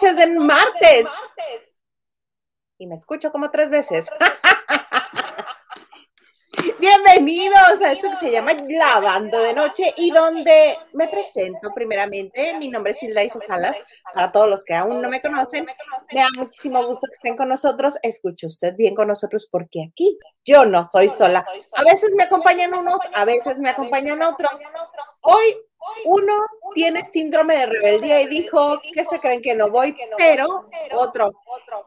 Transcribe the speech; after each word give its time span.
Noches 0.00 0.24
en 0.24 0.46
martes. 0.46 1.06
Y 2.78 2.86
me 2.86 2.94
escucho 2.94 3.32
como 3.32 3.50
tres 3.50 3.68
veces. 3.68 4.08
Bienvenidos 6.78 7.82
a 7.82 7.90
esto 7.90 8.08
que 8.10 8.14
se 8.14 8.30
llama 8.30 8.52
Lavando 8.68 9.40
de 9.40 9.54
Noche 9.54 9.92
y 9.96 10.12
donde 10.12 10.78
me 10.92 11.08
presento 11.08 11.70
primeramente. 11.74 12.56
Mi 12.58 12.68
nombre 12.68 12.92
es 12.92 13.02
Hilda 13.02 13.22
Salas. 13.28 13.82
Para 14.14 14.30
todos 14.30 14.48
los 14.48 14.62
que 14.62 14.74
aún 14.74 15.02
no 15.02 15.08
me 15.08 15.20
conocen, 15.20 15.66
me 15.66 16.20
da 16.20 16.28
muchísimo 16.36 16.86
gusto 16.86 17.08
que 17.08 17.14
estén 17.14 17.36
con 17.36 17.48
nosotros. 17.48 17.98
Escuche 18.00 18.46
usted 18.46 18.76
bien 18.76 18.94
con 18.94 19.08
nosotros 19.08 19.48
porque 19.50 19.90
aquí 19.90 20.16
yo 20.44 20.64
no 20.64 20.84
soy 20.84 21.08
sola. 21.08 21.44
A 21.74 21.82
veces 21.82 22.14
me 22.16 22.22
acompañan 22.22 22.72
unos, 22.72 23.00
a 23.14 23.24
veces 23.24 23.58
me 23.58 23.70
acompañan 23.70 24.22
otros. 24.22 24.60
Hoy 25.22 25.56
uno 26.04 26.34
tiene 26.74 27.04
síndrome 27.04 27.56
de 27.56 27.66
rebeldía 27.66 28.20
y 28.20 28.26
dijo 28.26 28.80
que 28.94 29.04
se 29.04 29.18
creen 29.20 29.42
que 29.42 29.54
no 29.54 29.70
voy, 29.70 29.96
pero 30.16 30.68
otro 30.92 31.32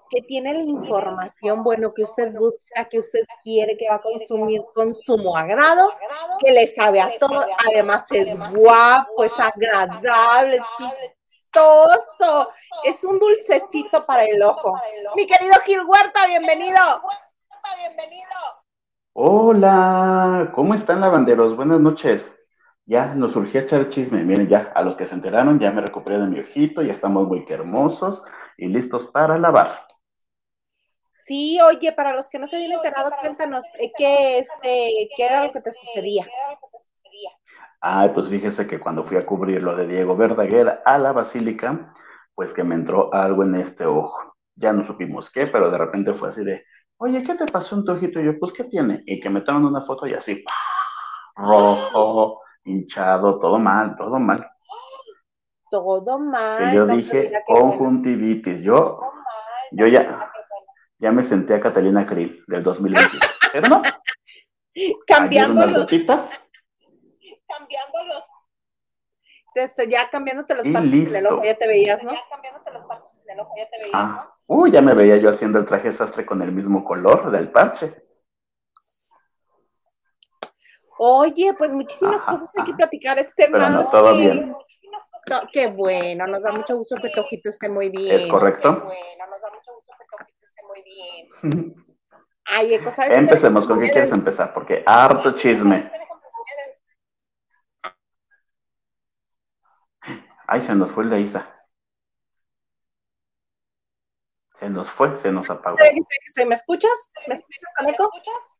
que 0.10 0.22
tiene 0.22 0.54
la 0.54 0.64
información, 0.64 1.64
bueno, 1.64 1.92
que 1.94 2.04
usted 2.04 2.32
busca, 2.34 2.86
que 2.86 3.00
usted 3.00 3.22
quiere, 3.42 3.78
que 3.78 3.90
va 3.90 3.96
a 3.96 4.02
consumir 4.02 4.62
con 4.74 4.94
sumo 4.94 5.36
agrado, 5.38 5.90
que 6.40 6.52
le 6.52 6.68
sabe 6.68 7.02
a 7.02 7.12
todo, 7.18 7.46
además 7.70 8.12
es 8.12 8.38
guapo, 8.54 9.24
es 9.24 9.40
agradable, 9.40 10.60
chistoso, 10.78 12.50
es 12.84 13.04
un 13.04 13.20
dulcecito 13.20 14.06
para 14.06 14.26
el 14.26 14.42
ojo. 14.42 14.80
Mi 15.16 15.26
querido 15.26 15.56
Gil 15.66 15.82
Huerta, 15.86 16.28
bienvenido. 16.28 16.80
Hola, 19.14 20.52
¿cómo 20.56 20.74
están 20.74 21.02
lavanderos? 21.02 21.56
Buenas 21.56 21.80
noches 21.80 22.41
ya 22.92 23.16
nos 23.16 23.32
surgió 23.32 23.62
echar 23.62 23.88
chisme. 23.88 24.22
Miren, 24.22 24.50
ya 24.50 24.74
a 24.76 24.82
los 24.82 24.98
que 24.98 25.06
se 25.06 25.16
enteraron, 25.16 25.58
ya 25.60 25.72
me 25.72 25.80
recuperé 25.80 26.20
de 26.20 26.28
mi 26.28 26.42
ojito, 26.42 26.82
ya 26.82 26.92
estamos 26.92 27.26
muy 27.26 27.46
hermosos 27.48 28.22
y 28.58 28.68
listos 28.68 29.08
para 29.14 29.38
lavar. 29.38 29.88
Sí, 31.18 31.58
oye, 31.62 31.94
para 31.94 32.14
los 32.14 32.28
que 32.28 32.38
no 32.38 32.48
se 32.48 32.58
habían 32.58 32.74
enterado, 32.74 33.10
cuéntanos 33.22 33.64
eh, 33.80 33.94
qué, 33.98 34.40
este, 34.40 35.08
qué 35.16 35.26
era 35.26 35.46
lo 35.46 35.54
que 35.54 35.62
te 35.62 35.72
sucedía. 35.72 36.28
Ay, 37.80 38.10
pues 38.10 38.28
fíjese 38.28 38.68
que 38.68 38.82
cuando 38.82 39.06
fui 39.06 39.16
a 39.16 39.26
cubrir 39.26 39.64
lo 39.64 39.74
de 39.74 39.88
Diego 39.88 40.18
Verdaguer 40.18 40.82
a 40.84 40.98
la 40.98 41.14
basílica, 41.14 41.94
pues 42.36 42.54
que 42.54 42.66
me 42.66 42.76
entró 42.76 43.14
algo 43.14 43.44
en 43.44 43.56
este 43.56 43.86
ojo. 43.86 44.36
Ya 44.56 44.74
no 44.74 44.84
supimos 44.84 45.32
qué, 45.32 45.48
pero 45.48 45.72
de 45.72 45.78
repente 45.78 46.14
fue 46.14 46.28
así 46.28 46.44
de, 46.44 46.66
oye, 46.98 47.24
¿qué 47.24 47.36
te 47.36 47.46
pasó 47.46 47.78
en 47.78 47.86
tu 47.86 47.94
ojito? 47.94 48.20
Y 48.20 48.26
yo, 48.26 48.38
pues, 48.38 48.52
¿qué 48.52 48.66
tiene? 48.66 49.02
Y 49.06 49.22
que 49.22 49.30
me 49.30 49.42
toman 49.42 49.64
una 49.64 49.82
foto 49.82 50.06
y 50.08 50.14
así, 50.14 50.44
rojo, 51.38 52.42
hinchado, 52.64 53.40
todo 53.40 53.60
mal, 53.60 53.96
todo 53.98 54.20
mal. 54.20 54.50
Todo 55.70 56.20
mal. 56.20 56.74
yo 56.74 56.86
dije 56.86 57.34
conjuntivitis. 57.48 58.62
Yo, 58.62 59.02
yo 59.72 59.88
ya, 59.88 60.32
ya 61.00 61.12
me 61.12 61.24
senté 61.24 61.56
a 61.56 61.62
Catalina 61.62 62.06
Krill 62.06 62.44
del 62.48 62.64
2020. 62.64 63.18
pero 63.54 63.70
no. 63.70 63.82
Cambiando 65.08 65.66
los. 65.66 65.90
Cambiando 65.90 66.30
los. 68.06 68.24
Desde 69.54 69.90
ya 69.90 70.10
cambiándote 70.10 70.56
los 70.56 70.66
parches 70.70 71.12
del 71.12 71.28
ojo, 71.28 71.44
ya 71.44 71.56
te 71.56 71.68
veías, 71.68 72.02
¿no? 72.04 72.12
Ya 72.12 72.22
cambiándote 72.30 72.72
los 72.72 72.86
parches 72.86 73.22
del 73.26 73.42
ojo, 73.42 73.54
ya 73.58 73.70
te 73.70 73.80
veías, 73.80 73.92
ah. 73.94 74.26
¿no? 74.26 74.56
Uy, 74.56 74.72
ya 74.72 74.82
me 74.82 74.94
veía 74.94 75.18
yo 75.18 75.30
haciendo 75.30 75.60
el 75.60 75.66
traje 75.66 75.92
sastre 75.92 76.26
con 76.26 76.42
el 76.42 76.52
mismo 76.52 76.86
color 76.86 77.32
del 77.32 77.52
parche. 77.52 78.01
Oye, 81.04 81.56
pues 81.58 81.74
muchísimas 81.74 82.22
cosas 82.22 82.52
hay 82.56 82.64
que 82.64 82.74
platicar 82.76 83.18
este 83.18 83.48
Pero 83.52 83.70
no, 83.72 83.90
todo 83.90 84.16
bien. 84.16 84.56
qué 85.52 85.66
bueno, 85.66 86.28
nos 86.28 86.44
da 86.44 86.52
mucho 86.52 86.78
gusto 86.78 86.96
que 87.02 87.10
tu 87.10 87.22
ojito 87.22 87.50
esté 87.50 87.70
muy 87.70 87.90
bien. 87.90 88.20
¿Es 88.20 88.28
correcto? 88.28 88.82
Qué 88.82 88.86
bueno, 88.86 89.28
nos 89.28 89.42
da 89.42 89.50
mucho 89.50 89.74
gusto 89.74 89.94
que 89.98 90.06
tu 90.06 90.16
ojito 90.24 90.46
esté 90.46 90.62
muy 90.64 90.84
bien. 90.84 91.76
Ay, 92.46 92.80
¿sabes? 92.92 93.18
Empecemos, 93.18 93.66
¿con 93.66 93.80
qué 93.80 93.90
quieres 93.90 94.12
empezar? 94.12 94.54
Porque 94.54 94.84
harto 94.86 95.36
chisme. 95.36 95.92
Ay, 100.46 100.62
se 100.62 100.76
nos 100.76 100.92
fue 100.92 101.06
el 101.06 101.10
de 101.10 101.22
Isa. 101.22 101.68
Se 104.54 104.70
nos 104.70 104.92
fue, 104.92 105.18
se 105.18 105.32
nos 105.32 105.50
apagó. 105.50 105.78
¿Me 105.78 105.88
escuchas? 105.88 106.46
¿Me 106.46 106.54
escuchas? 106.54 107.12
¿Me 107.26 107.34
escuchas? 107.34 107.64
¿Me 107.82 107.90
escuchas, 107.90 108.56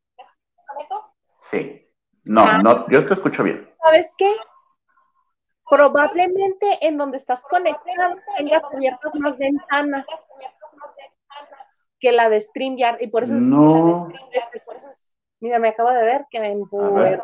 Caneco? 0.66 1.14
Sí. 1.38 1.91
No, 2.24 2.62
no, 2.62 2.88
yo 2.90 3.06
te 3.08 3.14
escucho 3.14 3.44
bien. 3.44 3.70
¿Sabes 3.84 4.14
qué? 4.18 4.34
Probablemente 5.70 6.86
en 6.86 6.98
donde 6.98 7.18
estás 7.18 7.46
conectado 7.46 8.16
tengas 8.38 8.64
abiertas 8.72 9.16
más 9.16 9.38
ventanas 9.38 10.08
que 12.00 12.12
la 12.12 12.30
de 12.30 12.42
StreamYard 12.42 13.02
y 13.02 13.08
por 13.08 13.24
eso 13.24 13.36
no. 13.36 14.10
es, 14.32 15.14
Mira, 15.40 15.60
me 15.60 15.70
acabo 15.70 15.92
de 15.92 16.04
ver 16.04 16.26
que 16.30 16.40
me 16.40 16.56
ver. 16.94 17.22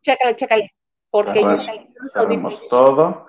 Chécale, 0.00 0.36
chécale. 0.36 0.74
Porque 1.10 1.40
yo 1.40 2.06
sabemos 2.12 2.68
todo. 2.68 3.26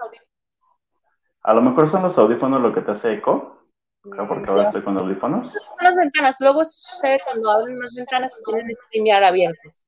A 1.42 1.54
lo 1.54 1.62
mejor 1.62 1.90
son 1.90 2.04
los 2.04 2.18
audífonos 2.18 2.62
lo 2.62 2.74
que 2.74 2.82
te 2.82 2.92
hace 2.92 3.14
eco. 3.14 3.58
Porque 4.02 4.50
ahora 4.50 4.64
estoy 4.64 4.84
con 4.84 4.98
audífonos. 4.98 5.52
Son 5.52 5.62
las 5.82 5.98
ventanas. 5.98 6.36
Luego 6.40 6.64
sucede 6.64 7.20
cuando 7.26 7.50
abren 7.50 7.80
las 7.80 7.94
ventanas 7.94 8.38
y 8.40 8.44
tienen 8.44 8.76
StreamYard 8.76 9.24
abiertas. 9.24 9.82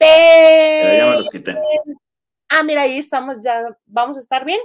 Pero... 0.00 1.22
Ah, 2.48 2.62
mira, 2.64 2.82
ahí 2.82 2.98
estamos, 2.98 3.44
ya 3.44 3.78
vamos 3.86 4.16
a 4.16 4.20
estar 4.20 4.44
bien 4.44 4.60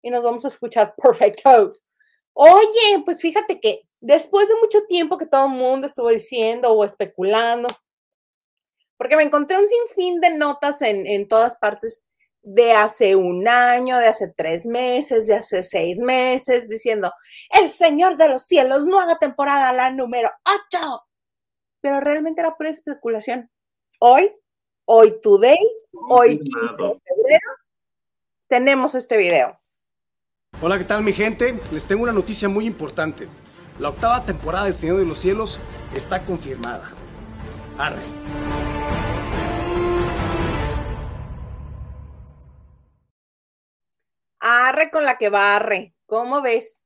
y 0.00 0.10
nos 0.10 0.22
vamos 0.22 0.44
a 0.44 0.48
escuchar 0.48 0.94
perfecto. 1.02 1.72
Oye, 2.32 3.02
pues 3.04 3.20
fíjate 3.20 3.60
que 3.60 3.82
después 4.00 4.48
de 4.48 4.54
mucho 4.62 4.82
tiempo 4.86 5.18
que 5.18 5.26
todo 5.26 5.46
el 5.46 5.52
mundo 5.52 5.86
estuvo 5.86 6.08
diciendo 6.08 6.72
o 6.72 6.84
especulando, 6.84 7.68
porque 8.96 9.16
me 9.16 9.24
encontré 9.24 9.58
un 9.58 9.66
sinfín 9.66 10.20
de 10.20 10.30
notas 10.30 10.80
en, 10.82 11.06
en 11.06 11.28
todas 11.28 11.56
partes 11.56 12.02
de 12.42 12.72
hace 12.72 13.16
un 13.16 13.48
año, 13.48 13.98
de 13.98 14.06
hace 14.06 14.32
tres 14.36 14.64
meses, 14.64 15.26
de 15.26 15.34
hace 15.34 15.64
seis 15.64 15.98
meses, 15.98 16.68
diciendo, 16.68 17.12
el 17.50 17.70
Señor 17.70 18.16
de 18.16 18.28
los 18.28 18.44
cielos 18.44 18.86
haga 19.00 19.18
temporada 19.18 19.72
la 19.72 19.90
número 19.90 20.30
8. 20.72 21.04
Pero 21.80 22.00
realmente 22.00 22.40
era 22.40 22.56
pura 22.56 22.70
especulación. 22.70 23.50
Hoy 23.98 24.32
hoy 24.86 25.20
today, 25.20 25.58
hoy 26.08 26.38
15 26.38 26.58
de 26.60 27.00
febrero, 27.00 27.50
tenemos 28.48 28.94
este 28.94 29.16
video. 29.16 29.58
Hola, 30.62 30.78
¿qué 30.78 30.84
tal 30.84 31.02
mi 31.02 31.12
gente? 31.12 31.60
Les 31.72 31.84
tengo 31.84 32.04
una 32.04 32.12
noticia 32.12 32.48
muy 32.48 32.66
importante. 32.66 33.28
La 33.78 33.90
octava 33.90 34.24
temporada 34.24 34.64
del 34.64 34.74
Señor 34.74 34.98
de 34.98 35.04
los 35.04 35.18
Cielos 35.18 35.58
está 35.94 36.24
confirmada. 36.24 36.92
Arre. 37.76 38.02
Arre 44.38 44.90
con 44.90 45.04
la 45.04 45.18
que 45.18 45.28
barre. 45.28 45.94
¿Cómo 46.06 46.40
ves? 46.40 46.82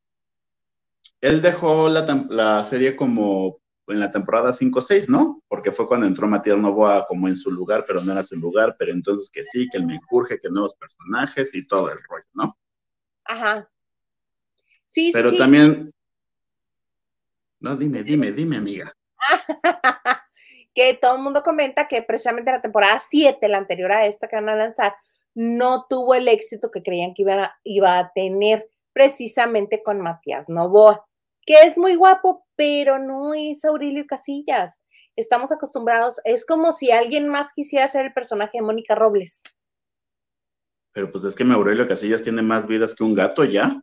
Él 1.20 1.42
dejó 1.42 1.90
la, 1.90 2.06
la 2.30 2.64
serie 2.64 2.96
como 2.96 3.58
en 3.92 4.00
la 4.00 4.10
temporada 4.10 4.50
5-6, 4.50 5.08
¿no? 5.08 5.42
Porque 5.48 5.72
fue 5.72 5.86
cuando 5.86 6.06
entró 6.06 6.26
Matías 6.26 6.58
Novoa 6.58 7.06
como 7.06 7.28
en 7.28 7.36
su 7.36 7.50
lugar, 7.50 7.84
pero 7.86 8.00
no 8.02 8.12
era 8.12 8.22
su 8.22 8.36
lugar, 8.36 8.76
pero 8.78 8.92
entonces 8.92 9.30
que 9.30 9.42
sí, 9.42 9.68
que 9.70 9.78
el 9.78 9.86
menjurje, 9.86 10.40
que 10.40 10.48
nuevos 10.48 10.74
personajes 10.74 11.54
y 11.54 11.66
todo 11.66 11.90
el 11.90 11.98
rollo, 12.08 12.26
¿no? 12.34 12.58
Ajá. 13.24 13.70
Sí, 14.86 15.10
pero 15.12 15.30
sí, 15.30 15.38
también... 15.38 15.92
No, 17.60 17.76
dime, 17.76 18.02
dime, 18.02 18.32
dime, 18.32 18.56
amiga. 18.56 18.96
que 20.74 20.94
todo 20.94 21.16
el 21.16 21.22
mundo 21.22 21.42
comenta 21.42 21.88
que 21.88 22.02
precisamente 22.02 22.50
la 22.50 22.62
temporada 22.62 22.98
7, 22.98 23.48
la 23.48 23.58
anterior 23.58 23.92
a 23.92 24.06
esta 24.06 24.28
que 24.28 24.36
van 24.36 24.48
a 24.48 24.56
lanzar, 24.56 24.94
no 25.34 25.86
tuvo 25.88 26.14
el 26.14 26.28
éxito 26.28 26.70
que 26.70 26.82
creían 26.82 27.14
que 27.14 27.22
iba 27.22 27.44
a, 27.44 27.58
iba 27.64 27.98
a 27.98 28.12
tener 28.12 28.68
precisamente 28.92 29.82
con 29.82 30.00
Matías 30.00 30.48
Novoa 30.48 31.06
que 31.46 31.62
es 31.62 31.78
muy 31.78 31.96
guapo, 31.96 32.46
pero 32.56 32.98
no 32.98 33.34
es 33.34 33.64
Aurelio 33.64 34.06
Casillas. 34.06 34.82
Estamos 35.16 35.52
acostumbrados, 35.52 36.20
es 36.24 36.46
como 36.46 36.72
si 36.72 36.90
alguien 36.90 37.28
más 37.28 37.52
quisiera 37.54 37.88
ser 37.88 38.06
el 38.06 38.12
personaje 38.12 38.58
de 38.58 38.62
Mónica 38.62 38.94
Robles. 38.94 39.42
Pero 40.92 41.10
pues 41.12 41.24
es 41.24 41.34
que 41.34 41.44
Aurelio 41.44 41.86
Casillas 41.86 42.22
tiene 42.22 42.42
más 42.42 42.66
vidas 42.66 42.94
que 42.94 43.04
un 43.04 43.14
gato 43.14 43.44
ya. 43.44 43.80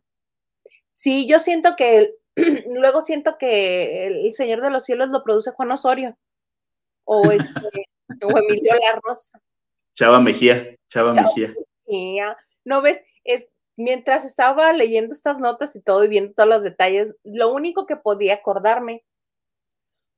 Sí, 0.92 1.26
yo 1.28 1.38
siento 1.38 1.74
que, 1.76 2.14
luego 2.66 3.00
siento 3.00 3.36
que 3.38 4.06
el, 4.06 4.34
Señor 4.34 4.60
de 4.60 4.70
los 4.70 4.84
Cielos 4.84 5.08
lo 5.10 5.22
produce 5.22 5.52
Juan 5.52 5.70
Osorio. 5.72 6.16
O, 7.04 7.30
este, 7.30 7.86
o 8.22 8.38
Emilio 8.38 8.74
La 8.74 9.00
Rosa. 9.02 9.40
Chava 9.94 10.20
Mejía, 10.20 10.76
Chava, 10.88 11.12
Mejía. 11.14 11.54
No 12.64 12.82
ves, 12.82 13.02
es, 13.24 13.48
mientras 13.78 14.24
estaba 14.24 14.72
leyendo 14.72 15.12
estas 15.12 15.38
notas 15.38 15.74
y 15.76 15.80
todo 15.80 16.04
y 16.04 16.08
viendo 16.08 16.34
todos 16.34 16.48
los 16.48 16.64
detalles, 16.64 17.16
lo 17.22 17.52
único 17.52 17.86
que 17.86 17.96
podía 17.96 18.34
acordarme 18.34 19.04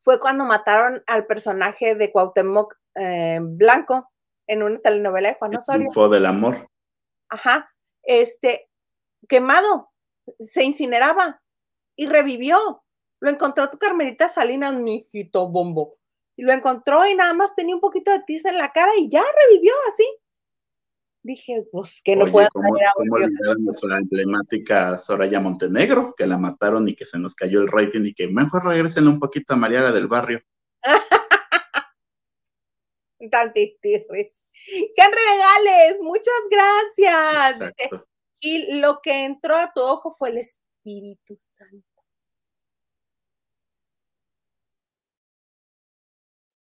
fue 0.01 0.19
cuando 0.19 0.47
mataron 0.47 1.05
al 1.07 1.27
personaje 1.27 1.95
de 1.95 2.11
Cuauhtémoc 2.11 2.75
eh, 2.95 3.39
Blanco 3.43 4.11
en 4.47 4.63
una 4.63 4.81
telenovela 4.81 5.29
de 5.29 5.35
Juan 5.35 5.57
Osorio. 5.57 5.91
El 5.95 6.11
del 6.11 6.27
amor. 6.27 6.71
Ajá. 7.29 7.71
Este, 8.03 8.71
quemado, 9.29 9.93
se 10.39 10.65
incineraba 10.65 11.43
y 11.97 12.07
revivió. 12.07 12.83
Lo 13.21 13.29
encontró 13.29 13.69
tu 13.69 13.79
Carmelita 13.79 14.31
Salinas, 14.31 14.73
mi 14.73 14.97
hijito 14.97 15.49
bombo. 15.49 15.99
Y 16.35 16.45
lo 16.45 16.53
encontró 16.53 17.07
y 17.07 17.15
nada 17.15 17.35
más 17.35 17.55
tenía 17.55 17.75
un 17.75 17.83
poquito 17.83 18.11
de 18.11 18.23
tiza 18.23 18.49
en 18.49 18.57
la 18.57 18.73
cara 18.73 18.93
y 18.97 19.11
ya 19.11 19.23
revivió 19.23 19.75
así. 19.87 20.07
Dije, 21.23 21.67
pues 21.71 22.01
que 22.03 22.17
no 22.17 22.33
puede 22.33 22.49
¿cómo, 22.51 22.73
¿cómo 22.95 23.15
olvidar 23.17 23.51
a 23.51 23.55
nuestra 23.59 23.99
emblemática 23.99 24.97
Soraya 24.97 25.39
Montenegro, 25.39 26.15
que 26.17 26.27
la 26.27 26.39
mataron 26.39 26.89
y 26.89 26.95
que 26.95 27.05
se 27.05 27.19
nos 27.19 27.35
cayó 27.35 27.61
el 27.61 27.69
rating 27.69 28.07
y 28.07 28.15
que 28.15 28.27
mejor 28.27 28.65
regresen 28.65 29.07
un 29.07 29.21
poquito 29.21 29.53
a 29.53 29.57
Mariana 29.57 29.93
del 29.93 30.07
Barrio? 30.07 30.41
Tantitirris. 33.31 34.47
¡Qué 34.67 35.05
regales! 35.05 35.97
Muchas 36.01 36.41
gracias. 36.51 37.75
y 38.41 38.81
lo 38.81 39.01
que 39.03 39.25
entró 39.25 39.57
a 39.57 39.71
tu 39.75 39.83
ojo 39.83 40.13
fue 40.13 40.31
el 40.31 40.39
Espíritu 40.39 41.37
Santo. 41.39 41.85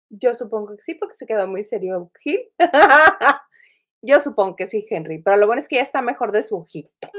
Yo 0.10 0.34
supongo 0.34 0.78
que 0.78 0.82
sí, 0.82 0.94
porque 0.96 1.16
se 1.16 1.26
quedó 1.26 1.46
muy 1.46 1.64
serio 1.64 2.10
Gil. 2.22 2.40
Yo 4.06 4.20
supongo 4.20 4.56
que 4.56 4.68
sí, 4.68 4.86
Henry, 4.90 5.22
pero 5.22 5.38
lo 5.38 5.48
bueno 5.48 5.62
es 5.62 5.68
que 5.68 5.78
ya 5.78 5.82
está 5.82 6.02
mejor 6.02 6.32
de 6.32 6.42
su 6.42 6.58
ojito. 6.58 7.10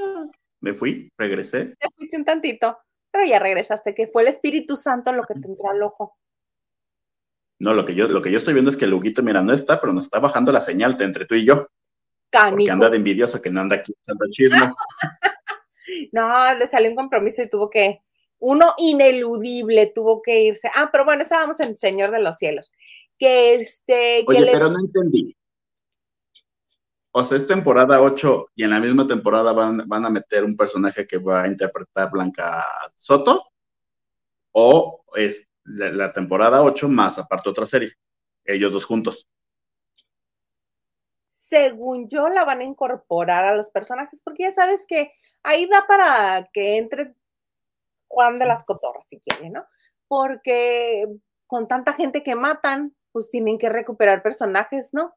Me 0.60 0.74
fui, 0.74 1.10
regresé. 1.18 1.74
Te 1.78 1.88
fuiste 1.94 2.16
un 2.16 2.24
tantito, 2.24 2.78
pero 3.10 3.26
ya 3.26 3.38
regresaste, 3.38 3.94
que 3.94 4.06
fue 4.06 4.22
el 4.22 4.28
Espíritu 4.28 4.76
Santo 4.76 5.12
lo 5.12 5.24
que 5.24 5.34
te 5.34 5.46
entró 5.46 5.70
al 5.70 5.82
ojo. 5.82 6.16
No, 7.58 7.74
lo 7.74 7.84
que 7.84 7.94
yo, 7.94 8.06
lo 8.08 8.22
que 8.22 8.30
yo 8.30 8.38
estoy 8.38 8.54
viendo 8.54 8.70
es 8.70 8.76
que 8.76 8.84
el 8.84 8.94
Huguito, 8.94 9.22
mira, 9.22 9.42
no 9.42 9.52
está, 9.52 9.80
pero 9.80 9.92
nos 9.92 10.04
está 10.04 10.18
bajando 10.18 10.52
la 10.52 10.60
señal 10.60 10.96
entre 11.00 11.26
tú 11.26 11.34
y 11.34 11.46
yo. 11.46 11.66
Canijo. 12.30 12.56
Porque 12.56 12.70
anda 12.70 12.90
de 12.90 12.96
envidioso 12.98 13.40
que 13.40 13.50
no 13.50 13.60
anda 13.60 13.76
aquí 13.76 13.94
echando 14.02 14.26
chismo. 14.30 14.74
no, 16.12 16.54
le 16.54 16.66
salió 16.66 16.90
un 16.90 16.96
compromiso 16.96 17.42
y 17.42 17.48
tuvo 17.48 17.70
que, 17.70 18.02
uno 18.38 18.74
ineludible 18.78 19.86
tuvo 19.86 20.20
que 20.22 20.42
irse. 20.42 20.70
Ah, 20.74 20.90
pero 20.92 21.04
bueno, 21.04 21.22
estábamos 21.22 21.58
en 21.60 21.76
Señor 21.78 22.10
de 22.10 22.20
los 22.20 22.36
Cielos. 22.36 22.72
Que 23.18 23.54
este. 23.54 24.24
Oye, 24.26 24.48
pero 24.52 24.70
no 24.70 24.78
entendí. 24.78 25.34
O 27.18 27.24
sea, 27.24 27.38
es 27.38 27.46
temporada 27.46 28.02
8 28.02 28.50
y 28.56 28.64
en 28.64 28.68
la 28.68 28.78
misma 28.78 29.06
temporada 29.06 29.50
van, 29.54 29.88
van 29.88 30.04
a 30.04 30.10
meter 30.10 30.44
un 30.44 30.54
personaje 30.54 31.06
que 31.06 31.16
va 31.16 31.44
a 31.44 31.48
interpretar 31.48 32.10
Blanca 32.10 32.62
Soto. 32.94 33.42
O 34.52 35.02
es 35.14 35.48
la, 35.64 36.12
temporada 36.12 36.62
8 36.62 36.88
más 36.88 37.18
aparte 37.18 37.48
otra 37.48 37.64
serie, 37.64 37.94
ellos 38.44 38.70
dos 38.70 38.84
juntos. 38.84 39.26
Según 41.30 42.06
yo, 42.10 42.28
la 42.28 42.44
van 42.44 42.60
a 42.60 42.64
incorporar 42.64 43.46
a 43.46 43.56
los 43.56 43.70
personajes, 43.70 44.20
porque 44.22 44.42
ya 44.42 44.52
sabes 44.52 44.84
que 44.86 45.10
ahí 45.42 45.64
da 45.64 45.86
para 45.86 46.50
que 46.52 46.76
entre 46.76 47.14
Juan 48.08 48.38
de 48.38 48.44
las 48.44 48.62
Cotorras, 48.62 49.06
si 49.08 49.20
quiere, 49.20 49.48
¿no? 49.48 49.64
Porque 50.06 51.06
con 51.46 51.66
tanta 51.66 51.94
gente 51.94 52.22
que 52.22 52.34
matan, 52.34 52.94
pues 53.10 53.30
tienen 53.30 53.56
que 53.56 53.70
recuperar 53.70 54.22
personajes, 54.22 54.90
¿no? 54.92 55.14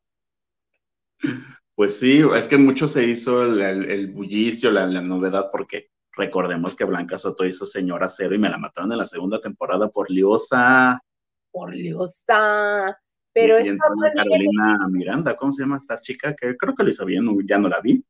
Pues 1.79 1.97
sí, 1.97 2.21
es 2.35 2.45
que 2.49 2.57
mucho 2.57 2.89
se 2.89 3.05
hizo 3.05 3.41
el, 3.41 4.11
bullicio, 4.11 4.69
la, 4.69 4.85
novedad, 4.85 5.47
porque 5.49 5.91
Recordemos 6.11 6.75
que 6.75 6.83
Blanca 6.83 7.17
Soto 7.17 7.45
hizo 7.45 7.65
Señora 7.65 8.09
Cero 8.09 8.35
y 8.35 8.37
me 8.37 8.49
la 8.49 8.57
mataron 8.57 8.91
en 8.91 8.97
la 8.97 9.07
segunda 9.07 9.39
temporada 9.39 9.87
por 9.87 10.11
Liosa. 10.11 11.01
Por 11.49 11.73
Liosa. 11.73 12.99
Pero 13.31 13.57
y, 13.61 13.77
Carolina 13.77 14.89
Miranda, 14.91 15.37
¿cómo 15.37 15.53
se 15.53 15.61
llama 15.61 15.77
esta 15.77 16.01
chica? 16.01 16.35
Que 16.35 16.57
creo 16.57 16.75
que 16.75 16.83
lo 16.83 16.89
hizo 16.89 17.05
bien, 17.05 17.25
ya 17.47 17.57
no 17.57 17.69
la 17.69 17.79
vi. 17.79 18.03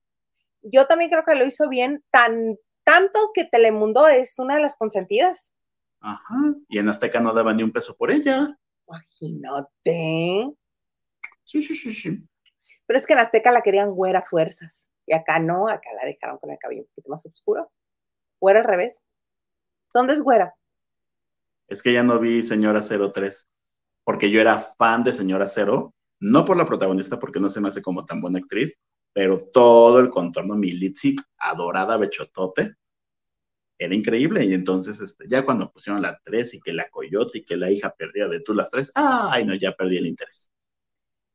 Yo 0.64 0.88
también 0.88 1.12
creo 1.12 1.24
que 1.24 1.36
lo 1.36 1.46
hizo 1.46 1.70
bien, 1.70 2.04
tan, 2.10 2.58
tanto 2.84 3.30
que 3.36 3.46
Telemundo 3.46 4.08
es 4.08 4.40
una 4.40 4.56
de 4.56 4.62
las 4.64 4.78
consentidas. 4.78 5.54
Ajá, 6.00 6.56
y 6.70 6.80
en 6.80 6.90
Azteca 6.90 7.20
no 7.20 7.32
daba 7.34 7.54
ni 7.54 7.62
un 7.62 7.72
peso 7.72 7.96
por 7.96 8.10
ella. 8.10 8.58
Imagínate. 8.88 10.56
Sí, 11.44 11.62
sí, 11.62 11.76
sí, 11.76 11.94
sí. 11.94 12.20
Pero 12.90 12.98
es 12.98 13.06
que 13.06 13.14
en 13.14 13.20
Azteca 13.20 13.52
la 13.52 13.62
querían 13.62 13.92
güera 13.92 14.24
fuerzas. 14.24 14.90
Y 15.06 15.14
acá 15.14 15.38
no, 15.38 15.70
acá 15.70 15.90
la 15.94 16.08
dejaron 16.08 16.40
con 16.40 16.50
el 16.50 16.58
cabello 16.58 16.82
un 16.82 16.88
poquito 16.88 17.12
más 17.12 17.24
oscuro. 17.24 17.72
¿O 18.40 18.50
era 18.50 18.62
al 18.62 18.66
revés? 18.66 19.04
¿Dónde 19.94 20.14
es 20.14 20.24
güera? 20.24 20.56
Es 21.68 21.84
que 21.84 21.94
ya 21.94 22.02
no 22.02 22.18
vi 22.18 22.42
Señora 22.42 22.82
03, 22.82 23.48
porque 24.04 24.32
yo 24.32 24.42
era 24.42 24.58
fan 24.58 25.04
de 25.04 25.12
Señora 25.12 25.46
Cero, 25.46 25.94
no 26.20 26.46
por 26.46 26.58
la 26.58 26.66
protagonista, 26.66 27.20
porque 27.20 27.40
no 27.40 27.52
se 27.52 27.62
me 27.62 27.68
hace 27.68 27.84
como 27.84 28.06
tan 28.06 28.22
buena 28.22 28.40
actriz, 28.40 28.76
pero 29.14 29.38
todo 29.38 30.00
el 30.00 30.10
contorno 30.10 30.56
Militzi, 30.56 31.16
adorada 31.38 31.96
Bechotote, 31.96 32.74
era 33.78 33.94
increíble. 33.94 34.46
Y 34.46 34.56
entonces, 34.56 35.00
este, 35.00 35.26
ya 35.28 35.46
cuando 35.46 35.72
pusieron 35.72 36.02
la 36.02 36.20
3 36.24 36.56
y 36.56 36.60
que 36.60 36.74
la 36.74 36.90
coyote 36.90 37.38
y 37.38 37.46
que 37.46 37.56
la 37.56 37.70
hija 37.70 37.94
perdía 37.96 38.28
de 38.28 38.40
tú 38.40 38.56
las 38.56 38.72
3, 38.72 38.94
ay, 38.96 39.46
no, 39.46 39.54
ya 39.54 39.74
perdí 39.74 39.98
el 39.98 40.08
interés. 40.08 40.52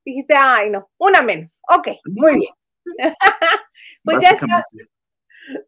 Dijiste, 0.05 0.35
ay, 0.37 0.71
no, 0.71 0.91
una 0.99 1.23
menos. 1.23 1.61
Ok, 1.69 1.89
muy 2.06 2.35
bien. 2.35 2.55
pues 4.05 4.19
ya 4.21 4.31
está. 4.31 4.64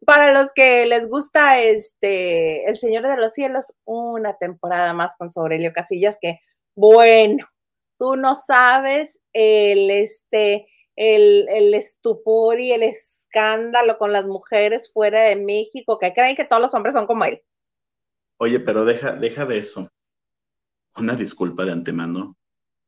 Para 0.05 0.33
los 0.33 0.53
que 0.53 0.85
les 0.85 1.07
gusta 1.07 1.61
este 1.61 2.67
El 2.67 2.77
Señor 2.77 3.07
de 3.07 3.17
los 3.17 3.33
Cielos, 3.33 3.75
una 3.85 4.35
temporada 4.37 4.93
más 4.93 5.15
con 5.17 5.29
Sobrelio 5.29 5.71
Casillas, 5.73 6.17
que 6.19 6.39
bueno, 6.75 7.47
tú 7.99 8.15
no 8.15 8.35
sabes 8.35 9.21
el 9.33 9.89
este 9.91 10.67
el, 10.95 11.47
el 11.49 11.73
estupor 11.73 12.59
y 12.59 12.71
el 12.71 12.83
escándalo 12.83 13.97
con 13.97 14.11
las 14.11 14.25
mujeres 14.25 14.91
fuera 14.91 15.21
de 15.21 15.35
México, 15.35 15.99
que 15.99 16.13
creen 16.13 16.35
que 16.35 16.45
todos 16.45 16.61
los 16.61 16.73
hombres 16.73 16.95
son 16.95 17.05
como 17.05 17.25
él. 17.25 17.41
Oye, 18.39 18.59
pero 18.59 18.85
deja, 18.85 19.13
deja 19.13 19.45
de 19.45 19.59
eso. 19.59 19.89
Una 20.95 21.15
disculpa 21.15 21.65
de 21.65 21.71
antemano. 21.71 22.35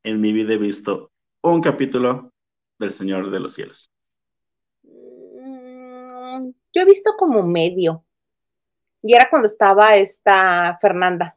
En 0.04 0.20
mi 0.20 0.32
vida 0.32 0.54
he 0.54 0.58
visto 0.58 1.12
un 1.42 1.60
capítulo 1.60 2.32
del 2.78 2.92
Señor 2.92 3.30
de 3.30 3.40
los 3.40 3.54
Cielos. 3.54 3.90
Yo 6.72 6.82
he 6.82 6.84
visto 6.84 7.12
como 7.16 7.42
medio. 7.42 8.04
Y 9.02 9.14
era 9.14 9.28
cuando 9.30 9.46
estaba 9.46 9.90
esta 9.90 10.78
Fernanda. 10.80 11.36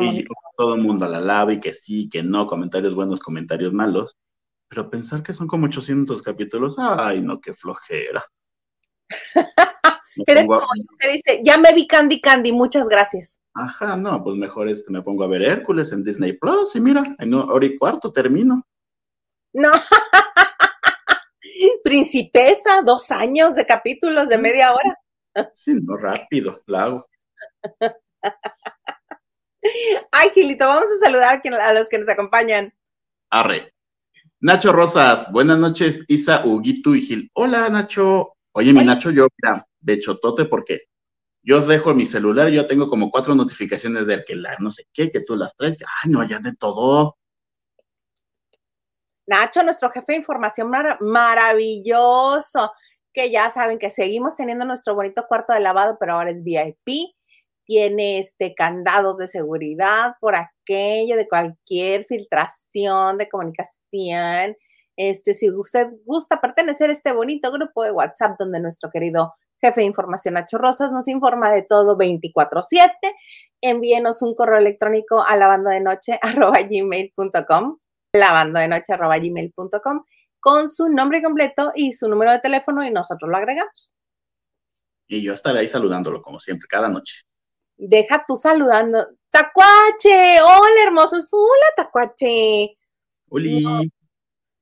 y 0.00 0.24
todo 0.56 0.74
el 0.74 0.82
mundo 0.82 1.06
la 1.08 1.20
lava 1.20 1.52
y 1.52 1.60
que 1.60 1.72
sí, 1.72 2.08
que 2.08 2.22
no, 2.22 2.46
comentarios 2.46 2.94
buenos, 2.94 3.20
comentarios 3.20 3.72
malos. 3.72 4.16
Pero 4.68 4.90
pensar 4.90 5.22
que 5.22 5.32
son 5.32 5.46
como 5.46 5.66
800 5.66 6.22
capítulos, 6.22 6.76
ay, 6.78 7.20
no, 7.20 7.40
qué 7.40 7.54
flojera. 7.54 8.24
Eres 10.26 10.46
como 10.46 10.66
que 10.98 11.12
dice, 11.12 11.40
ya 11.44 11.58
me 11.58 11.74
vi 11.74 11.86
Candy 11.86 12.20
Candy, 12.20 12.52
muchas 12.52 12.88
gracias. 12.88 13.40
Ajá, 13.54 13.96
no, 13.96 14.22
pues 14.22 14.36
mejor 14.36 14.68
este 14.68 14.92
me 14.92 15.02
pongo 15.02 15.24
a 15.24 15.28
ver 15.28 15.42
Hércules 15.42 15.92
en 15.92 16.04
Disney 16.04 16.34
Plus 16.34 16.76
y 16.76 16.80
mira, 16.80 17.02
en 17.18 17.34
hora 17.34 17.66
y 17.66 17.76
cuarto 17.76 18.12
termino. 18.12 18.64
No, 19.52 19.72
Principesa, 21.84 22.82
dos 22.82 23.10
años 23.10 23.54
de 23.54 23.64
capítulos 23.64 24.28
de 24.28 24.38
media 24.38 24.72
hora. 24.72 24.98
Sí, 25.54 25.74
no, 25.82 25.96
rápido, 25.96 26.60
la 26.66 26.84
hago. 26.84 27.06
Ay, 30.12 30.30
Gilito, 30.34 30.66
vamos 30.66 30.90
a 30.90 31.04
saludar 31.04 31.42
a 31.60 31.74
los 31.74 31.88
que 31.88 31.98
nos 31.98 32.08
acompañan. 32.08 32.72
Arre. 33.30 33.72
Nacho 34.40 34.72
Rosas, 34.72 35.30
buenas 35.32 35.58
noches, 35.58 36.04
Isa, 36.08 36.44
Huguito 36.44 36.94
y 36.94 37.00
Gil. 37.00 37.30
Hola, 37.34 37.68
Nacho. 37.68 38.34
Oye, 38.52 38.72
mi 38.72 38.84
Nacho, 38.84 39.10
yo, 39.10 39.28
mira, 39.42 39.66
de 39.86 40.00
chotote, 40.00 40.44
porque 40.44 40.82
yo 41.42 41.58
os 41.58 41.68
dejo 41.68 41.94
mi 41.94 42.04
celular, 42.04 42.48
yo 42.48 42.66
tengo 42.66 42.90
como 42.90 43.10
cuatro 43.10 43.34
notificaciones 43.34 44.06
de 44.06 44.24
que 44.24 44.34
la 44.34 44.56
no 44.58 44.70
sé 44.70 44.84
qué, 44.92 45.10
que 45.10 45.20
tú 45.20 45.36
las 45.36 45.54
traes. 45.54 45.78
Ay, 46.02 46.10
no, 46.10 46.28
ya 46.28 46.40
de 46.40 46.54
todo. 46.56 47.16
Nacho, 49.26 49.62
nuestro 49.62 49.90
jefe 49.90 50.12
de 50.12 50.18
información 50.18 50.70
maravilloso, 51.00 52.72
que 53.12 53.30
ya 53.30 53.48
saben 53.48 53.78
que 53.78 53.90
seguimos 53.90 54.36
teniendo 54.36 54.64
nuestro 54.64 54.94
bonito 54.94 55.24
cuarto 55.28 55.52
de 55.52 55.60
lavado, 55.60 55.96
pero 55.98 56.14
ahora 56.14 56.30
es 56.30 56.42
VIP. 56.42 57.12
Tiene 57.64 58.18
este 58.18 58.54
candados 58.54 59.16
de 59.16 59.26
seguridad 59.26 60.14
por 60.20 60.36
aquello 60.36 61.16
de 61.16 61.28
cualquier 61.28 62.06
filtración 62.06 63.18
de 63.18 63.28
comunicación. 63.28 64.56
Este, 64.96 65.32
si 65.32 65.50
usted 65.50 65.88
gusta 66.04 66.40
pertenecer 66.40 66.90
a 66.90 66.92
este 66.92 67.12
bonito 67.12 67.52
grupo 67.52 67.84
de 67.84 67.92
WhatsApp 67.92 68.36
donde 68.38 68.60
nuestro 68.60 68.90
querido 68.90 69.34
jefe 69.60 69.80
de 69.80 69.86
información 69.86 70.34
Nacho 70.34 70.58
Rosas 70.58 70.92
nos 70.92 71.08
informa 71.08 71.52
de 71.52 71.62
todo 71.62 71.96
24/7, 71.96 72.92
envíenos 73.60 74.22
un 74.22 74.34
correo 74.34 74.58
electrónico 74.58 75.22
a 75.22 75.36
lavandodenoche.gmail.com 75.36 77.78
lavandodenoche.gmail.com 78.12 80.04
con 80.40 80.68
su 80.68 80.88
nombre 80.88 81.22
completo 81.22 81.72
y 81.74 81.92
su 81.92 82.08
número 82.08 82.32
de 82.32 82.40
teléfono 82.40 82.84
y 82.84 82.90
nosotros 82.90 83.30
lo 83.30 83.36
agregamos. 83.36 83.94
Y 85.08 85.22
yo 85.22 85.32
estaré 85.32 85.60
ahí 85.60 85.68
saludándolo 85.68 86.20
como 86.22 86.40
siempre, 86.40 86.66
cada 86.68 86.88
noche. 86.88 87.22
Deja 87.76 88.24
tú 88.26 88.36
saludando. 88.36 89.06
Tacuache, 89.30 90.40
hola 90.40 90.82
hermosos, 90.86 91.28
hola 91.30 91.66
Tacuache. 91.76 92.76
Hola. 93.28 93.82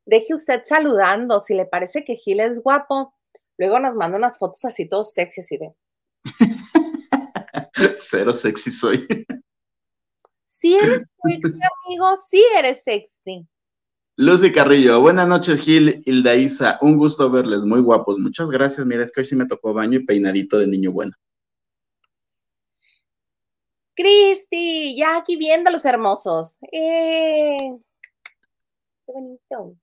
deje 0.07 0.35
usted 0.35 0.63
saludando, 0.65 1.39
si 1.39 1.55
le 1.55 1.67
parece 1.67 2.05
que 2.05 2.17
Gil 2.17 2.41
es 2.41 2.63
guapo, 2.63 3.15
Luego 3.59 3.79
nos 3.79 3.95
manda 3.95 4.19
unas 4.19 4.39
fotos 4.39 4.65
así, 4.65 4.89
todos 4.89 5.13
sexy, 5.13 5.41
así 5.41 5.59
de. 5.59 5.73
Cero 7.97 8.33
sexy 8.33 8.71
soy. 8.71 9.07
Sí 10.45 10.75
eres 10.75 11.13
sexy, 11.23 11.61
amigo, 11.87 12.17
sí 12.17 12.45
eres 12.57 12.83
sexy. 12.83 13.47
Lucy 14.17 14.53
Carrillo, 14.53 15.01
buenas 15.01 15.27
noches, 15.27 15.65
Gil, 15.65 16.01
Hilda 16.07 16.37
Isa, 16.37 16.79
un 16.83 16.97
gusto 16.97 17.31
verles, 17.31 17.65
muy 17.65 17.81
guapos. 17.81 18.19
Muchas 18.19 18.49
gracias, 18.49 18.87
mira, 18.87 19.03
es 19.03 19.11
que 19.11 19.23
hoy 19.23 19.27
sí 19.27 19.35
me 19.35 19.47
tocó 19.47 19.75
baño 19.75 19.99
y 19.99 20.05
peinadito 20.05 20.59
de 20.59 20.69
niño 20.69 20.93
bueno. 20.93 21.13
Cristi, 23.97 24.97
ya 24.97 25.17
aquí 25.17 25.37
viendo 25.37 25.71
los 25.71 25.85
hermosos. 25.85 26.57
Eh, 26.73 27.77
qué 29.07 29.13
bonito. 29.13 29.77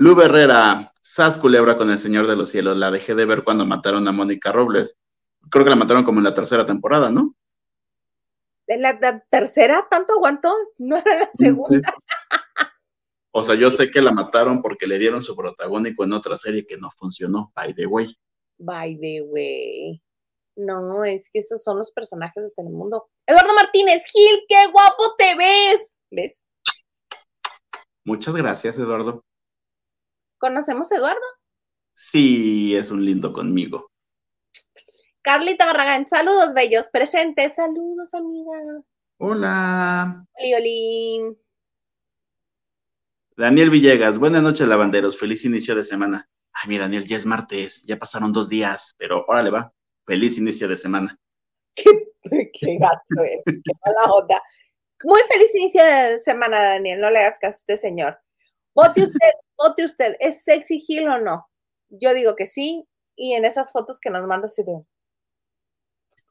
Lu 0.00 0.18
Herrera, 0.18 0.94
Sas 1.02 1.38
Culebra 1.38 1.76
con 1.76 1.90
el 1.90 1.98
Señor 1.98 2.26
de 2.26 2.34
los 2.34 2.48
Cielos. 2.48 2.74
La 2.74 2.90
dejé 2.90 3.14
de 3.14 3.26
ver 3.26 3.44
cuando 3.44 3.66
mataron 3.66 4.08
a 4.08 4.12
Mónica 4.12 4.50
Robles. 4.50 4.96
Creo 5.50 5.62
que 5.62 5.68
la 5.68 5.76
mataron 5.76 6.04
como 6.04 6.20
en 6.20 6.24
la 6.24 6.32
tercera 6.32 6.64
temporada, 6.64 7.10
¿no? 7.10 7.34
¿En 8.66 8.80
la, 8.80 8.98
la 8.98 9.20
tercera? 9.30 9.86
¿Tanto 9.90 10.14
aguantó? 10.14 10.54
No 10.78 10.96
era 10.96 11.18
la 11.18 11.30
segunda. 11.34 11.94
O 13.32 13.44
sea, 13.44 13.54
yo 13.54 13.70
sé 13.70 13.92
que 13.92 14.02
la 14.02 14.10
mataron 14.10 14.60
porque 14.60 14.88
le 14.88 14.98
dieron 14.98 15.22
su 15.22 15.36
protagónico 15.36 16.02
en 16.02 16.14
otra 16.14 16.36
serie 16.36 16.66
que 16.66 16.76
no 16.76 16.90
funcionó, 16.90 17.52
by 17.54 17.72
the 17.74 17.86
way. 17.86 18.12
By 18.58 18.98
the 18.98 19.22
way. 19.22 20.02
No, 20.56 21.04
es 21.04 21.30
que 21.30 21.38
esos 21.38 21.62
son 21.62 21.78
los 21.78 21.92
personajes 21.92 22.42
de 22.42 22.50
Telemundo. 22.56 23.08
Eduardo 23.26 23.54
Martínez, 23.54 24.02
Gil, 24.10 24.40
qué 24.48 24.66
guapo 24.72 25.14
te 25.16 25.36
ves. 25.36 25.94
¿Ves? 26.10 26.44
Muchas 28.04 28.34
gracias, 28.34 28.76
Eduardo. 28.78 29.22
¿Conocemos 30.40 30.90
a 30.90 30.96
Eduardo? 30.96 31.20
Sí, 31.92 32.74
es 32.74 32.90
un 32.90 33.04
lindo 33.04 33.30
conmigo. 33.30 33.90
Carlita 35.20 35.66
Barragán, 35.66 36.08
saludos 36.08 36.54
bellos, 36.54 36.88
presentes, 36.90 37.56
saludos 37.56 38.14
amiga. 38.14 38.52
Hola. 39.18 40.24
Oli. 40.56 41.36
Daniel 43.36 43.68
Villegas, 43.68 44.16
buenas 44.16 44.42
noches, 44.42 44.66
lavanderos, 44.66 45.18
feliz 45.18 45.44
inicio 45.44 45.74
de 45.74 45.84
semana. 45.84 46.26
Ay, 46.54 46.70
mi 46.70 46.78
Daniel, 46.78 47.06
ya 47.06 47.18
es 47.18 47.26
martes, 47.26 47.82
ya 47.86 47.98
pasaron 47.98 48.32
dos 48.32 48.48
días, 48.48 48.94
pero 48.96 49.26
órale 49.28 49.50
va, 49.50 49.74
feliz 50.06 50.38
inicio 50.38 50.66
de 50.68 50.76
semana. 50.76 51.18
Qué, 51.74 52.50
qué 52.52 52.76
gato 52.78 53.24
es, 53.24 53.42
qué 53.44 53.72
mala 53.84 54.12
onda. 54.12 54.42
Muy 55.04 55.20
feliz 55.30 55.54
inicio 55.54 55.84
de 55.84 56.18
semana, 56.18 56.62
Daniel, 56.62 56.98
no 56.98 57.10
le 57.10 57.18
hagas 57.18 57.38
caso 57.38 57.56
a 57.56 57.60
usted, 57.60 57.78
señor. 57.78 58.18
Vote 58.74 59.02
usted, 59.02 59.30
vote 59.60 59.84
usted, 59.84 60.16
¿es 60.20 60.42
sexy 60.42 60.80
Gil 60.80 61.08
o 61.08 61.18
no? 61.18 61.48
Yo 61.88 62.14
digo 62.14 62.36
que 62.36 62.46
sí, 62.46 62.86
y 63.16 63.34
en 63.34 63.44
esas 63.44 63.72
fotos 63.72 64.00
que 64.00 64.10
nos 64.10 64.26
manda 64.26 64.48
se 64.48 64.64
ve 64.64 64.84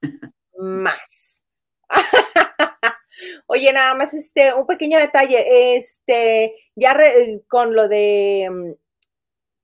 más. 0.58 1.44
Oye, 3.48 3.74
nada 3.74 3.96
más 3.96 4.14
este, 4.14 4.54
un 4.54 4.66
pequeño 4.66 4.98
detalle, 4.98 5.76
este, 5.76 6.56
ya 6.76 6.94
re, 6.94 7.44
con 7.48 7.76
lo 7.76 7.88
de 7.88 8.48
um, 8.50 8.76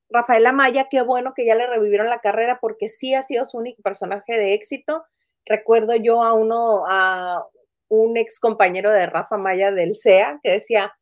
Rafael 0.09 0.45
Amaya, 0.45 0.87
qué 0.89 1.01
bueno 1.01 1.33
que 1.35 1.45
ya 1.45 1.55
le 1.55 1.67
revivieron 1.67 2.09
la 2.09 2.19
carrera 2.19 2.59
porque 2.59 2.87
sí 2.87 3.13
ha 3.13 3.21
sido 3.21 3.45
su 3.45 3.57
único 3.57 3.81
personaje 3.81 4.37
de 4.37 4.53
éxito. 4.53 5.05
Recuerdo 5.45 5.95
yo 5.95 6.23
a 6.23 6.33
uno, 6.33 6.85
a 6.87 7.45
un 7.87 8.17
ex 8.17 8.39
compañero 8.39 8.91
de 8.91 9.05
Rafa 9.05 9.37
Maya 9.37 9.71
del 9.71 9.95
CEA 9.95 10.39
que 10.43 10.51
decía, 10.51 10.93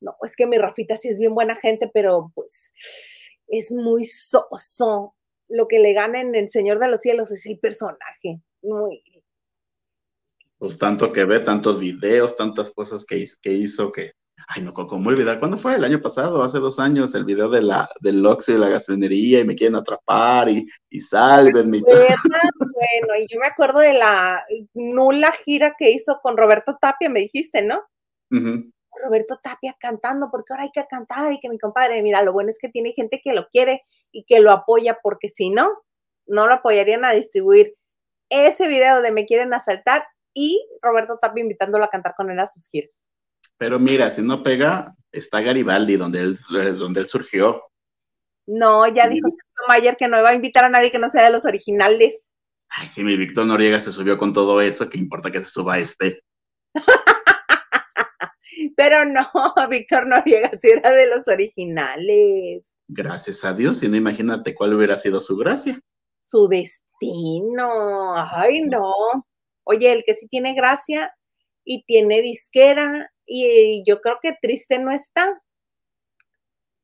no, 0.00 0.16
es 0.22 0.36
que 0.36 0.46
mi 0.46 0.58
Rafita 0.58 0.96
sí 0.96 1.08
es 1.08 1.18
bien 1.18 1.34
buena 1.34 1.56
gente, 1.56 1.90
pero 1.92 2.32
pues 2.34 2.72
es 3.48 3.72
muy 3.72 4.04
soso. 4.04 5.14
Lo 5.48 5.68
que 5.68 5.78
le 5.78 5.92
gana 5.92 6.20
en 6.20 6.34
El 6.34 6.48
Señor 6.48 6.78
de 6.78 6.88
los 6.88 7.00
Cielos 7.00 7.30
es 7.32 7.44
el 7.46 7.58
personaje. 7.58 8.40
Muy, 8.62 9.02
pues 10.62 10.78
tanto 10.78 11.12
que 11.12 11.24
ve, 11.24 11.40
tantos 11.40 11.80
videos, 11.80 12.36
tantas 12.36 12.70
cosas 12.70 13.04
que, 13.04 13.26
que 13.42 13.50
hizo 13.50 13.90
que, 13.90 14.12
ay 14.46 14.62
no, 14.62 14.72
¿cómo 14.72 15.08
olvidar? 15.08 15.40
¿Cuándo 15.40 15.58
fue? 15.58 15.74
El 15.74 15.82
año 15.82 16.00
pasado, 16.00 16.40
hace 16.40 16.60
dos 16.60 16.78
años, 16.78 17.16
el 17.16 17.24
video 17.24 17.50
de 17.50 17.62
la, 17.62 17.90
del 17.98 18.24
Oxxo 18.24 18.52
y 18.52 18.54
de 18.54 18.60
la 18.60 18.68
gasolinería 18.68 19.40
y 19.40 19.44
me 19.44 19.56
quieren 19.56 19.74
atrapar 19.74 20.48
y, 20.50 20.64
y 20.88 21.00
sálvenme. 21.00 21.78
Y 21.78 21.80
bueno, 21.80 23.16
y 23.18 23.26
yo 23.28 23.40
me 23.40 23.46
acuerdo 23.48 23.80
de 23.80 23.94
la 23.94 24.46
nula 24.74 25.32
gira 25.32 25.74
que 25.76 25.90
hizo 25.90 26.20
con 26.22 26.36
Roberto 26.36 26.78
Tapia, 26.80 27.10
me 27.10 27.18
dijiste, 27.18 27.62
¿no? 27.62 27.82
Uh 28.30 28.36
-huh. 28.36 28.72
Roberto 29.02 29.38
Tapia 29.42 29.76
cantando, 29.78 30.30
porque 30.30 30.52
ahora 30.52 30.64
hay 30.64 30.70
que 30.70 30.86
cantar 30.86 31.32
y 31.32 31.40
que 31.40 31.48
mi 31.48 31.58
compadre, 31.58 32.02
mira, 32.02 32.22
lo 32.22 32.32
bueno 32.32 32.48
es 32.48 32.58
que 32.58 32.68
tiene 32.68 32.92
gente 32.92 33.20
que 33.22 33.32
lo 33.32 33.48
quiere 33.48 33.82
y 34.10 34.24
que 34.24 34.40
lo 34.40 34.50
apoya, 34.50 34.98
porque 35.02 35.28
si 35.28 35.50
no, 35.50 35.70
no 36.26 36.46
lo 36.46 36.54
apoyarían 36.54 37.04
a 37.04 37.12
distribuir 37.12 37.74
ese 38.28 38.68
video 38.68 39.02
de 39.02 39.10
Me 39.10 39.26
quieren 39.26 39.52
asaltar 39.54 40.04
y 40.34 40.66
Roberto 40.80 41.18
Tapia 41.20 41.42
invitándolo 41.42 41.84
a 41.84 41.90
cantar 41.90 42.14
con 42.16 42.30
él 42.30 42.38
a 42.38 42.46
sus 42.46 42.68
giras. 42.70 43.08
Pero 43.58 43.78
mira, 43.78 44.10
si 44.10 44.22
no 44.22 44.42
pega, 44.42 44.94
está 45.12 45.40
Garibaldi, 45.40 45.96
donde 45.96 46.20
él, 46.20 46.38
donde 46.78 47.00
él 47.00 47.06
surgió. 47.06 47.62
No, 48.46 48.86
ya 48.88 49.08
dijo 49.08 49.28
Sergio 49.28 49.68
Mayer 49.68 49.96
que 49.96 50.08
no 50.08 50.22
va 50.22 50.30
a 50.30 50.34
invitar 50.34 50.64
a 50.64 50.68
nadie 50.68 50.90
que 50.90 50.98
no 50.98 51.10
sea 51.10 51.24
de 51.24 51.30
los 51.30 51.44
originales. 51.44 52.28
Ay, 52.68 52.88
sí, 52.88 53.04
mi 53.04 53.16
Víctor 53.16 53.46
Noriega 53.46 53.78
se 53.78 53.92
subió 53.92 54.18
con 54.18 54.32
todo 54.32 54.60
eso, 54.60 54.88
¿qué 54.88 54.98
importa 54.98 55.30
que 55.30 55.42
se 55.42 55.48
suba 55.48 55.78
este? 55.78 56.22
Pero 58.76 59.04
no, 59.04 59.22
Víctor 59.70 60.06
Noriega 60.06 60.50
sí 60.58 60.70
era 60.70 60.92
de 60.92 61.06
los 61.08 61.28
originales. 61.28 62.64
Gracias 62.88 63.44
a 63.44 63.52
Dios, 63.52 63.82
y 63.82 63.88
no 63.88 63.96
imagínate 63.96 64.54
cuál 64.54 64.74
hubiera 64.74 64.96
sido 64.96 65.20
su 65.20 65.36
gracia. 65.36 65.80
Su 66.24 66.48
destino, 66.48 68.14
ay 68.16 68.60
no. 68.62 68.92
Oye, 69.64 69.92
el 69.92 70.04
que 70.04 70.14
sí 70.14 70.26
tiene 70.28 70.54
gracia 70.54 71.12
y 71.64 71.84
tiene 71.84 72.20
disquera, 72.20 73.10
y 73.24 73.82
yo 73.86 74.00
creo 74.00 74.18
que 74.20 74.36
triste 74.40 74.78
no 74.78 74.90
está, 74.90 75.40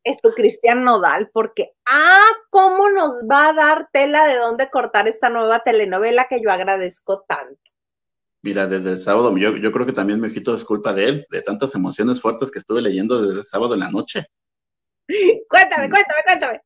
es 0.04 0.20
tu 0.20 0.30
Cristian 0.32 0.84
Nodal, 0.84 1.30
porque, 1.32 1.72
ah, 1.88 2.26
cómo 2.50 2.88
nos 2.88 3.24
va 3.30 3.48
a 3.48 3.52
dar 3.52 3.88
tela 3.92 4.26
de 4.26 4.36
dónde 4.36 4.70
cortar 4.70 5.08
esta 5.08 5.28
nueva 5.28 5.60
telenovela 5.60 6.26
que 6.28 6.40
yo 6.40 6.50
agradezco 6.50 7.24
tanto. 7.28 7.60
Mira, 8.48 8.66
desde 8.66 8.92
el 8.92 8.96
sábado, 8.96 9.36
yo, 9.36 9.58
yo 9.58 9.70
creo 9.70 9.84
que 9.84 9.92
también 9.92 10.18
me 10.18 10.28
es 10.28 10.64
culpa 10.64 10.94
de 10.94 11.04
él, 11.04 11.26
de 11.28 11.42
tantas 11.42 11.74
emociones 11.74 12.18
fuertes 12.18 12.50
que 12.50 12.58
estuve 12.58 12.80
leyendo 12.80 13.20
desde 13.20 13.40
el 13.40 13.44
sábado 13.44 13.74
en 13.74 13.80
la 13.80 13.90
noche. 13.90 14.24
cuéntame, 15.50 15.90
cuéntame, 15.90 16.22
cuéntame. 16.24 16.60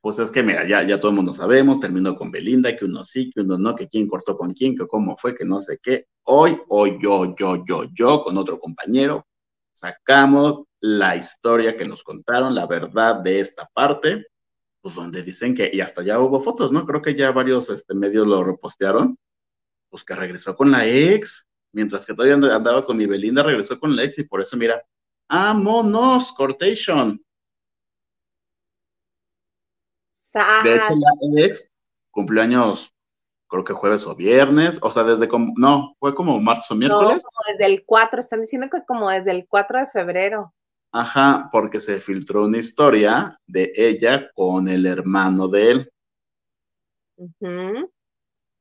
Pues 0.00 0.18
es 0.20 0.30
que, 0.30 0.42
mira, 0.42 0.66
ya, 0.66 0.82
ya 0.84 0.98
todo 0.98 1.10
el 1.10 1.16
mundo 1.16 1.32
sabemos, 1.32 1.80
terminó 1.80 2.16
con 2.16 2.30
Belinda, 2.30 2.74
que 2.74 2.86
uno 2.86 3.04
sí, 3.04 3.30
que 3.30 3.42
uno 3.42 3.58
no, 3.58 3.76
que 3.76 3.88
quién 3.88 4.08
cortó 4.08 4.38
con 4.38 4.54
quién, 4.54 4.74
que 4.74 4.86
cómo 4.86 5.18
fue, 5.18 5.34
que 5.34 5.44
no 5.44 5.60
sé 5.60 5.78
qué. 5.82 6.06
Hoy, 6.22 6.58
hoy 6.68 6.96
yo, 6.98 7.36
yo, 7.36 7.62
yo, 7.66 7.84
yo, 7.92 8.24
con 8.24 8.38
otro 8.38 8.58
compañero, 8.58 9.26
sacamos 9.74 10.62
la 10.80 11.14
historia 11.14 11.76
que 11.76 11.84
nos 11.84 12.02
contaron, 12.02 12.54
la 12.54 12.66
verdad 12.66 13.20
de 13.20 13.40
esta 13.40 13.68
parte, 13.74 14.28
pues 14.80 14.94
donde 14.94 15.22
dicen 15.22 15.54
que, 15.54 15.68
y 15.70 15.82
hasta 15.82 16.02
ya 16.02 16.18
hubo 16.20 16.40
fotos, 16.40 16.72
¿no? 16.72 16.86
Creo 16.86 17.02
que 17.02 17.14
ya 17.14 17.32
varios 17.32 17.68
este, 17.68 17.92
medios 17.92 18.26
lo 18.26 18.42
repostearon, 18.42 19.18
pues 19.88 20.04
que 20.04 20.14
regresó 20.14 20.56
con 20.56 20.70
la 20.70 20.86
ex, 20.86 21.46
mientras 21.72 22.06
que 22.06 22.14
todavía 22.14 22.34
andaba 22.54 22.84
con 22.84 22.96
mi 22.96 23.06
Belinda, 23.06 23.42
regresó 23.42 23.78
con 23.78 23.94
la 23.94 24.04
ex, 24.04 24.18
y 24.18 24.24
por 24.24 24.40
eso, 24.40 24.56
mira, 24.56 24.82
¡vámonos, 25.28 26.32
Cortation! 26.32 27.22
De 30.64 30.74
hecho, 30.76 30.92
la 31.32 31.46
ex 31.46 31.72
cumplió 32.10 32.42
años, 32.42 32.92
creo 33.48 33.64
que 33.64 33.72
jueves 33.72 34.06
o 34.06 34.14
viernes, 34.14 34.78
o 34.82 34.90
sea, 34.90 35.04
desde 35.04 35.28
como, 35.28 35.54
no, 35.56 35.94
fue 35.98 36.14
como 36.14 36.38
martes 36.40 36.70
o 36.70 36.74
miércoles. 36.74 37.22
No, 37.24 37.30
como 37.30 37.52
desde 37.52 37.66
el 37.66 37.84
4, 37.84 38.20
están 38.20 38.42
diciendo 38.42 38.68
que 38.70 38.84
como 38.86 39.08
desde 39.10 39.30
el 39.30 39.46
4 39.46 39.78
de 39.78 39.86
febrero. 39.88 40.52
Ajá, 40.92 41.48
porque 41.52 41.80
se 41.80 42.00
filtró 42.00 42.44
una 42.44 42.58
historia 42.58 43.38
de 43.46 43.72
ella 43.74 44.30
con 44.34 44.68
el 44.68 44.86
hermano 44.86 45.48
de 45.48 45.70
él. 45.70 45.92
Uh 47.16 47.30
-huh. 47.40 47.90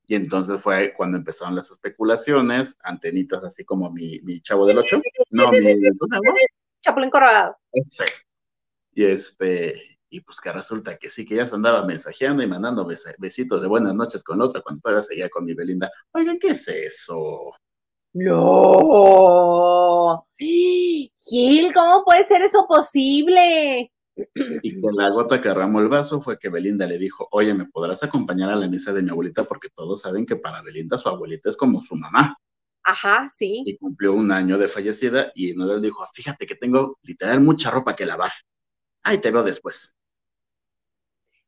Y 0.08 0.16
entonces 0.16 0.62
fue 0.62 0.94
cuando 0.96 1.18
empezaron 1.18 1.56
las 1.56 1.72
especulaciones, 1.72 2.78
antenitas 2.84 3.44
así 3.44 3.66
como 3.66 3.92
mi, 3.92 4.20
mi 4.22 4.42
chavo 4.42 4.68
del 4.68 4.78
8. 4.78 5.00
No, 5.32 5.52
mi, 5.52 5.60
Chapulín 6.82 7.10
Colorado. 7.10 7.58
Y 8.94 9.06
este, 9.06 9.96
y 10.10 10.22
pues 10.22 10.40
que 10.40 10.52
resulta 10.52 10.98
que 10.98 11.10
sí, 11.10 11.26
que 11.26 11.36
ya 11.36 11.46
se 11.46 11.56
andaba 11.56 11.86
mensajeando 11.86 12.44
y 12.44 12.48
mandando 12.48 12.86
bes 12.86 13.06
besitos 13.18 13.62
de 13.62 13.68
buenas 13.68 13.96
noches 13.96 14.24
con 14.24 14.40
otra 14.40 14.62
cuando 14.62 14.82
todavía 14.82 15.02
seguía 15.02 15.30
con 15.30 15.46
mi 15.46 15.54
Belinda. 15.54 15.92
Oigan, 16.14 16.38
¿qué 16.40 16.50
es 16.50 16.68
eso? 16.68 17.52
No. 18.14 20.18
Gil, 20.38 21.74
¿cómo 21.74 22.04
puede 22.06 22.24
ser 22.24 22.44
eso 22.44 22.66
posible? 22.68 23.92
Y 24.16 24.82
que 24.82 24.88
la 24.94 25.10
gota 25.10 25.42
que 25.42 25.50
derramó 25.50 25.82
el 25.82 25.90
vaso 25.90 26.22
fue 26.22 26.40
que 26.40 26.50
Belinda 26.50 26.86
le 26.86 26.98
dijo, 26.98 27.28
oye, 27.32 27.54
¿me 27.54 27.66
podrás 27.66 28.02
acompañar 28.04 28.50
a 28.50 28.56
la 28.56 28.68
misa 28.68 28.94
de 28.94 29.02
mi 29.02 29.10
abuelita? 29.10 29.44
Porque 29.44 29.70
todos 29.70 30.02
saben 30.02 30.26
que 30.26 30.38
para 30.38 30.62
Belinda 30.62 30.98
su 30.98 31.10
abuelita 31.10 31.50
es 31.50 31.58
como 31.58 31.82
su 31.82 31.96
mamá. 31.96 32.38
Ajá, 32.84 33.28
sí. 33.30 33.64
Y 33.66 33.78
cumplió 33.78 34.14
un 34.14 34.32
año 34.32 34.58
de 34.58 34.68
fallecida 34.68 35.32
y 35.34 35.54
Nodal 35.54 35.82
dijo, 35.82 36.06
fíjate 36.14 36.46
que 36.46 36.56
tengo 36.56 36.98
literal 37.02 37.42
mucha 37.42 37.72
ropa 37.72 37.96
que 37.96 38.06
lavar. 38.06 38.32
Ahí 39.04 39.20
te 39.20 39.32
veo 39.32 39.44
después. 39.44 39.96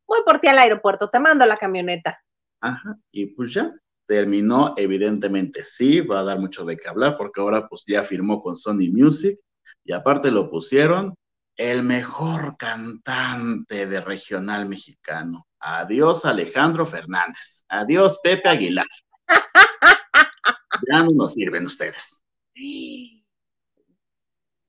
voy 0.05 0.19
por 0.25 0.39
ti 0.39 0.47
al 0.47 0.57
aeropuerto, 0.57 1.09
te 1.09 1.19
mando 1.19 1.45
la 1.45 1.57
camioneta. 1.57 2.19
Ajá, 2.59 2.97
y 3.11 3.27
pues 3.27 3.53
ya, 3.53 3.71
terminó, 4.07 4.73
evidentemente 4.77 5.63
sí, 5.63 6.01
va 6.01 6.21
a 6.21 6.23
dar 6.23 6.39
mucho 6.39 6.65
de 6.65 6.75
qué 6.75 6.87
hablar, 6.87 7.17
porque 7.17 7.39
ahora 7.39 7.67
pues 7.67 7.83
ya 7.85 8.01
firmó 8.01 8.41
con 8.41 8.55
Sony 8.55 8.89
Music, 8.91 9.39
y 9.83 9.93
aparte 9.93 10.31
lo 10.31 10.49
pusieron 10.49 11.13
el 11.57 11.83
mejor 11.83 12.55
cantante 12.57 13.87
de 13.87 13.99
regional 13.99 14.69
mexicano. 14.69 15.47
Adiós 15.59 16.23
Alejandro 16.23 16.85
Fernández, 16.85 17.65
adiós 17.67 18.19
Pepe 18.23 18.47
Aguilar. 18.47 18.87
ya 20.87 21.03
no 21.03 21.11
nos 21.11 21.33
sirven 21.33 21.65
ustedes. 21.65 22.23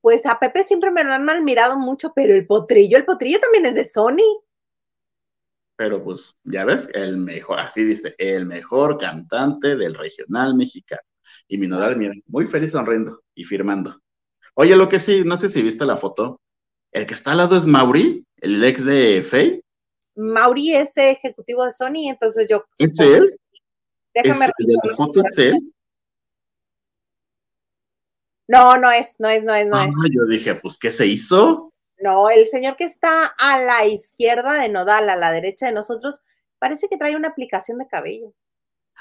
Pues 0.00 0.25
a 0.26 0.38
Pepe 0.38 0.64
siempre 0.64 0.90
me 0.90 1.04
lo 1.04 1.12
han 1.12 1.25
mal 1.25 1.42
mirado 1.42 1.78
mucho, 1.78 2.12
pero 2.14 2.33
el 2.35 2.47
potrillo, 2.47 2.97
el 2.97 3.04
potrillo 3.04 3.38
también 3.38 3.66
es 3.66 3.75
de 3.75 3.85
Sony. 3.85 4.42
Pero 5.76 6.02
pues, 6.02 6.37
ya 6.42 6.64
ves, 6.64 6.88
el 6.95 7.18
mejor, 7.18 7.61
así 7.61 7.85
dice, 7.85 8.14
el 8.18 8.47
mejor 8.47 8.99
cantante 8.99 9.76
del 9.76 9.95
regional 9.95 10.54
mexicano. 10.54 11.02
Y 11.47 11.59
mi 11.59 11.68
nodal, 11.68 11.97
mira, 11.97 12.14
muy 12.26 12.47
feliz 12.47 12.73
sonriendo 12.73 13.23
y 13.35 13.45
firmando. 13.45 14.00
Oye, 14.54 14.75
lo 14.75 14.88
que 14.88 14.99
sí, 14.99 15.23
no 15.25 15.37
sé 15.37 15.49
si 15.49 15.62
viste 15.62 15.85
la 15.85 15.97
foto. 15.97 16.40
El 16.92 17.07
que 17.07 17.14
está 17.14 17.33
al 17.33 17.38
lado 17.38 17.57
es 17.57 17.66
Mauri, 17.66 18.25
el 18.38 18.62
ex 18.64 18.85
de 18.85 19.23
Faye. 19.23 19.62
Mauri 20.16 20.75
es 20.75 20.97
ejecutivo 20.97 21.64
de 21.64 21.71
Sony, 21.71 22.09
entonces 22.09 22.47
yo. 22.49 22.64
¿Es 22.78 22.99
él? 22.99 23.38
Déjame 24.14 24.47
¿Es, 24.47 24.52
¿La 24.85 24.97
foto 24.97 25.21
es 25.21 25.38
él? 25.38 25.73
No, 28.49 28.78
no 28.78 28.90
es, 28.90 29.16
no 29.18 29.28
es, 29.28 29.45
no 29.45 29.54
es, 29.54 29.68
no 29.68 29.76
ah, 29.76 29.87
es. 29.87 29.95
Yo 30.11 30.25
dije, 30.25 30.54
pues, 30.54 30.78
¿qué 30.78 30.90
se 30.90 31.07
hizo? 31.07 31.73
No, 32.00 32.30
el 32.30 32.47
señor 32.47 32.76
que 32.76 32.85
está 32.85 33.26
a 33.26 33.61
la 33.61 33.87
izquierda 33.87 34.54
de 34.54 34.68
Nodal, 34.68 35.11
a 35.11 35.16
la 35.16 35.30
derecha 35.33 35.66
de 35.66 35.73
nosotros, 35.73 36.23
parece 36.59 36.88
que 36.88 36.97
trae 36.97 37.14
una 37.14 37.28
aplicación 37.28 37.78
de 37.78 37.88
cabello. 37.88 38.33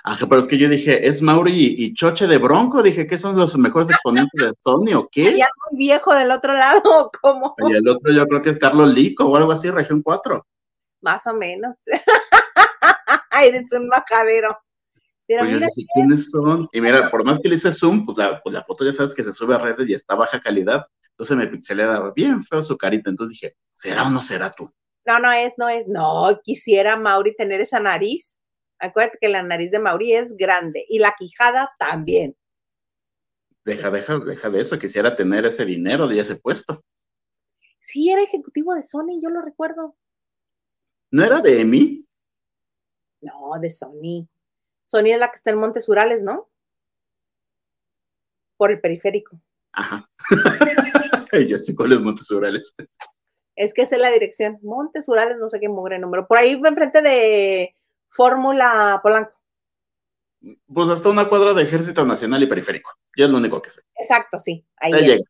Ajá, 0.04 0.26
pero 0.28 0.42
es 0.42 0.48
que 0.48 0.58
yo 0.58 0.70
dije, 0.70 1.08
¿es 1.08 1.22
Mauri 1.22 1.76
y, 1.78 1.94
Choche 1.94 2.28
de 2.28 2.38
Bronco? 2.38 2.82
Dije, 2.82 3.08
¿qué 3.08 3.18
son 3.18 3.38
los 3.38 3.58
mejores 3.58 3.90
exponentes 3.90 4.42
de 4.42 4.54
Sony 4.62 4.94
o 4.96 5.08
qué? 5.12 5.38
Ya 5.38 5.50
muy 5.70 5.80
viejo 5.80 6.14
del 6.14 6.32
otro 6.32 6.54
lado, 6.54 6.82
¿cómo? 7.22 7.56
Y 7.70 7.74
el 7.74 7.88
otro 7.88 8.14
yo 8.14 8.26
creo 8.26 8.42
que 8.42 8.52
es 8.52 8.58
Carlos 8.58 8.94
Lico 8.94 9.26
o 9.26 9.36
algo 9.36 9.52
así, 9.52 9.70
región 9.70 10.02
4. 10.02 10.46
Más 11.02 11.28
o 11.28 11.34
menos. 11.34 11.76
Eres 13.44 13.72
un 13.74 13.88
majadero. 13.88 14.58
Pero 15.28 15.42
pues 15.42 15.56
mira, 15.56 15.68
¿quiénes 15.94 16.30
son? 16.32 16.70
Y 16.72 16.80
mira, 16.80 17.12
por 17.12 17.26
más 17.26 17.40
que 17.40 17.50
le 17.50 17.56
hice 17.56 17.74
zoom, 17.74 18.06
pues 18.06 18.18
la, 18.18 18.42
pues 18.42 18.54
la, 18.54 18.64
foto 18.64 18.86
ya 18.86 18.94
sabes 18.94 19.14
que 19.14 19.24
se 19.24 19.34
sube 19.34 19.56
a 19.56 19.58
redes 19.58 19.88
y 19.90 19.94
está 19.94 20.16
baja 20.16 20.40
calidad. 20.40 20.86
Entonces 21.12 21.36
me 21.36 21.48
pixelé 21.48 21.86
bien 22.16 22.44
feo 22.44 22.64
su 22.64 22.78
carita. 22.78 23.10
Entonces 23.10 23.40
dije, 23.40 23.58
¿será 23.76 24.04
o 24.04 24.10
no 24.10 24.22
será 24.22 24.52
tú? 24.52 24.72
No, 25.06 25.20
no 25.20 25.32
es, 25.32 25.54
no 25.58 25.68
es. 25.68 25.88
No, 25.88 26.40
quisiera 26.44 26.96
Mauri 26.96 27.36
tener 27.36 27.60
esa 27.60 27.80
nariz. 27.80 28.37
Acuérdate 28.80 29.18
que 29.20 29.30
la 29.30 29.44
nariz 29.44 29.72
de 29.72 29.80
Mauri 29.80 30.14
es 30.14 30.36
grande 30.36 30.86
y 30.88 31.00
la 31.00 31.14
quijada 31.18 31.72
también. 31.80 32.36
Deja, 33.66 33.92
deja, 33.92 34.20
deja 34.20 34.50
de 34.50 34.62
eso. 34.62 34.80
Quisiera 34.80 35.16
tener 35.16 35.46
ese 35.46 35.66
dinero 35.66 36.08
de 36.08 36.20
ese 36.20 36.36
puesto. 36.36 36.84
Sí, 37.80 38.10
era 38.10 38.22
ejecutivo 38.22 38.74
de 38.74 38.84
Sony, 38.84 39.22
yo 39.22 39.30
lo 39.30 39.42
recuerdo. 39.42 39.96
¿No 41.12 41.24
era 41.24 41.42
de 41.42 41.62
EMI? 41.62 42.06
No, 43.22 43.60
de 43.60 43.72
Sony. 43.72 44.28
Sony 44.86 45.08
es 45.08 45.20
la 45.20 45.30
que 45.30 45.36
está 45.36 45.52
en 45.52 45.60
Montes 45.60 45.88
Urales, 45.90 46.24
¿no? 46.24 46.50
Por 48.58 48.72
el 48.72 48.80
periférico. 48.80 49.40
Ajá. 49.74 50.10
Yo 51.48 51.58
sé 51.58 51.76
cuál 51.76 51.94
es 51.94 52.00
Montes 52.00 52.32
Urales. 52.32 52.74
Es 53.56 53.74
que 53.74 53.84
esa 53.84 53.96
es 53.96 54.02
la 54.02 54.12
dirección. 54.12 54.60
Montes 54.62 55.08
Urales, 55.10 55.38
no 55.38 55.50
sé 55.50 55.60
qué 55.60 55.70
mugre 55.70 56.00
número. 56.00 56.28
Por 56.28 56.38
ahí 56.38 56.54
enfrente 56.54 57.02
de 57.02 57.76
Fórmula 58.10 59.00
Polanco. 59.04 59.34
Pues 60.74 60.90
hasta 60.90 61.10
una 61.10 61.30
cuadra 61.30 61.54
de 61.54 61.64
Ejército 61.64 62.06
Nacional 62.06 62.44
y 62.44 62.48
Periférico. 62.48 62.92
Yo 63.16 63.26
es 63.26 63.32
lo 63.32 63.38
único 63.38 63.62
que 63.62 63.70
sé. 63.70 63.82
Exacto, 63.96 64.38
sí. 64.40 64.66
Ahí 64.78 65.12
es. 65.12 65.26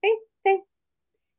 Sí, 0.00 0.08
sí. 0.44 0.64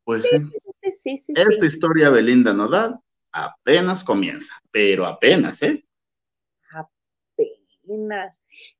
Pues 0.03 0.23
sí. 0.23 0.37
sí, 0.81 0.91
sí, 0.91 1.17
sí 1.17 1.33
Esta 1.35 1.65
historia 1.65 2.09
Belinda 2.09 2.53
Nodal 2.53 2.99
apenas 3.31 4.03
comienza, 4.03 4.53
pero 4.71 5.05
apenas, 5.05 5.61
¿eh? 5.63 5.83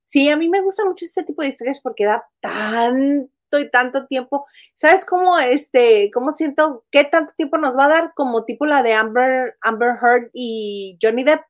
Sí, 0.06 0.30
a 0.30 0.38
mí 0.38 0.50
me 0.50 0.62
gusta 0.62 0.86
mucho 0.86 1.06
este 1.06 1.24
tipo 1.24 1.42
de 1.42 1.50
historias 1.50 1.82
porque 1.82 2.06
da 2.06 2.28
tanto 2.40 3.60
y 3.60 3.70
tanto 3.70 4.08
tiempo. 4.08 4.48
¿Sabes 4.74 5.06
cómo 5.06 5.38
este, 5.38 6.10
cómo 6.12 6.32
siento 6.32 6.86
qué 6.90 7.04
tanto 7.04 7.34
tiempo 7.36 7.58
nos 7.58 7.78
va 7.78 7.86
a 7.86 7.90
dar? 7.90 8.14
Como 8.16 8.44
tipo 8.44 8.66
la 8.66 8.82
de 8.82 8.94
Amber, 8.94 9.58
Amber 9.62 9.96
Heard 10.02 10.30
y 10.34 10.98
Johnny 11.02 11.24
Depp, 11.24 11.42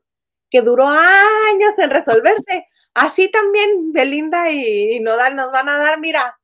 que 0.49 0.61
duró 0.61 0.87
años 0.87 1.77
en 1.77 1.89
resolverse. 1.89 2.65
Así 2.93 3.31
también 3.31 3.91
Belinda 3.91 4.51
y, 4.51 4.99
Nodal 4.99 5.35
nos 5.35 5.51
van 5.51 5.69
a 5.69 5.77
dar, 5.77 5.99
mira, 5.99 6.37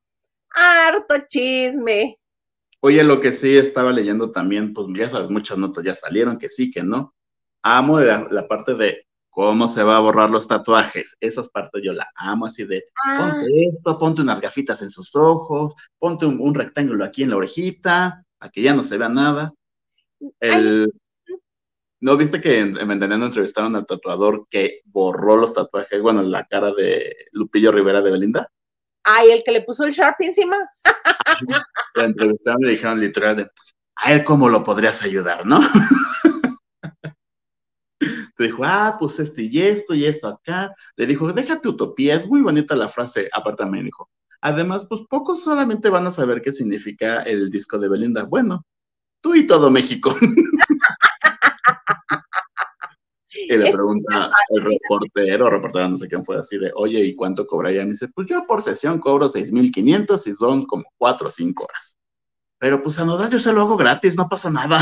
harto 0.50 1.14
chisme. 1.28 2.18
Oye, 2.80 3.02
lo 3.02 3.20
que 3.20 3.32
sí 3.32 3.56
estaba 3.56 3.92
leyendo 3.92 4.30
también, 4.30 4.72
pues 4.72 4.86
ya 4.96 5.10
sabes, 5.10 5.30
muchas 5.30 5.58
notas 5.58 5.82
ya 5.84 5.94
salieron, 5.94 6.38
que 6.38 6.48
sí, 6.48 6.70
que 6.70 6.82
no. 6.82 7.14
Amo 7.62 7.98
la 7.98 8.46
parte 8.46 8.74
de 8.74 9.06
cómo 9.36 9.68
se 9.68 9.82
va 9.82 9.98
a 9.98 10.00
borrar 10.00 10.30
los 10.30 10.48
tatuajes. 10.48 11.14
Esas 11.20 11.50
partes 11.50 11.82
yo 11.84 11.92
la 11.92 12.08
amo 12.14 12.46
así 12.46 12.64
de, 12.64 12.86
ponte 13.18 13.36
ah. 13.36 13.70
esto, 13.70 13.98
ponte 13.98 14.22
unas 14.22 14.40
gafitas 14.40 14.80
en 14.80 14.88
sus 14.88 15.14
ojos, 15.14 15.74
ponte 15.98 16.24
un, 16.24 16.54
rectángulo 16.54 17.04
aquí 17.04 17.22
en 17.22 17.30
la 17.30 17.36
orejita, 17.36 18.24
a 18.40 18.48
que 18.48 18.62
ya 18.62 18.72
no 18.72 18.82
se 18.82 18.96
vea 18.96 19.10
nada. 19.10 19.52
El, 20.40 20.90
¿No 22.06 22.16
viste 22.16 22.40
que 22.40 22.60
en, 22.60 22.76
en 22.78 23.02
entrevistaron 23.02 23.74
al 23.74 23.84
tatuador 23.84 24.46
que 24.48 24.82
borró 24.84 25.36
los 25.36 25.52
tatuajes, 25.52 26.00
bueno, 26.00 26.22
la 26.22 26.46
cara 26.46 26.72
de 26.72 27.16
Lupillo 27.32 27.72
Rivera 27.72 28.00
de 28.00 28.12
Belinda? 28.12 28.48
Ay, 29.02 29.32
el 29.32 29.42
que 29.42 29.50
le 29.50 29.62
puso 29.62 29.82
el 29.82 29.92
Sharp 29.92 30.14
encima. 30.20 30.56
la 31.96 32.04
entrevistaron 32.04 32.62
y 32.62 32.66
le 32.66 32.70
dijeron 32.70 33.00
literal 33.00 33.36
de, 33.38 33.50
a 33.96 34.12
él 34.12 34.22
cómo 34.22 34.48
lo 34.48 34.62
podrías 34.62 35.02
ayudar, 35.02 35.44
¿no? 35.44 35.58
Te 38.36 38.44
dijo, 38.44 38.62
ah, 38.64 38.94
pues 39.00 39.18
esto 39.18 39.40
y 39.40 39.60
esto 39.60 39.92
y 39.92 40.06
esto 40.06 40.28
acá. 40.28 40.72
Le 40.94 41.06
dijo, 41.06 41.32
déjate 41.32 41.66
utopía, 41.66 42.14
es 42.14 42.28
muy 42.28 42.40
bonita 42.40 42.76
la 42.76 42.86
frase, 42.86 43.28
aparte 43.32 43.66
me 43.66 43.82
dijo. 43.82 44.08
Además, 44.42 44.86
pues 44.88 45.00
pocos 45.10 45.42
solamente 45.42 45.90
van 45.90 46.06
a 46.06 46.12
saber 46.12 46.40
qué 46.40 46.52
significa 46.52 47.22
el 47.22 47.50
disco 47.50 47.80
de 47.80 47.88
Belinda. 47.88 48.22
Bueno, 48.22 48.64
tú 49.20 49.34
y 49.34 49.44
todo 49.44 49.72
México. 49.72 50.14
y 53.36 53.56
le 53.56 53.72
pregunta 53.72 54.30
el 54.50 54.64
reportero, 54.64 55.50
reportera, 55.50 55.88
no 55.88 55.96
sé 55.96 56.08
quién 56.08 56.24
fue, 56.24 56.38
así 56.38 56.58
de, 56.58 56.72
oye, 56.74 57.00
¿y 57.00 57.14
cuánto 57.14 57.46
cobraría? 57.46 57.84
Me 57.84 57.90
dice, 57.90 58.08
pues 58.08 58.26
yo 58.28 58.46
por 58.46 58.62
sesión 58.62 58.98
cobro 58.98 59.28
6.500 59.28 60.26
y 60.26 60.34
son 60.34 60.66
como 60.66 60.84
4 60.98 61.28
o 61.28 61.30
5 61.30 61.64
horas. 61.64 61.98
Pero 62.58 62.82
pues 62.82 62.98
a 62.98 63.04
Nodal 63.04 63.30
yo 63.30 63.38
se 63.38 63.52
lo 63.52 63.62
hago 63.62 63.76
gratis, 63.76 64.16
no 64.16 64.28
pasa 64.28 64.50
nada. 64.50 64.80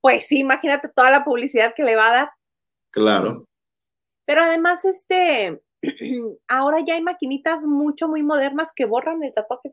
pues 0.00 0.26
sí, 0.26 0.38
imagínate 0.38 0.88
toda 0.88 1.10
la 1.10 1.24
publicidad 1.24 1.74
que 1.74 1.84
le 1.84 1.96
va 1.96 2.08
a 2.08 2.12
dar. 2.12 2.30
Claro. 2.90 3.46
Pero 4.24 4.42
además, 4.42 4.84
este, 4.84 5.60
ahora 6.48 6.78
ya 6.86 6.94
hay 6.94 7.02
maquinitas 7.02 7.64
mucho, 7.64 8.08
muy 8.08 8.22
modernas 8.22 8.72
que 8.74 8.84
borran 8.84 9.22
el 9.22 9.34
tatuaje. 9.34 9.70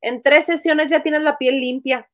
en 0.00 0.22
tres 0.22 0.46
sesiones 0.46 0.90
ya 0.90 1.02
tienes 1.02 1.22
la 1.22 1.36
piel 1.36 1.60
limpia. 1.60 2.08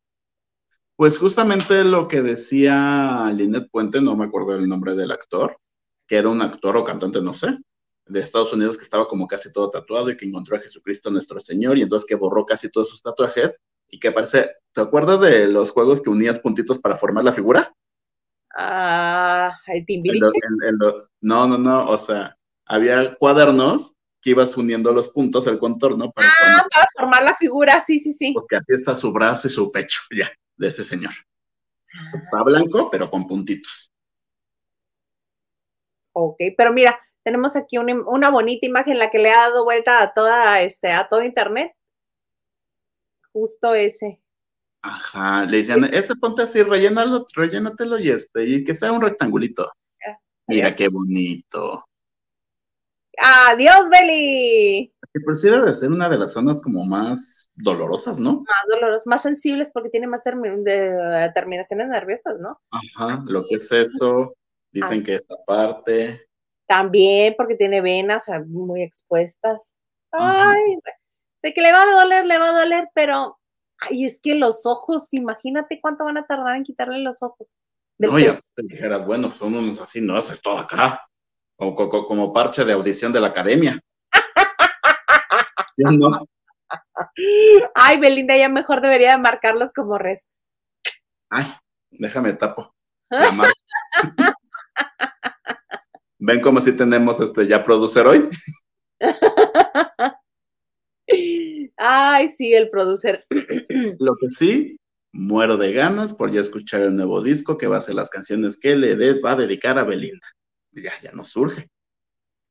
Pues 0.96 1.18
justamente 1.18 1.82
lo 1.84 2.06
que 2.06 2.22
decía 2.22 3.30
Lynette 3.34 3.68
Puente, 3.70 4.00
no 4.00 4.16
me 4.16 4.26
acuerdo 4.26 4.54
el 4.54 4.68
nombre 4.68 4.94
del 4.94 5.10
actor, 5.10 5.58
que 6.06 6.16
era 6.16 6.28
un 6.28 6.40
actor 6.40 6.76
o 6.76 6.84
cantante, 6.84 7.20
no 7.20 7.32
sé, 7.32 7.58
de 8.06 8.20
Estados 8.20 8.52
Unidos 8.52 8.76
que 8.78 8.84
estaba 8.84 9.08
como 9.08 9.26
casi 9.26 9.52
todo 9.52 9.70
tatuado 9.70 10.10
y 10.10 10.16
que 10.16 10.26
encontró 10.26 10.56
a 10.56 10.60
Jesucristo 10.60 11.10
nuestro 11.10 11.40
Señor 11.40 11.78
y 11.78 11.82
entonces 11.82 12.06
que 12.06 12.14
borró 12.14 12.46
casi 12.46 12.68
todos 12.70 12.90
sus 12.90 13.02
tatuajes 13.02 13.58
y 13.88 13.98
que 13.98 14.12
parece, 14.12 14.52
¿te 14.72 14.80
acuerdas 14.80 15.20
de 15.20 15.48
los 15.48 15.70
juegos 15.72 16.00
que 16.00 16.10
unías 16.10 16.38
puntitos 16.38 16.78
para 16.78 16.96
formar 16.96 17.24
la 17.24 17.32
figura? 17.32 17.74
Ah, 18.56 19.52
el 19.66 19.84
timbiriche. 19.84 20.26
no, 21.20 21.48
no, 21.48 21.58
no, 21.58 21.90
o 21.90 21.98
sea, 21.98 22.36
había 22.66 23.16
cuadernos 23.16 23.94
que 24.20 24.30
ibas 24.30 24.56
uniendo 24.56 24.92
los 24.92 25.08
puntos, 25.08 25.46
el 25.48 25.58
contorno 25.58 26.10
para, 26.12 26.28
ah, 26.28 26.32
formar, 26.38 26.68
para 26.72 26.86
formar 26.96 27.22
la 27.24 27.34
figura, 27.36 27.80
sí, 27.80 27.98
sí, 28.00 28.12
sí. 28.12 28.32
Porque 28.32 28.56
así 28.56 28.72
está 28.72 28.94
su 28.94 29.12
brazo 29.12 29.48
y 29.48 29.50
su 29.50 29.70
pecho, 29.70 30.00
ya, 30.16 30.30
de 30.56 30.68
ese 30.68 30.84
señor. 30.84 31.12
Está 32.02 32.42
blanco, 32.42 32.90
pero 32.90 33.10
con 33.10 33.26
puntitos. 33.26 33.92
Ok, 36.12 36.36
pero 36.56 36.72
mira, 36.72 36.98
tenemos 37.22 37.56
aquí 37.56 37.78
una, 37.78 37.94
una, 38.06 38.30
bonita 38.30 38.66
imagen 38.66 38.98
la 38.98 39.10
que 39.10 39.18
le 39.18 39.30
ha 39.30 39.48
dado 39.48 39.64
vuelta 39.64 40.02
a 40.02 40.12
toda 40.12 40.62
este 40.62 40.92
a 40.92 41.08
todo 41.08 41.22
internet 41.22 41.72
justo 43.34 43.74
ese. 43.74 44.22
Ajá, 44.82 45.44
le 45.44 45.58
decían, 45.58 45.84
ese 45.92 46.14
ponte 46.14 46.42
así, 46.42 46.62
rellénalo, 46.62 47.26
rellénatelo 47.34 47.98
y 47.98 48.10
este, 48.10 48.46
y 48.46 48.64
que 48.64 48.74
sea 48.74 48.92
un 48.92 49.02
rectangulito. 49.02 49.70
Mira 50.46 50.74
qué 50.76 50.88
bonito. 50.88 51.84
Adiós, 53.18 53.90
Beli. 53.90 54.92
Pero 55.12 55.34
sí 55.34 55.48
debe 55.48 55.72
ser 55.72 55.90
una 55.90 56.08
de 56.08 56.18
las 56.18 56.32
zonas 56.32 56.60
como 56.60 56.84
más 56.84 57.50
dolorosas, 57.54 58.18
¿no? 58.18 58.40
Más 58.40 58.64
dolorosas, 58.68 59.06
más 59.06 59.22
sensibles 59.22 59.70
porque 59.72 59.90
tiene 59.90 60.06
más 60.08 60.22
terminaciones 60.24 61.88
nerviosas, 61.88 62.38
¿no? 62.40 62.60
Ajá, 62.70 63.22
lo 63.26 63.46
que 63.46 63.56
es 63.56 63.70
eso, 63.70 64.34
dicen 64.72 65.00
ah. 65.00 65.02
que 65.04 65.14
esta 65.14 65.36
parte. 65.46 66.26
También 66.66 67.34
porque 67.36 67.54
tiene 67.54 67.80
venas 67.80 68.28
muy 68.46 68.82
expuestas. 68.82 69.78
Ay, 70.10 70.78
de 71.42 71.54
que 71.54 71.60
le 71.60 71.72
va 71.72 71.82
a 71.82 72.02
doler, 72.02 72.26
le 72.26 72.38
va 72.38 72.48
a 72.48 72.60
doler, 72.60 72.88
pero 72.94 73.38
ay, 73.78 74.04
es 74.04 74.20
que 74.20 74.34
los 74.34 74.66
ojos, 74.66 75.08
imagínate 75.12 75.80
cuánto 75.80 76.04
van 76.04 76.16
a 76.16 76.26
tardar 76.26 76.56
en 76.56 76.64
quitarle 76.64 76.98
los 76.98 77.22
ojos. 77.22 77.56
No, 77.98 78.18
ya 78.18 78.40
te 78.54 78.62
dijeras, 78.62 79.06
bueno, 79.06 79.30
son 79.30 79.54
unos 79.54 79.80
así, 79.80 80.00
no, 80.00 80.16
hace 80.16 80.36
todo 80.38 80.58
acá, 80.58 81.00
como, 81.56 81.76
como, 81.76 82.32
parche 82.32 82.64
de 82.64 82.72
audición 82.72 83.12
de 83.12 83.20
la 83.20 83.28
academia. 83.28 83.78
Ay, 87.74 88.00
Belinda, 88.00 88.36
ya 88.36 88.48
mejor 88.48 88.80
debería 88.80 89.12
de 89.12 89.18
marcarlos 89.18 89.72
como 89.72 89.98
res. 89.98 90.26
Ay, 91.30 91.46
déjame 91.90 92.32
tapo. 92.32 92.74
¿Ven 96.18 96.40
cómo 96.40 96.60
si 96.60 96.72
tenemos 96.72 97.20
este 97.20 97.46
ya 97.46 97.62
producer 97.62 98.04
hoy? 98.06 98.30
Ay, 101.76 102.28
sí, 102.28 102.54
el 102.54 102.70
producer. 102.70 103.26
Lo 103.98 104.16
que 104.16 104.28
sí, 104.38 104.76
muero 105.12 105.56
de 105.56 105.72
ganas 105.72 106.12
por 106.12 106.30
ya 106.32 106.40
escuchar 106.40 106.82
el 106.82 106.96
nuevo 106.96 107.22
disco 107.22 107.58
que 107.58 107.66
va 107.66 107.78
a 107.78 107.82
ser 107.82 107.96
las 107.96 108.10
canciones 108.10 108.56
que 108.56 108.76
le 108.76 109.20
va 109.20 109.32
a 109.32 109.36
dedicar 109.36 109.78
a 109.78 109.84
Belinda. 109.84 110.26
Ya, 110.74 110.92
ya 111.02 111.12
nos 111.12 111.28
surge. 111.28 111.68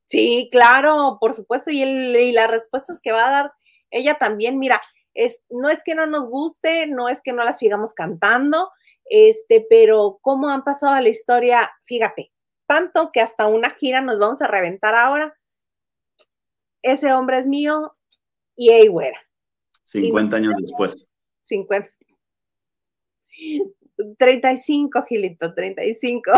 Sí, 0.06 0.48
claro, 0.52 1.18
por 1.20 1.34
supuesto, 1.34 1.70
y, 1.70 1.82
y 1.82 2.32
las 2.32 2.50
respuestas 2.50 3.00
que 3.00 3.12
va 3.12 3.26
a 3.26 3.30
dar 3.30 3.52
ella 3.90 4.14
también, 4.14 4.58
mira, 4.58 4.80
es, 5.14 5.44
no 5.48 5.68
es 5.68 5.82
que 5.84 5.94
no 5.94 6.06
nos 6.06 6.28
guste, 6.28 6.86
no 6.88 7.08
es 7.08 7.22
que 7.22 7.32
no 7.32 7.44
la 7.44 7.52
sigamos 7.52 7.94
cantando, 7.94 8.70
este, 9.04 9.64
pero 9.68 10.18
cómo 10.20 10.48
han 10.48 10.64
pasado 10.64 10.94
a 10.94 11.00
la 11.00 11.08
historia, 11.08 11.72
fíjate, 11.84 12.32
tanto 12.66 13.10
que 13.12 13.20
hasta 13.20 13.46
una 13.46 13.70
gira 13.70 14.00
nos 14.00 14.18
vamos 14.18 14.42
a 14.42 14.46
reventar 14.46 14.94
ahora. 14.94 15.38
Ese 16.82 17.12
hombre 17.12 17.38
es 17.38 17.46
mío 17.46 17.96
y 18.56 18.70
ey, 18.70 18.88
güera. 18.88 19.18
50 19.84 20.36
años 20.36 20.54
después. 20.58 21.08
50. 21.42 21.90
35, 24.18 25.04
Gilito, 25.04 25.54
35. 25.54 26.32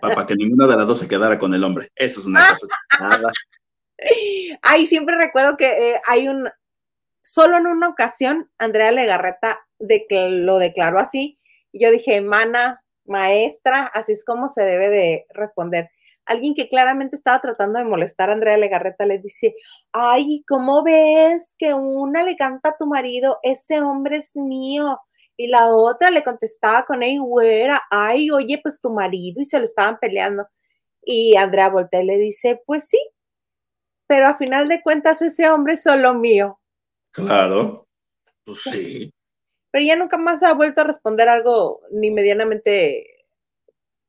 Para 0.00 0.26
que 0.26 0.34
ninguna 0.34 0.66
de 0.66 0.76
las 0.76 0.86
dos 0.86 0.98
se 0.98 1.08
quedara 1.08 1.38
con 1.38 1.54
el 1.54 1.64
hombre. 1.64 1.90
Eso 1.96 2.20
es 2.20 2.26
una 2.26 2.48
cosa. 2.48 2.66
Nada. 3.00 3.30
Ay, 4.62 4.86
siempre 4.86 5.16
recuerdo 5.16 5.56
que 5.56 5.66
eh, 5.92 6.00
hay 6.08 6.28
un. 6.28 6.48
Solo 7.24 7.56
en 7.56 7.66
una 7.66 7.88
ocasión, 7.88 8.50
Andrea 8.58 8.90
Legarreta 8.90 9.60
lo 9.78 10.58
declaró 10.58 10.98
así. 10.98 11.38
Y 11.70 11.84
yo 11.84 11.90
dije, 11.90 12.20
mana, 12.20 12.82
maestra, 13.04 13.90
así 13.94 14.12
es 14.12 14.24
como 14.24 14.48
se 14.48 14.62
debe 14.62 14.90
de 14.90 15.26
responder. 15.30 15.90
Alguien 16.24 16.54
que 16.54 16.68
claramente 16.68 17.16
estaba 17.16 17.40
tratando 17.40 17.78
de 17.78 17.84
molestar 17.84 18.30
a 18.30 18.34
Andrea 18.34 18.56
Legarreta 18.56 19.06
le 19.06 19.18
dice, 19.18 19.54
ay, 19.92 20.44
¿cómo 20.46 20.84
ves 20.84 21.56
que 21.58 21.74
una 21.74 22.22
le 22.22 22.36
canta 22.36 22.70
a 22.70 22.76
tu 22.76 22.86
marido? 22.86 23.38
Ese 23.42 23.80
hombre 23.80 24.16
es 24.18 24.36
mío. 24.36 25.00
Y 25.36 25.48
la 25.48 25.68
otra 25.68 26.10
le 26.10 26.22
contestaba 26.22 26.84
con, 26.84 27.02
ey, 27.02 27.18
güera, 27.18 27.80
ay, 27.90 28.30
oye, 28.30 28.60
pues 28.62 28.80
tu 28.80 28.90
marido, 28.90 29.40
y 29.40 29.44
se 29.44 29.58
lo 29.58 29.64
estaban 29.64 29.98
peleando. 29.98 30.46
Y 31.02 31.36
Andrea 31.36 31.68
voltea 31.68 32.02
y 32.02 32.06
le 32.06 32.18
dice, 32.18 32.60
pues 32.66 32.88
sí, 32.88 33.00
pero 34.06 34.28
a 34.28 34.36
final 34.36 34.68
de 34.68 34.82
cuentas 34.82 35.22
ese 35.22 35.48
hombre 35.48 35.74
es 35.74 35.82
solo 35.82 36.14
mío. 36.14 36.60
Claro, 37.12 37.88
pues 38.44 38.60
sí. 38.62 39.12
Pero 39.70 39.86
ya 39.86 39.96
nunca 39.96 40.18
más 40.18 40.42
ha 40.42 40.52
vuelto 40.52 40.82
a 40.82 40.84
responder 40.84 41.28
algo 41.28 41.80
ni 41.90 42.10
medianamente 42.10 43.24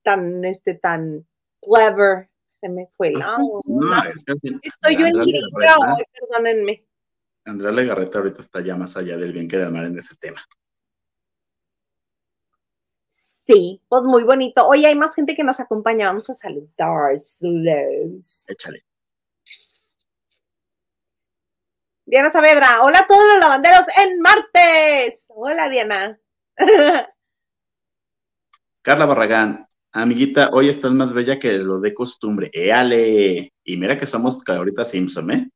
tan, 0.03 0.43
este, 0.43 0.75
tan 0.75 1.25
clever. 1.61 2.29
Se 2.53 2.69
me 2.69 2.87
fue 2.95 3.09
el 3.09 3.13
no, 3.13 3.61
Estoy 4.61 4.97
yo 4.97 5.05
en 5.05 5.17
hoy, 5.17 6.03
perdónenme. 6.13 6.85
Andrea 7.45 7.71
Legarreta 7.71 8.19
ahorita 8.19 8.41
está 8.41 8.61
ya 8.61 8.75
más 8.75 8.95
allá 8.95 9.17
del 9.17 9.33
bien 9.33 9.47
que 9.47 9.57
del 9.57 9.71
mal 9.71 9.85
en 9.85 9.97
ese 9.97 10.15
tema. 10.15 10.41
Sí, 13.45 13.81
pues 13.89 14.03
muy 14.03 14.23
bonito. 14.23 14.65
Hoy 14.65 14.85
hay 14.85 14.95
más 14.95 15.13
gente 15.15 15.35
que 15.35 15.43
nos 15.43 15.59
acompaña. 15.59 16.07
Vamos 16.07 16.29
a 16.29 16.33
saludar. 16.33 17.05
Échale. 18.47 18.85
Diana 22.05 22.29
Saavedra, 22.29 22.83
hola 22.83 22.99
a 22.99 23.07
todos 23.07 23.23
los 23.25 23.39
lavanderos 23.39 23.85
en 23.97 24.19
martes. 24.19 25.25
Hola, 25.29 25.69
Diana. 25.69 26.19
Carla 28.81 29.05
Barragán, 29.05 29.67
amiguita, 29.93 30.49
hoy 30.51 30.67
estás 30.67 30.91
más 30.91 31.13
bella 31.13 31.39
que 31.39 31.53
lo 31.53 31.79
de 31.79 31.93
costumbre. 31.93 32.49
¡Éale! 32.51 33.53
Y 33.63 33.77
mira 33.77 33.97
que 33.97 34.05
somos 34.05 34.43
ahorita 34.45 34.83
Simpson, 34.83 35.31
¿eh? 35.31 35.49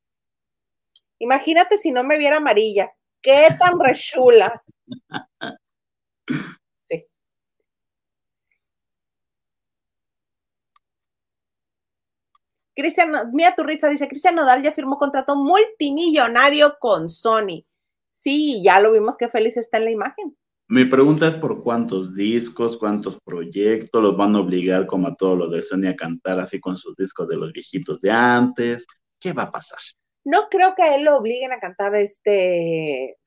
Imagínate 1.19 1.77
si 1.77 1.91
no 1.91 2.05
me 2.05 2.17
viera 2.17 2.37
amarilla. 2.37 2.91
¡Qué 3.21 3.49
tan 3.59 3.77
rechula! 3.79 4.63
Cristian, 12.77 13.11
mira 13.33 13.55
tu 13.55 13.63
risa, 13.63 13.89
dice, 13.89 14.07
Cristian 14.07 14.35
Nodal 14.35 14.61
ya 14.61 14.71
firmó 14.71 14.99
contrato 14.99 15.35
multimillonario 15.35 16.77
con 16.79 17.09
Sony. 17.09 17.65
Sí, 18.11 18.61
ya 18.63 18.79
lo 18.79 18.91
vimos 18.91 19.17
que 19.17 19.29
feliz 19.29 19.57
está 19.57 19.77
en 19.77 19.85
la 19.85 19.91
imagen. 19.91 20.37
Mi 20.67 20.85
pregunta 20.85 21.27
es 21.27 21.35
por 21.37 21.63
cuántos 21.63 22.13
discos, 22.13 22.77
cuántos 22.77 23.19
proyectos 23.19 23.99
los 23.99 24.15
van 24.15 24.35
a 24.35 24.41
obligar 24.41 24.85
como 24.85 25.07
a 25.07 25.15
todos 25.15 25.39
los 25.39 25.51
de 25.51 25.63
Sony 25.63 25.87
a 25.87 25.95
cantar 25.95 26.39
así 26.39 26.59
con 26.59 26.77
sus 26.77 26.95
discos 26.95 27.27
de 27.27 27.37
los 27.37 27.51
viejitos 27.51 27.99
de 27.99 28.11
antes. 28.11 28.85
¿Qué 29.19 29.33
va 29.33 29.43
a 29.43 29.51
pasar? 29.51 29.79
No 30.23 30.47
creo 30.47 30.75
que 30.75 30.83
a 30.83 30.95
él 30.95 31.03
lo 31.03 31.17
obliguen 31.17 31.53
a 31.53 31.59
cantar 31.59 31.95
este 31.95 33.17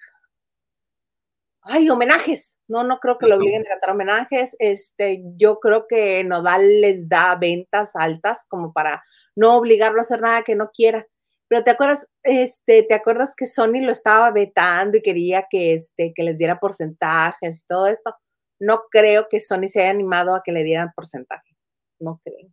ay, 1.62 1.90
homenajes. 1.90 2.56
No, 2.68 2.84
no 2.84 3.00
creo 3.00 3.18
que 3.18 3.26
lo 3.26 3.36
obliguen 3.36 3.62
a 3.62 3.70
cantar 3.70 3.90
homenajes. 3.90 4.54
Este, 4.60 5.24
yo 5.36 5.58
creo 5.58 5.86
que 5.88 6.22
Nodal 6.22 6.80
les 6.80 7.08
da 7.08 7.34
ventas 7.34 7.96
altas 7.96 8.46
como 8.48 8.72
para 8.72 9.02
no 9.36 9.56
obligarlo 9.56 9.98
a 9.98 10.02
hacer 10.02 10.20
nada 10.20 10.42
que 10.42 10.54
no 10.54 10.70
quiera. 10.72 11.06
Pero 11.48 11.64
te 11.64 11.70
acuerdas, 11.70 12.08
este, 12.22 12.84
te 12.84 12.94
acuerdas 12.94 13.34
que 13.36 13.46
Sony 13.46 13.82
lo 13.82 13.90
estaba 13.90 14.30
vetando 14.30 14.98
y 14.98 15.02
quería 15.02 15.46
que, 15.50 15.72
este, 15.72 16.12
que 16.14 16.22
les 16.22 16.38
diera 16.38 16.60
porcentajes 16.60 17.62
y 17.62 17.66
todo 17.66 17.86
esto. 17.86 18.14
No 18.60 18.82
creo 18.90 19.26
que 19.28 19.40
Sony 19.40 19.66
se 19.66 19.80
haya 19.80 19.90
animado 19.90 20.34
a 20.34 20.42
que 20.44 20.52
le 20.52 20.62
dieran 20.62 20.92
porcentaje. 20.94 21.56
No 21.98 22.20
creo. 22.24 22.48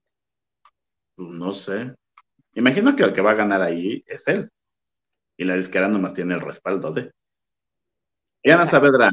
No 1.18 1.54
sé. 1.54 1.94
Imagino 2.54 2.96
que 2.96 3.04
el 3.04 3.14
que 3.14 3.22
va 3.22 3.32
a 3.32 3.36
ganar 3.36 3.62
ahí 3.62 4.04
es 4.08 4.28
él. 4.28 4.50
Y 5.38 5.46
la 5.46 5.56
disquera 5.56 5.88
nomás 5.88 6.14
tiene 6.14 6.34
el 6.34 6.42
respaldo 6.42 6.92
de. 6.92 7.12
Diana 8.44 8.66
Saavedra, 8.66 9.12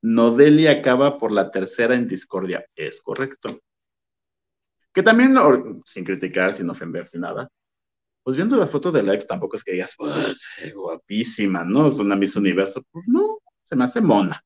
Nodelia 0.00 0.70
acaba 0.70 1.18
por 1.18 1.32
la 1.32 1.50
tercera 1.50 1.94
en 1.94 2.06
discordia. 2.06 2.64
Es 2.74 3.02
correcto. 3.02 3.60
Que 4.94 5.02
también, 5.02 5.34
sin 5.84 6.04
criticar, 6.04 6.54
sin 6.54 6.70
ofender, 6.70 7.08
sin 7.08 7.22
nada, 7.22 7.50
pues 8.22 8.36
viendo 8.36 8.56
las 8.56 8.70
fotos 8.70 8.92
de 8.92 9.02
la 9.02 9.14
ex 9.14 9.26
tampoco 9.26 9.56
es 9.56 9.64
que 9.64 9.72
digas, 9.72 9.94
guapísima, 10.74 11.64
¿no? 11.64 11.88
Es 11.88 11.94
una 11.94 12.16
Miss 12.16 12.36
Universo. 12.36 12.82
Pues 12.90 13.04
no, 13.06 13.38
se 13.62 13.76
me 13.76 13.84
hace 13.84 14.00
mona. 14.00 14.42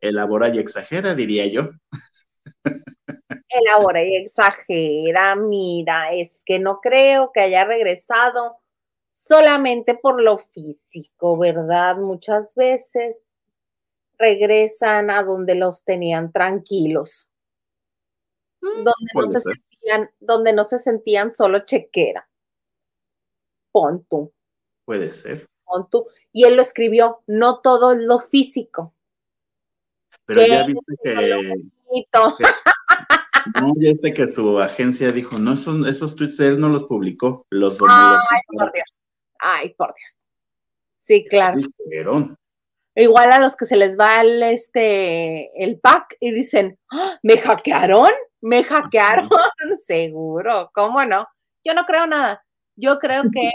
Elabora 0.00 0.54
y 0.54 0.58
exagera, 0.58 1.14
diría 1.14 1.46
yo. 1.46 1.70
Elabora 3.48 4.04
y 4.04 4.16
exagera, 4.16 5.34
mira, 5.34 6.12
es 6.12 6.30
que 6.44 6.58
no 6.58 6.80
creo 6.80 7.32
que 7.32 7.40
haya 7.40 7.64
regresado 7.64 8.58
solamente 9.08 9.94
por 9.94 10.20
lo 10.20 10.38
físico, 10.38 11.38
¿verdad? 11.38 11.96
Muchas 11.96 12.54
veces 12.54 13.27
regresan 14.18 15.10
a 15.10 15.22
donde 15.22 15.54
los 15.54 15.84
tenían 15.84 16.32
tranquilos, 16.32 17.32
mm, 18.60 18.84
donde, 18.84 19.10
no 19.14 19.30
se 19.30 19.40
sentían, 19.40 20.10
donde 20.20 20.52
no 20.52 20.64
se 20.64 20.78
sentían 20.78 21.30
solo 21.30 21.60
chequera. 21.60 22.28
Pon 23.72 24.04
tú. 24.08 24.32
Puede 24.84 25.12
ser. 25.12 25.48
Pon 25.64 25.88
tú. 25.90 26.06
Y 26.32 26.44
él 26.44 26.56
lo 26.56 26.62
escribió, 26.62 27.22
no 27.26 27.60
todo 27.60 27.92
es 27.92 28.02
lo 28.02 28.18
físico. 28.18 28.94
Pero 30.24 30.46
ya 30.46 30.66
viste 30.66 30.94
que, 31.02 31.12
no, 33.60 33.74
ya 33.76 33.92
viste 33.92 34.12
que 34.12 34.28
su 34.28 34.58
agencia 34.58 35.10
dijo, 35.10 35.38
no, 35.38 35.54
esos, 35.54 35.86
esos 35.86 36.16
tweets 36.16 36.40
él 36.40 36.60
no 36.60 36.68
los 36.68 36.84
publicó, 36.84 37.46
los 37.50 37.78
Ay, 37.80 38.40
por 38.48 38.72
Dios. 38.72 38.94
Ay, 39.38 39.74
por 39.74 39.94
Dios. 39.94 40.28
Sí, 40.98 41.24
claro. 41.24 41.58
Igual 42.98 43.30
a 43.30 43.38
los 43.38 43.56
que 43.56 43.64
se 43.64 43.76
les 43.76 43.96
va 43.96 44.20
el, 44.22 44.42
este, 44.42 45.52
el 45.62 45.78
pack 45.78 46.16
y 46.18 46.32
dicen, 46.32 46.76
¡Ah! 46.90 47.16
¿me 47.22 47.38
hackearon? 47.38 48.10
Me 48.40 48.64
hackearon, 48.64 49.28
seguro, 49.86 50.68
¿cómo 50.74 51.04
no? 51.04 51.24
Yo 51.64 51.74
no 51.74 51.84
creo 51.84 52.08
nada. 52.08 52.44
Yo 52.74 52.98
creo 52.98 53.22
que 53.32 53.52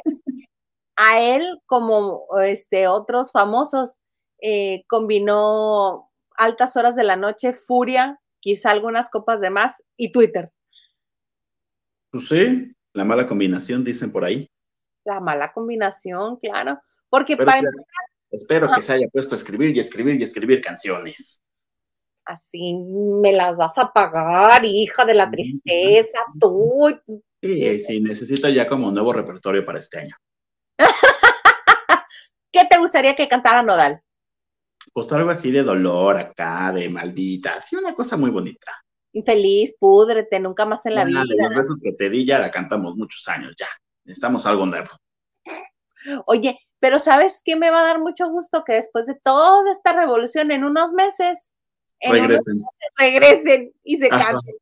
a 0.95 1.21
él, 1.21 1.59
como 1.65 2.25
este, 2.41 2.87
otros 2.87 3.33
famosos, 3.33 3.99
eh, 4.41 4.85
combinó 4.87 6.09
altas 6.37 6.77
horas 6.77 6.95
de 6.95 7.03
la 7.03 7.17
noche, 7.17 7.51
furia, 7.51 8.21
quizá 8.39 8.71
algunas 8.71 9.09
copas 9.09 9.41
de 9.41 9.49
más 9.49 9.83
y 9.97 10.13
Twitter. 10.13 10.53
Pues 12.11 12.29
sí, 12.29 12.73
la 12.93 13.03
mala 13.03 13.27
combinación, 13.27 13.83
dicen 13.83 14.09
por 14.09 14.23
ahí. 14.23 14.49
La 15.03 15.19
mala 15.19 15.51
combinación, 15.51 16.37
claro. 16.37 16.79
Porque 17.09 17.35
para 17.35 17.61
espero 18.33 18.67
que 18.73 18.81
se 18.81 18.93
haya 18.93 19.07
puesto 19.07 19.35
a 19.35 19.37
escribir 19.37 19.75
y 19.75 19.79
escribir 19.79 20.15
y 20.15 20.23
escribir 20.23 20.61
canciones. 20.61 21.41
Así 22.25 22.75
me 22.75 23.33
las 23.33 23.55
vas 23.57 23.77
a 23.77 23.91
pagar, 23.91 24.63
hija 24.63 25.05
de 25.05 25.13
la 25.13 25.29
tristeza, 25.29 26.19
tú. 26.39 26.99
Sí, 27.41 27.79
sí, 27.79 27.99
necesito 27.99 28.47
ya 28.49 28.67
como 28.67 28.87
un 28.87 28.93
nuevo 28.93 29.11
repertorio 29.11 29.65
para 29.65 29.79
este 29.79 29.99
año. 29.99 30.15
¿Qué 32.51 32.61
te 32.69 32.77
gustaría 32.77 33.15
que 33.15 33.27
cantara 33.27 33.61
Nodal? 33.61 34.01
Pues 34.93 35.11
algo 35.11 35.31
así 35.31 35.51
de 35.51 35.63
dolor 35.63 36.17
acá, 36.17 36.71
de 36.71 36.89
maldita, 36.89 37.55
así 37.55 37.75
una 37.75 37.93
cosa 37.93 38.15
muy 38.15 38.29
bonita. 38.29 38.71
Infeliz, 39.11 39.75
púdrete, 39.77 40.39
nunca 40.39 40.65
más 40.65 40.85
en 40.85 40.95
la 40.95 41.05
vida. 41.05 41.23
Los 41.25 41.55
besos 41.55 41.79
que 41.81 41.91
te 41.93 42.09
di 42.09 42.25
ya 42.25 42.39
la 42.39 42.49
cantamos 42.49 42.95
muchos 42.95 43.27
años, 43.27 43.53
ya. 43.57 43.67
Necesitamos 44.05 44.45
algo 44.45 44.65
nuevo. 44.65 44.89
Oye, 46.25 46.59
pero 46.83 46.99
¿sabes 46.99 47.41
qué 47.45 47.55
me 47.55 47.71
va 47.71 47.79
a 47.79 47.85
dar 47.85 48.01
mucho 48.01 48.29
gusto? 48.29 48.65
Que 48.65 48.73
después 48.73 49.05
de 49.07 49.15
toda 49.15 49.71
esta 49.71 49.93
revolución, 49.93 50.51
en 50.51 50.65
unos 50.65 50.91
meses, 50.91 51.53
regresen. 52.01 52.61
regresen 52.97 53.73
y 53.85 53.99
se 53.99 54.09
cansen. 54.09 54.57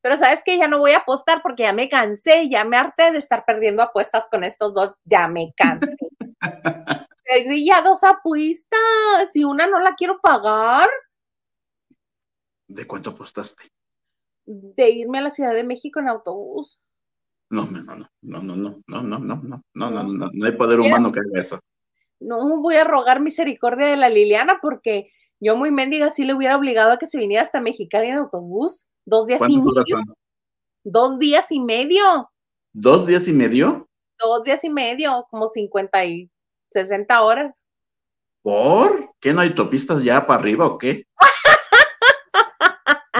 Pero 0.00 0.14
sabes 0.14 0.44
que 0.44 0.56
ya 0.56 0.68
no 0.68 0.78
voy 0.78 0.92
a 0.92 0.98
apostar 0.98 1.42
porque 1.42 1.64
ya 1.64 1.72
me 1.72 1.88
cansé, 1.88 2.48
ya 2.48 2.62
me 2.62 2.76
harté 2.76 3.10
de 3.10 3.18
estar 3.18 3.44
perdiendo 3.44 3.82
apuestas 3.82 4.28
con 4.30 4.44
estos 4.44 4.72
dos, 4.72 5.00
ya 5.04 5.26
me 5.26 5.52
cansé. 5.56 5.96
Perdí 7.24 7.66
ya 7.66 7.82
dos 7.82 8.04
apuestas 8.04 9.34
y 9.34 9.42
una 9.42 9.66
no 9.66 9.80
la 9.80 9.96
quiero 9.96 10.20
pagar. 10.20 10.88
¿De 12.68 12.86
cuánto 12.86 13.10
apostaste? 13.10 13.64
De 14.44 14.90
irme 14.90 15.18
a 15.18 15.22
la 15.22 15.30
Ciudad 15.30 15.52
de 15.52 15.64
México 15.64 15.98
en 15.98 16.08
autobús. 16.08 16.78
No, 17.50 17.64
no, 17.66 17.82
no, 17.82 17.96
no, 17.96 18.08
no, 18.22 18.42
no, 18.42 18.56
no, 18.56 18.82
no, 18.86 19.02
no, 19.02 19.18
no, 19.18 19.62
no, 19.74 19.90
no, 19.90 20.02
no, 20.02 20.30
no 20.32 20.46
hay 20.46 20.52
poder 20.52 20.80
humano 20.80 21.12
que 21.12 21.20
haga 21.20 21.40
eso. 21.40 21.60
No 22.20 22.60
voy 22.60 22.76
a 22.76 22.84
rogar 22.84 23.20
misericordia 23.20 23.86
de 23.86 23.96
la 23.96 24.08
Liliana 24.08 24.58
porque 24.62 25.10
yo 25.40 25.56
muy 25.56 25.70
mendiga 25.70 26.10
sí 26.10 26.24
le 26.24 26.34
hubiera 26.34 26.56
obligado 26.56 26.92
a 26.92 26.98
que 26.98 27.06
se 27.06 27.18
viniera 27.18 27.42
hasta 27.42 27.60
Mexicali 27.60 28.08
en 28.08 28.18
autobús. 28.18 28.88
Dos 29.04 29.26
días 29.26 29.42
y 29.46 29.58
medio. 29.58 30.02
Dos 30.84 31.18
días 31.18 31.52
y 31.52 31.60
medio. 31.60 32.30
¿Dos 32.72 33.06
días 33.06 33.28
y 33.28 33.32
medio? 33.32 33.88
Dos 34.18 34.44
días 34.44 34.64
y 34.64 34.70
medio, 34.70 35.26
como 35.30 35.48
50 35.48 36.04
y 36.06 36.30
60 36.70 37.22
horas. 37.22 37.54
¿Por? 38.42 39.14
¿Qué 39.20 39.32
no 39.32 39.40
hay 39.40 39.54
topistas 39.54 40.02
ya 40.02 40.26
para 40.26 40.40
arriba 40.40 40.66
o 40.66 40.78
qué? 40.78 41.04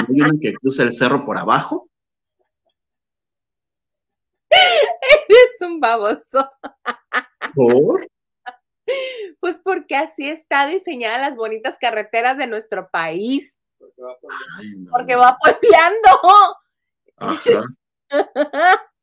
¿No 0.09 0.27
hay 0.27 0.39
que 0.41 0.55
cruce 0.55 0.83
el 0.83 0.97
cerro 0.97 1.25
por 1.25 1.37
abajo? 1.37 1.89
Eres 5.29 5.61
un 5.61 5.81
baboso. 5.81 6.51
¿Por? 7.55 8.09
Pues 9.41 9.59
porque 9.63 9.97
así 9.97 10.29
está 10.29 10.67
diseñada 10.67 11.19
las 11.19 11.37
bonitas 11.37 11.79
carreteras 11.81 12.37
de 12.37 12.47
nuestro 12.47 12.91
país. 12.91 13.57
Porque 14.91 15.17
va 15.17 15.39
puebleando. 15.39 16.11
Ajá. 17.17 17.65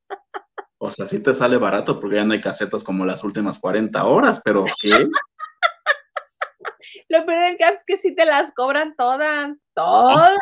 O 0.83 0.89
sea, 0.89 1.07
sí 1.07 1.21
te 1.21 1.35
sale 1.35 1.57
barato 1.57 1.99
porque 1.99 2.15
ya 2.15 2.23
no 2.23 2.33
hay 2.33 2.41
casetas 2.41 2.83
como 2.83 3.05
las 3.05 3.23
últimas 3.23 3.59
40 3.59 4.03
horas, 4.03 4.41
pero 4.43 4.65
¿qué? 4.81 4.89
Lo 7.07 7.23
peor 7.23 7.39
del 7.39 7.57
caso 7.57 7.75
es 7.75 7.85
que 7.85 7.97
sí 7.97 8.15
te 8.15 8.25
las 8.25 8.51
cobran 8.55 8.95
todas, 8.95 9.59
todas. 9.75 10.39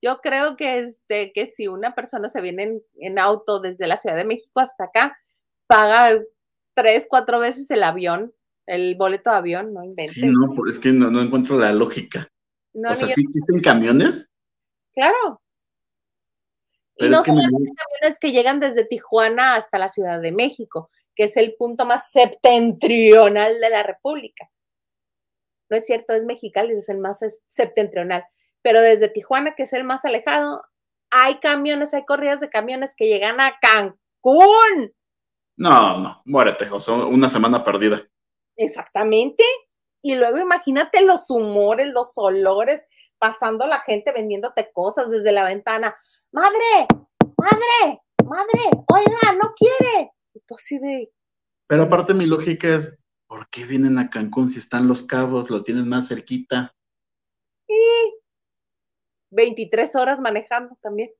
Yo 0.00 0.20
creo 0.20 0.56
que, 0.56 0.80
este, 0.80 1.32
que 1.32 1.46
si 1.46 1.66
una 1.66 1.94
persona 1.94 2.28
se 2.28 2.40
viene 2.40 2.80
en, 3.00 3.18
auto 3.18 3.60
desde 3.60 3.86
la 3.86 3.96
Ciudad 3.96 4.16
de 4.16 4.24
México 4.24 4.60
hasta 4.60 4.84
acá, 4.84 5.18
paga 5.66 6.20
tres, 6.74 7.06
cuatro 7.08 7.40
veces 7.40 7.70
el 7.70 7.82
avión, 7.82 8.32
el 8.66 8.94
boleto 8.96 9.30
de 9.30 9.36
avión, 9.36 9.74
no 9.74 9.82
inventes. 9.82 10.14
Sí, 10.14 10.26
no, 10.26 10.54
es 10.70 10.78
que 10.78 10.92
no, 10.92 11.20
encuentro 11.20 11.58
la 11.58 11.72
lógica. 11.72 12.30
o 12.74 12.94
sea, 12.94 13.08
¿sí 13.08 13.22
existen 13.22 13.60
camiones? 13.60 14.28
Claro. 14.92 15.40
y 16.96 17.08
no 17.08 17.22
son 17.24 17.36
camiones 17.36 18.18
que 18.20 18.32
llegan 18.32 18.58
desde 18.60 18.84
Tijuana 18.84 19.56
hasta 19.56 19.78
la 19.78 19.88
Ciudad 19.88 20.20
de 20.20 20.32
México, 20.32 20.90
que 21.14 21.24
es 21.24 21.36
el 21.36 21.54
punto 21.54 21.86
más 21.86 22.10
septentrional 22.12 23.60
de 23.60 23.70
la 23.70 23.82
República. 23.82 24.48
No 25.70 25.76
es 25.76 25.86
cierto, 25.86 26.14
es 26.14 26.24
Mexicali, 26.24 26.72
es 26.72 26.88
el 26.88 26.98
más 26.98 27.20
septentrional 27.46 28.24
pero 28.62 28.80
desde 28.80 29.08
Tijuana, 29.08 29.54
que 29.54 29.64
es 29.64 29.72
el 29.72 29.84
más 29.84 30.04
alejado, 30.04 30.62
hay 31.10 31.38
camiones, 31.38 31.94
hay 31.94 32.04
corridas 32.04 32.40
de 32.40 32.50
camiones 32.50 32.94
que 32.96 33.06
llegan 33.06 33.40
a 33.40 33.58
Cancún. 33.60 34.92
No, 35.56 35.98
no, 35.98 36.22
muérete, 36.24 36.70
o 36.70 36.78
sea, 36.78 36.94
una 36.94 37.28
semana 37.28 37.64
perdida. 37.64 38.06
Exactamente. 38.56 39.44
Y 40.02 40.14
luego 40.14 40.38
imagínate 40.38 41.02
los 41.04 41.30
humores, 41.30 41.92
los 41.92 42.12
olores, 42.16 42.86
pasando 43.18 43.66
la 43.66 43.80
gente 43.80 44.12
vendiéndote 44.12 44.70
cosas 44.72 45.10
desde 45.10 45.32
la 45.32 45.44
ventana. 45.44 45.96
Madre, 46.32 46.86
madre, 47.36 48.00
madre, 48.24 48.84
oiga, 48.92 49.32
no 49.42 49.54
quiere. 49.56 50.12
Y 50.34 50.40
tú 50.46 50.54
así 50.54 50.78
de. 50.78 51.10
Pero 51.66 51.84
aparte 51.84 52.14
mi 52.14 52.26
lógica 52.26 52.68
es, 52.76 52.96
¿por 53.26 53.48
qué 53.50 53.64
vienen 53.64 53.98
a 53.98 54.10
Cancún 54.10 54.48
si 54.48 54.58
están 54.58 54.86
los 54.86 55.02
cabos, 55.02 55.50
lo 55.50 55.64
tienen 55.64 55.88
más 55.88 56.08
cerquita? 56.08 56.74
Y 57.68 58.17
23 59.30 59.96
horas 59.96 60.20
manejando 60.20 60.76
también. 60.80 61.10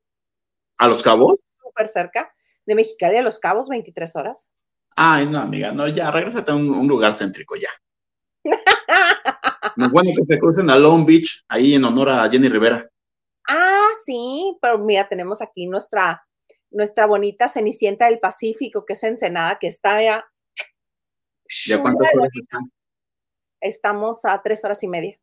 ¿A 0.79 0.88
Los 0.88 1.03
Cabos? 1.03 1.38
Súper 1.61 1.88
cerca. 1.88 2.35
De 2.66 2.75
Mexicali 2.75 3.16
a 3.16 3.23
Los 3.23 3.38
Cabos, 3.38 3.68
23 3.68 4.16
horas. 4.16 4.49
Ay, 4.97 5.27
no, 5.27 5.38
amiga, 5.38 5.71
no, 5.73 5.87
ya, 5.88 6.11
regrésate 6.11 6.51
a 6.51 6.57
un, 6.57 6.88
lugar 6.88 7.14
céntrico, 7.14 7.55
ya. 7.57 7.71
no, 9.77 9.90
bueno 9.90 10.11
que 10.16 10.25
se 10.25 10.38
crucen 10.40 10.68
a 10.71 10.77
Long 10.77 11.07
Beach, 11.07 11.44
ahí 11.49 11.75
en 11.75 11.85
honor 11.85 12.09
a 12.09 12.29
Jenny 12.29 12.49
Rivera. 12.49 12.88
Ah, 13.49 13.88
sí, 14.05 14.59
pero 14.61 14.79
mira, 14.79 15.09
tenemos 15.09 15.40
aquí 15.40 15.66
nuestra, 15.66 16.27
nuestra 16.71 17.07
bonita 17.07 17.49
Cenicienta 17.49 18.07
del 18.07 18.18
Pacífico, 18.18 18.85
que 18.85 18.94
es 18.94 19.05
Ensenada, 19.05 19.59
que 19.59 19.68
está 19.68 20.03
ya. 20.03 20.27
¿Ya 21.66 21.81
cuántas 21.81 22.12
horas 22.14 22.33
están? 22.35 22.73
Estamos 23.61 24.25
a 24.25 24.42
tres 24.42 24.64
horas 24.64 24.83
y 24.83 24.88
media. 24.88 25.18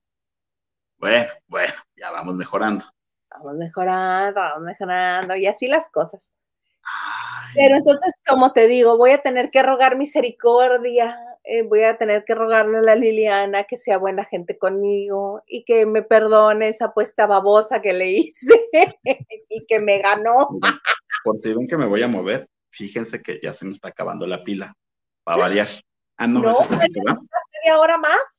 Bueno, 0.97 1.25
bueno, 1.47 1.73
ya 1.95 2.11
vamos 2.11 2.35
mejorando. 2.35 2.85
Vamos 3.29 3.55
mejorando, 3.55 4.39
vamos 4.39 4.63
mejorando, 4.63 5.35
y 5.35 5.45
así 5.45 5.67
las 5.67 5.89
cosas. 5.89 6.33
Pero 7.53 7.75
entonces, 7.75 8.13
como 8.25 8.53
te 8.53 8.67
digo, 8.67 8.97
voy 8.97 9.11
a 9.11 9.19
tener 9.19 9.49
que 9.49 9.63
rogar 9.63 9.97
misericordia, 9.97 11.17
eh, 11.43 11.61
voy 11.63 11.83
a 11.83 11.97
tener 11.97 12.25
que 12.25 12.35
rogarle 12.35 12.79
a 12.79 12.81
la 12.81 12.95
Liliana 12.95 13.65
que 13.65 13.77
sea 13.77 13.97
buena 13.97 14.25
gente 14.25 14.57
conmigo 14.57 15.43
y 15.47 15.63
que 15.63 15.85
me 15.85 16.01
perdone 16.01 16.67
esa 16.67 16.85
apuesta 16.85 17.27
babosa 17.27 17.81
que 17.81 17.93
le 17.93 18.09
hice 18.11 18.67
y 19.49 19.65
que 19.67 19.79
me 19.79 19.99
ganó. 19.99 20.49
Por 21.23 21.39
si 21.39 21.53
ven 21.53 21.67
que 21.67 21.77
me 21.77 21.85
voy 21.85 22.03
a 22.03 22.07
mover, 22.07 22.49
fíjense 22.71 23.21
que 23.21 23.39
ya 23.41 23.53
se 23.53 23.65
me 23.65 23.71
está 23.71 23.89
acabando 23.89 24.27
la 24.27 24.43
pila, 24.43 24.75
para 25.23 25.37
variar. 25.37 25.67
Ah, 26.17 26.27
no, 26.27 26.41
no 26.41 26.61
es 26.61 26.69
media 26.69 27.79
hora 27.79 27.97
más. 27.97 28.34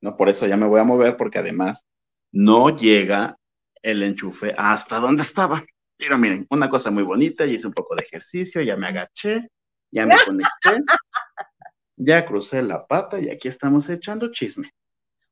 ¿No? 0.00 0.16
Por 0.16 0.28
eso 0.28 0.46
ya 0.46 0.56
me 0.56 0.66
voy 0.66 0.80
a 0.80 0.84
mover 0.84 1.16
porque 1.16 1.38
además 1.38 1.84
no 2.32 2.76
llega 2.76 3.36
el 3.82 4.02
enchufe 4.02 4.54
hasta 4.56 4.98
donde 4.98 5.22
estaba. 5.22 5.64
Pero 5.96 6.16
miren, 6.18 6.46
una 6.50 6.70
cosa 6.70 6.90
muy 6.90 7.02
bonita, 7.02 7.44
y 7.44 7.54
hice 7.54 7.66
un 7.66 7.72
poco 7.72 7.96
de 7.96 8.04
ejercicio, 8.04 8.62
ya 8.62 8.76
me 8.76 8.88
agaché, 8.88 9.48
ya 9.90 10.06
me 10.06 10.14
conecté, 10.24 10.84
ya 11.96 12.24
crucé 12.24 12.62
la 12.62 12.86
pata 12.86 13.18
y 13.18 13.30
aquí 13.30 13.48
estamos 13.48 13.88
echando 13.88 14.30
chisme. 14.30 14.70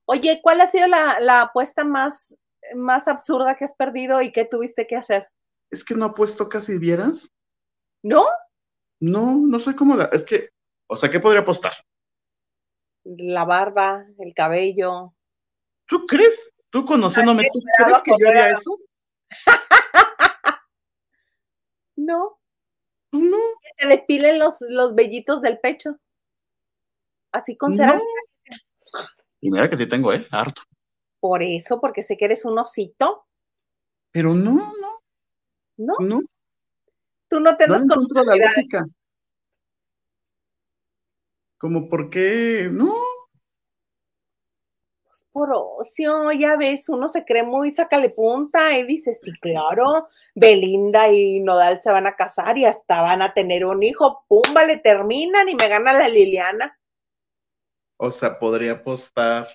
Oye, 0.06 0.40
¿cuál 0.42 0.60
ha 0.60 0.66
sido 0.66 0.86
la, 0.88 1.40
apuesta 1.40 1.84
más, 1.84 2.34
más 2.74 3.08
absurda 3.08 3.56
que 3.56 3.64
has 3.64 3.74
perdido 3.74 4.22
y 4.22 4.32
qué 4.32 4.44
tuviste 4.44 4.86
que 4.86 4.96
hacer? 4.96 5.28
Es 5.70 5.84
que 5.84 5.94
no 5.94 6.06
apuesto 6.06 6.48
casi, 6.48 6.78
¿vieras? 6.78 7.30
¿No? 8.02 8.24
No, 9.00 9.36
no 9.36 9.60
soy 9.60 9.74
cómoda. 9.74 10.08
Es 10.12 10.24
que, 10.24 10.50
o 10.88 10.96
sea, 10.96 11.10
¿qué 11.10 11.18
podría 11.18 11.42
apostar? 11.42 11.72
La 13.06 13.44
barba, 13.44 14.06
el 14.18 14.34
cabello. 14.34 15.14
¿Tú 15.86 16.06
crees? 16.06 16.52
¿Tú 16.70 16.84
conociéndome, 16.84 17.48
tú 17.52 17.60
crees 17.78 18.02
que 18.02 18.12
yo 18.18 18.28
haría 18.28 18.50
eso? 18.50 18.78
no. 21.96 22.38
No. 23.12 23.36
Que 23.62 23.70
te 23.78 23.88
despilen 23.88 24.38
los, 24.38 24.56
los 24.68 24.94
vellitos 24.94 25.40
del 25.40 25.58
pecho. 25.58 25.98
Así 27.32 27.56
con 27.56 27.72
cera. 27.72 28.00
Y 29.40 29.50
mira 29.50 29.70
que 29.70 29.76
sí 29.76 29.86
tengo, 29.86 30.12
¿eh? 30.12 30.26
Harto. 30.30 30.62
Por 31.20 31.42
eso, 31.42 31.80
porque 31.80 32.02
sé 32.02 32.16
que 32.16 32.24
eres 32.26 32.44
un 32.44 32.58
osito. 32.58 33.26
Pero 34.10 34.34
no, 34.34 34.52
no. 34.52 35.02
¿No? 35.78 35.94
No, 36.00 36.22
Tú 37.28 37.40
no 37.40 37.56
te 37.56 37.66
no 37.66 37.74
andas 37.74 38.04
con 38.14 38.26
la 38.26 38.36
lógica. 38.36 38.84
Como, 41.58 41.88
¿por 41.88 42.10
qué? 42.10 42.68
No, 42.70 42.94
por 45.36 45.50
ocio, 45.52 46.32
ya 46.32 46.56
ves, 46.56 46.88
uno 46.88 47.08
se 47.08 47.26
cree 47.26 47.42
muy 47.42 47.70
sácale 47.74 48.08
punta 48.08 48.78
y 48.78 48.84
dice, 48.84 49.12
sí, 49.12 49.32
claro, 49.38 50.08
Belinda 50.34 51.12
y 51.12 51.40
Nodal 51.40 51.82
se 51.82 51.90
van 51.90 52.06
a 52.06 52.16
casar 52.16 52.56
y 52.56 52.64
hasta 52.64 53.02
van 53.02 53.20
a 53.20 53.34
tener 53.34 53.66
un 53.66 53.82
hijo, 53.82 54.24
pumba, 54.28 54.64
le 54.64 54.78
terminan 54.78 55.50
y 55.50 55.54
me 55.54 55.68
gana 55.68 55.92
la 55.92 56.08
Liliana. 56.08 56.78
o 57.98 58.10
sea, 58.10 58.38
podría 58.38 58.72
apostar. 58.72 59.48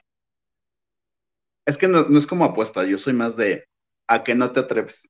Es 1.66 1.80
que 1.80 1.88
no, 1.88 2.04
no 2.04 2.20
es 2.20 2.28
como 2.28 2.46
apuesta, 2.46 2.84
yo 2.84 3.00
soy 3.00 3.14
más 3.14 3.36
de 3.36 3.66
a 4.08 4.24
que 4.24 4.36
no 4.36 4.52
te 4.52 4.60
atreves. 4.60 5.10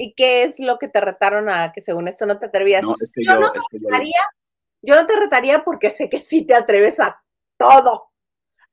¿Y 0.00 0.14
qué 0.14 0.44
es 0.44 0.60
lo 0.60 0.78
que 0.78 0.86
te 0.88 1.00
retaron 1.00 1.48
a 1.50 1.72
que 1.72 1.80
según 1.80 2.06
esto 2.06 2.24
no 2.24 2.38
te 2.38 2.46
atrevías? 2.46 2.82
No, 2.84 2.94
es 3.00 3.10
que 3.12 3.24
Yo 3.24 3.32
yo, 3.34 3.40
no 3.40 3.46
es 3.46 3.62
que 3.70 3.78
yo- 3.80 3.88
Retaría- 3.88 4.28
yo 4.82 4.94
no 4.94 5.06
te 5.06 5.16
retaría 5.18 5.64
porque 5.64 5.90
sé 5.90 6.08
que 6.08 6.20
sí 6.22 6.46
te 6.46 6.54
atreves 6.54 7.00
a 7.00 7.20
todo. 7.58 8.04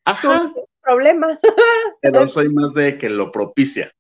Ajá, 0.05 0.43
no 0.43 0.53
problema. 0.81 1.39
pero 2.01 2.27
soy 2.27 2.49
más 2.49 2.73
de 2.75 2.97
que 2.99 3.09
lo 3.09 3.31
propicia. 3.31 3.91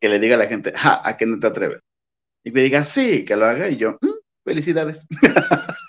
Que 0.00 0.08
le 0.08 0.18
diga 0.18 0.36
a 0.36 0.38
la 0.38 0.46
gente, 0.46 0.72
ja, 0.74 1.00
a 1.06 1.16
que 1.18 1.26
no 1.26 1.38
te 1.38 1.46
atreves. 1.46 1.82
Y 2.42 2.52
que 2.52 2.60
diga, 2.60 2.84
sí, 2.84 3.24
que 3.26 3.36
lo 3.36 3.44
haga, 3.46 3.68
y 3.68 3.76
yo, 3.76 3.92
"Mm, 4.00 4.10
felicidades. 4.44 5.06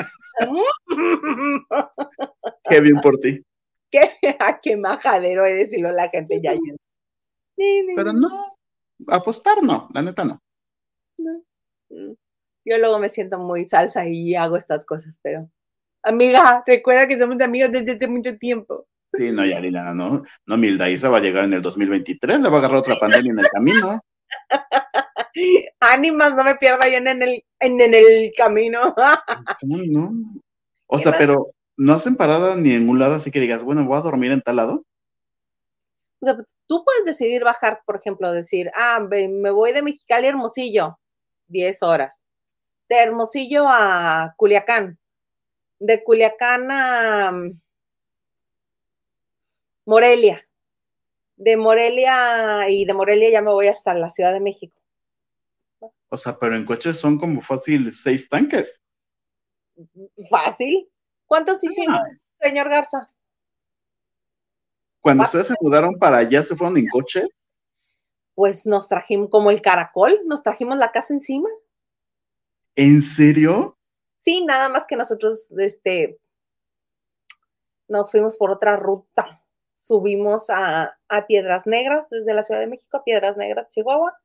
Qué 2.69 2.82
bien 2.82 2.99
por 3.01 3.17
ti. 3.19 3.41
¿Qué, 3.89 4.12
a 4.39 4.60
qué 4.62 4.75
majadero 4.77 5.45
eres 5.45 5.73
y 5.73 5.77
luego 5.80 5.95
la 5.95 6.10
gente 6.10 6.39
ya 6.41 6.53
Pero 7.95 8.13
no, 8.13 8.58
apostar 9.08 9.63
no, 9.63 9.89
la 9.93 10.01
neta 10.01 10.23
no. 10.25 10.39
No. 11.19 11.41
Mm. 11.89 12.15
Yo 12.65 12.77
luego 12.77 12.99
me 12.99 13.10
siento 13.10 13.38
muy 13.39 13.63
salsa 13.65 14.08
y 14.08 14.36
hago 14.36 14.58
estas 14.58 14.86
cosas, 14.86 15.19
pero 15.23 15.49
amiga, 16.03 16.63
recuerda 16.65 17.08
que 17.08 17.17
somos 17.17 17.41
amigos 17.41 17.71
desde 17.71 17.93
hace 17.93 18.08
mucho 18.08 18.38
tiempo. 18.38 18.88
Sí, 19.13 19.32
no, 19.32 19.45
ya, 19.45 19.60
Liliana, 19.60 19.93
no. 19.93 20.23
No, 20.45 20.58
Milda 20.58 20.89
Isa 20.89 21.10
va 21.10 21.17
a 21.17 21.21
llegar 21.21 21.45
en 21.45 21.53
el 21.53 21.62
2023, 21.62 22.41
le 22.41 22.49
va 22.49 22.56
a 22.56 22.60
agarrar 22.60 22.80
otra 22.80 22.95
pandemia 22.99 23.32
en 23.32 23.39
el 23.39 23.47
camino. 23.47 24.01
Ánimas, 25.80 26.36
no 26.36 26.43
me 26.43 26.56
pierda 26.56 26.89
yo 26.89 26.97
en 26.97 27.08
el, 27.08 27.43
en, 27.60 27.82
en 27.82 27.93
el 27.93 28.34
camino. 28.36 28.93
No, 29.63 29.77
no. 29.86 30.12
O 30.89 30.99
sea, 30.99 31.17
pero 31.17 31.47
no 31.75 31.93
hacen 31.93 32.15
parada 32.15 32.56
ni 32.56 32.71
en 32.71 32.88
un 32.88 32.97
lado, 32.97 33.15
así 33.15 33.30
que 33.30 33.41
digas, 33.41 33.62
bueno, 33.62 33.86
voy 33.86 33.97
a 33.97 34.01
dormir 34.01 34.32
en 34.32 34.41
tal 34.41 34.56
lado. 34.56 34.86
O 36.21 36.25
sea, 36.25 36.36
pues, 36.36 36.47
Tú 36.65 36.82
puedes 36.86 37.03
decidir 37.03 37.43
bajar, 37.43 37.82
por 37.86 37.97
ejemplo, 37.97 38.32
decir, 38.32 38.71
ah, 38.73 39.06
me 39.10 39.51
voy 39.51 39.73
de 39.73 39.82
Mexicali 39.82 40.27
a 40.27 40.30
Hermosillo, 40.30 40.97
10 41.47 41.83
horas. 41.83 42.25
De 42.89 42.97
Hermosillo 42.97 43.65
a 43.67 44.33
Culiacán. 44.38 44.97
De 45.79 46.03
Culiacán 46.03 46.71
a 46.71 47.31
mm, 47.31 47.62
Morelia. 49.86 50.47
De 51.36 51.55
Morelia 51.57 52.69
y 52.69 52.86
de 52.86 52.93
Morelia 52.93 53.29
ya 53.29 53.41
me 53.41 53.51
voy 53.51 53.67
hasta 53.67 53.93
la 53.93 54.10
Ciudad 54.10 54.33
de 54.33 54.39
México. 54.39 54.75
O 56.10 56.17
sea, 56.17 56.38
pero 56.39 56.55
en 56.55 56.65
coches 56.65 56.97
son 56.97 57.19
como 57.19 57.41
fácil 57.41 57.91
seis 57.91 58.27
tanques. 58.29 58.81
Fácil. 60.29 60.89
¿Cuántos 61.25 61.63
hicimos, 61.63 62.31
señor 62.41 62.69
Garza? 62.69 63.12
Cuando 65.01 65.25
ustedes 65.25 65.47
se 65.47 65.55
mudaron 65.62 65.95
para 65.99 66.17
allá, 66.17 66.41
se 66.43 66.55
fueron 66.55 66.77
en 66.77 66.88
coche. 66.88 67.27
Pues 68.38 68.67
nos 68.67 68.88
trajimos 68.88 69.32
como 69.32 69.50
el 69.50 69.63
caracol, 69.63 70.19
nos 70.28 70.43
trajimos 70.43 70.78
la 70.78 70.91
casa 70.91 71.12
encima. 71.12 71.50
¿En 72.76 73.02
serio? 73.02 73.80
Sí, 74.19 74.45
nada 74.45 74.69
más 74.69 74.86
que 74.86 74.95
nosotros, 74.95 75.50
este, 75.58 76.19
nos 77.88 78.12
fuimos 78.12 78.38
por 78.38 78.52
otra 78.52 78.76
ruta. 78.76 79.43
Subimos 79.73 80.52
a, 80.52 81.00
a 81.10 81.26
Piedras 81.26 81.65
Negras, 81.65 82.12
desde 82.12 82.36
la 82.36 82.43
Ciudad 82.43 82.62
de 82.62 82.67
México 82.67 82.97
a 82.97 83.04
Piedras 83.04 83.38
Negras, 83.38 83.69
Chihuahua. 83.71 84.15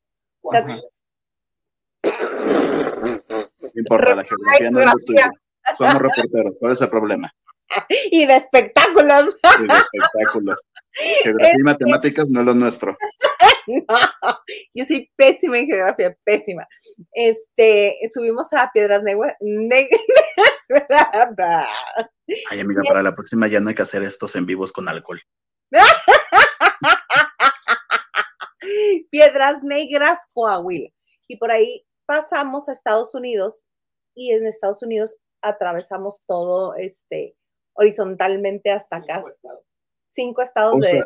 O 0.43 0.51
sea. 0.51 0.61
No 0.61 0.83
importa, 3.77 4.15
la 4.15 4.25
geografía 4.25 4.71
no 4.71 4.81
es 4.81 4.87
lo 4.87 4.93
tuyo. 4.93 5.21
Geografía. 5.21 5.41
Somos 5.79 6.03
reporteros, 6.03 6.55
¿cuál 6.61 6.73
es 6.73 6.81
el 6.83 6.91
problema? 6.91 7.35
y 8.11 8.27
de 8.27 8.37
espectáculos. 8.37 9.39
Sí, 9.57 9.67
de 9.67 9.75
espectáculos. 9.75 10.61
Geografía 11.23 11.55
y 11.59 11.63
matemáticas 11.63 12.29
no 12.29 12.41
es 12.41 12.47
lo 12.47 12.55
nuestro. 12.55 12.99
No, 13.67 13.85
yo 14.75 14.85
soy 14.85 15.11
pésima 15.17 15.59
en 15.59 15.67
geografía, 15.67 16.17
pésima. 16.25 16.67
Este, 17.13 17.97
subimos 18.13 18.53
a 18.53 18.71
Piedras 18.73 19.03
Negras. 19.03 19.37
Ay, 22.51 22.61
amiga, 22.61 22.83
para 22.89 23.03
la 23.03 23.15
próxima 23.15 23.47
ya 23.49 23.61
no 23.61 23.69
hay 23.69 23.75
que 23.75 23.83
hacer 23.83 24.03
estos 24.03 24.35
en 24.37 24.47
vivos 24.47 24.73
con 24.73 24.89
alcohol. 24.89 25.21
Piedras 29.11 29.63
Negras, 29.63 30.19
Coahuila. 30.33 30.89
Y 31.29 31.37
por 31.37 31.51
ahí 31.51 31.85
pasamos 32.07 32.69
a 32.69 32.73
Estados 32.73 33.15
Unidos 33.15 33.69
y 34.15 34.33
en 34.33 34.47
Estados 34.47 34.83
Unidos 34.83 35.17
atravesamos 35.41 36.23
todo 36.27 36.75
este 36.77 37.35
horizontalmente 37.75 38.71
hasta 38.71 38.97
acá. 38.97 39.23
Cinco 40.13 40.43
estados 40.43 40.75
O 40.75 40.79
de, 40.79 40.91
sea- 40.91 41.05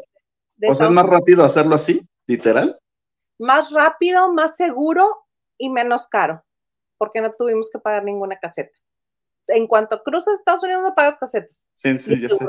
de 0.57 0.69
O 0.69 0.75
sea, 0.75 0.87
Estados 0.87 0.91
es 0.91 0.95
más 0.97 1.05
Unidos. 1.05 1.21
rápido 1.21 1.45
hacerlo 1.45 1.75
así, 1.77 2.03
literal. 2.27 2.79
Más 3.39 3.71
rápido, 3.71 4.33
más 4.33 4.57
seguro 4.57 5.27
y 5.59 5.71
menos 5.71 6.07
caro, 6.09 6.45
porque 6.99 7.21
no 7.21 7.33
tuvimos 7.33 7.71
que 7.71 7.79
pagar 7.79 8.05
ninguna 8.05 8.39
caseta. 8.39 8.77
En 9.49 9.67
cuanto 9.67 10.03
cruzas 10.03 10.35
Estados 10.35 10.63
Unidos 10.63 10.83
no 10.83 10.95
pagas 10.95 11.19
casetas. 11.19 11.69
Sí, 11.75 11.97
sí, 11.99 12.21
ya 12.21 12.29
sé. 12.29 12.47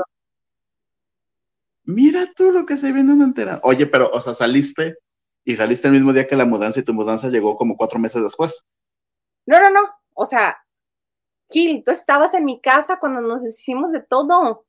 Mira 1.84 2.32
tú 2.34 2.50
lo 2.50 2.66
que 2.66 2.76
se 2.76 2.92
viene 2.92 3.12
una 3.12 3.24
entera. 3.24 3.60
Oye, 3.62 3.86
pero, 3.86 4.10
o 4.10 4.20
sea, 4.20 4.34
saliste 4.34 4.96
y 5.44 5.56
saliste 5.56 5.88
el 5.88 5.94
mismo 5.94 6.12
día 6.12 6.26
que 6.26 6.36
la 6.36 6.44
mudanza 6.44 6.80
y 6.80 6.84
tu 6.84 6.92
mudanza 6.92 7.28
llegó 7.28 7.56
como 7.56 7.76
cuatro 7.76 7.98
meses 7.98 8.22
después. 8.22 8.66
No, 9.46 9.58
no, 9.60 9.70
no. 9.70 9.80
O 10.14 10.26
sea, 10.26 10.58
Gil, 11.50 11.82
tú 11.84 11.90
estabas 11.90 12.34
en 12.34 12.44
mi 12.44 12.60
casa 12.60 12.98
cuando 12.98 13.22
nos 13.22 13.42
deshicimos 13.42 13.92
de 13.92 14.02
todo. 14.02 14.66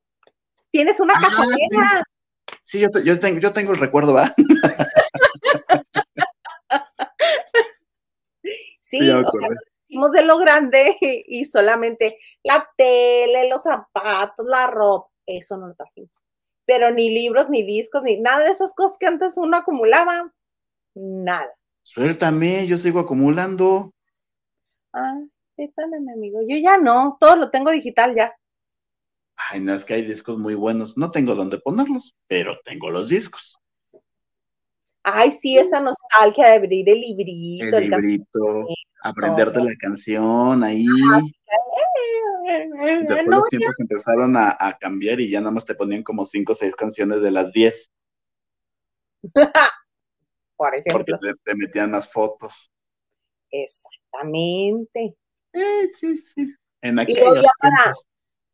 Tienes 0.70 1.00
una 1.00 1.14
Ah, 1.16 1.20
cajonera. 1.20 1.58
Sí, 1.68 2.02
yo, 2.78 2.90
te- 2.90 3.02
yo, 3.04 3.18
tengo, 3.18 3.40
yo 3.40 3.52
tengo 3.52 3.72
el 3.72 3.80
recuerdo, 3.80 4.12
¿va? 4.14 4.32
Sí, 8.80 8.98
Sí, 8.98 9.10
o 9.10 9.22
sea, 9.22 9.48
hicimos 9.88 10.10
de 10.12 10.24
lo 10.24 10.38
grande 10.38 10.96
y 11.00 11.44
solamente 11.44 12.18
la 12.42 12.68
tele, 12.76 13.48
los 13.48 13.62
zapatos, 13.62 14.46
la 14.48 14.66
ropa, 14.66 15.10
eso 15.26 15.56
no 15.56 15.68
lo 15.68 15.74
trajimos. 15.74 16.10
Pero 16.64 16.90
ni 16.90 17.10
libros, 17.10 17.48
ni 17.50 17.62
discos, 17.64 18.02
ni 18.02 18.20
nada 18.20 18.44
de 18.44 18.50
esas 18.50 18.72
cosas 18.74 18.96
que 18.98 19.06
antes 19.06 19.36
uno 19.36 19.56
acumulaba. 19.56 20.32
Nada. 20.94 21.52
Suéltame, 21.82 22.66
yo 22.66 22.78
sigo 22.78 23.00
acumulando. 23.00 23.92
Ah, 24.92 25.20
perdóname, 25.56 26.12
amigo. 26.12 26.40
Yo 26.48 26.56
ya 26.56 26.76
no, 26.78 27.16
todo 27.20 27.36
lo 27.36 27.50
tengo 27.50 27.70
digital 27.70 28.14
ya. 28.16 28.34
Ay, 29.48 29.60
no, 29.60 29.74
es 29.74 29.84
que 29.84 29.94
hay 29.94 30.04
discos 30.04 30.38
muy 30.38 30.54
buenos. 30.54 30.96
No 30.96 31.10
tengo 31.10 31.34
dónde 31.34 31.58
ponerlos, 31.58 32.14
pero 32.28 32.58
tengo 32.64 32.90
los 32.90 33.08
discos. 33.08 33.56
Ay, 35.02 35.32
sí, 35.32 35.56
esa 35.56 35.80
nostalgia 35.80 36.46
de 36.46 36.52
abrir 36.56 36.88
el 36.88 37.00
librito, 37.00 37.76
El 37.78 37.84
el 37.84 37.90
librito, 37.90 38.66
aprenderte 39.02 39.62
la 39.62 39.72
canción 39.80 40.62
ahí. 40.62 40.86
Después 40.86 41.32
Ah, 43.20 43.22
No, 43.26 43.36
los 43.38 43.48
tiempos 43.48 43.74
empezaron 43.78 44.36
a, 44.36 44.56
a 44.58 44.76
cambiar 44.78 45.20
y 45.20 45.30
ya 45.30 45.40
nada 45.40 45.52
más 45.52 45.64
te 45.64 45.74
ponían 45.74 46.02
como 46.02 46.24
cinco 46.24 46.52
o 46.52 46.54
seis 46.54 46.74
canciones 46.74 47.22
de 47.22 47.30
las 47.30 47.52
diez, 47.52 47.90
por 50.56 50.66
porque 50.72 50.82
ejemplo. 50.86 51.18
te, 51.20 51.34
te 51.44 51.54
metían 51.54 51.92
más 51.92 52.10
fotos. 52.10 52.70
Exactamente. 53.50 55.14
Eh, 55.52 55.88
sí, 55.94 56.16
sí. 56.16 56.54
En 56.82 56.96
luego 56.96 57.02
aquellos 57.02 57.44
ya 57.44 57.50
para-. 57.58 57.94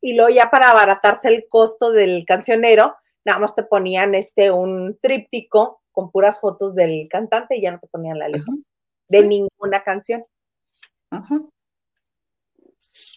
Y 0.01 0.13
luego 0.13 0.29
ya 0.29 0.49
para 0.49 0.69
abaratarse 0.69 1.27
el 1.29 1.45
costo 1.49 1.91
del 1.91 2.23
cancionero, 2.25 2.95
nada 3.25 3.39
más 3.39 3.55
te 3.55 3.63
ponían 3.63 4.15
este 4.15 4.51
un 4.51 4.97
tríptico 5.01 5.81
con 5.91 6.11
puras 6.11 6.39
fotos 6.39 6.75
del 6.75 7.07
cantante 7.09 7.57
y 7.57 7.61
ya 7.61 7.71
no 7.71 7.79
te 7.79 7.87
ponían 7.87 8.19
la 8.19 8.27
letra 8.29 8.45
Ajá, 8.47 8.61
de 9.09 9.21
sí. 9.21 9.27
ninguna 9.27 9.83
canción. 9.83 10.25
ajá. 11.11 11.41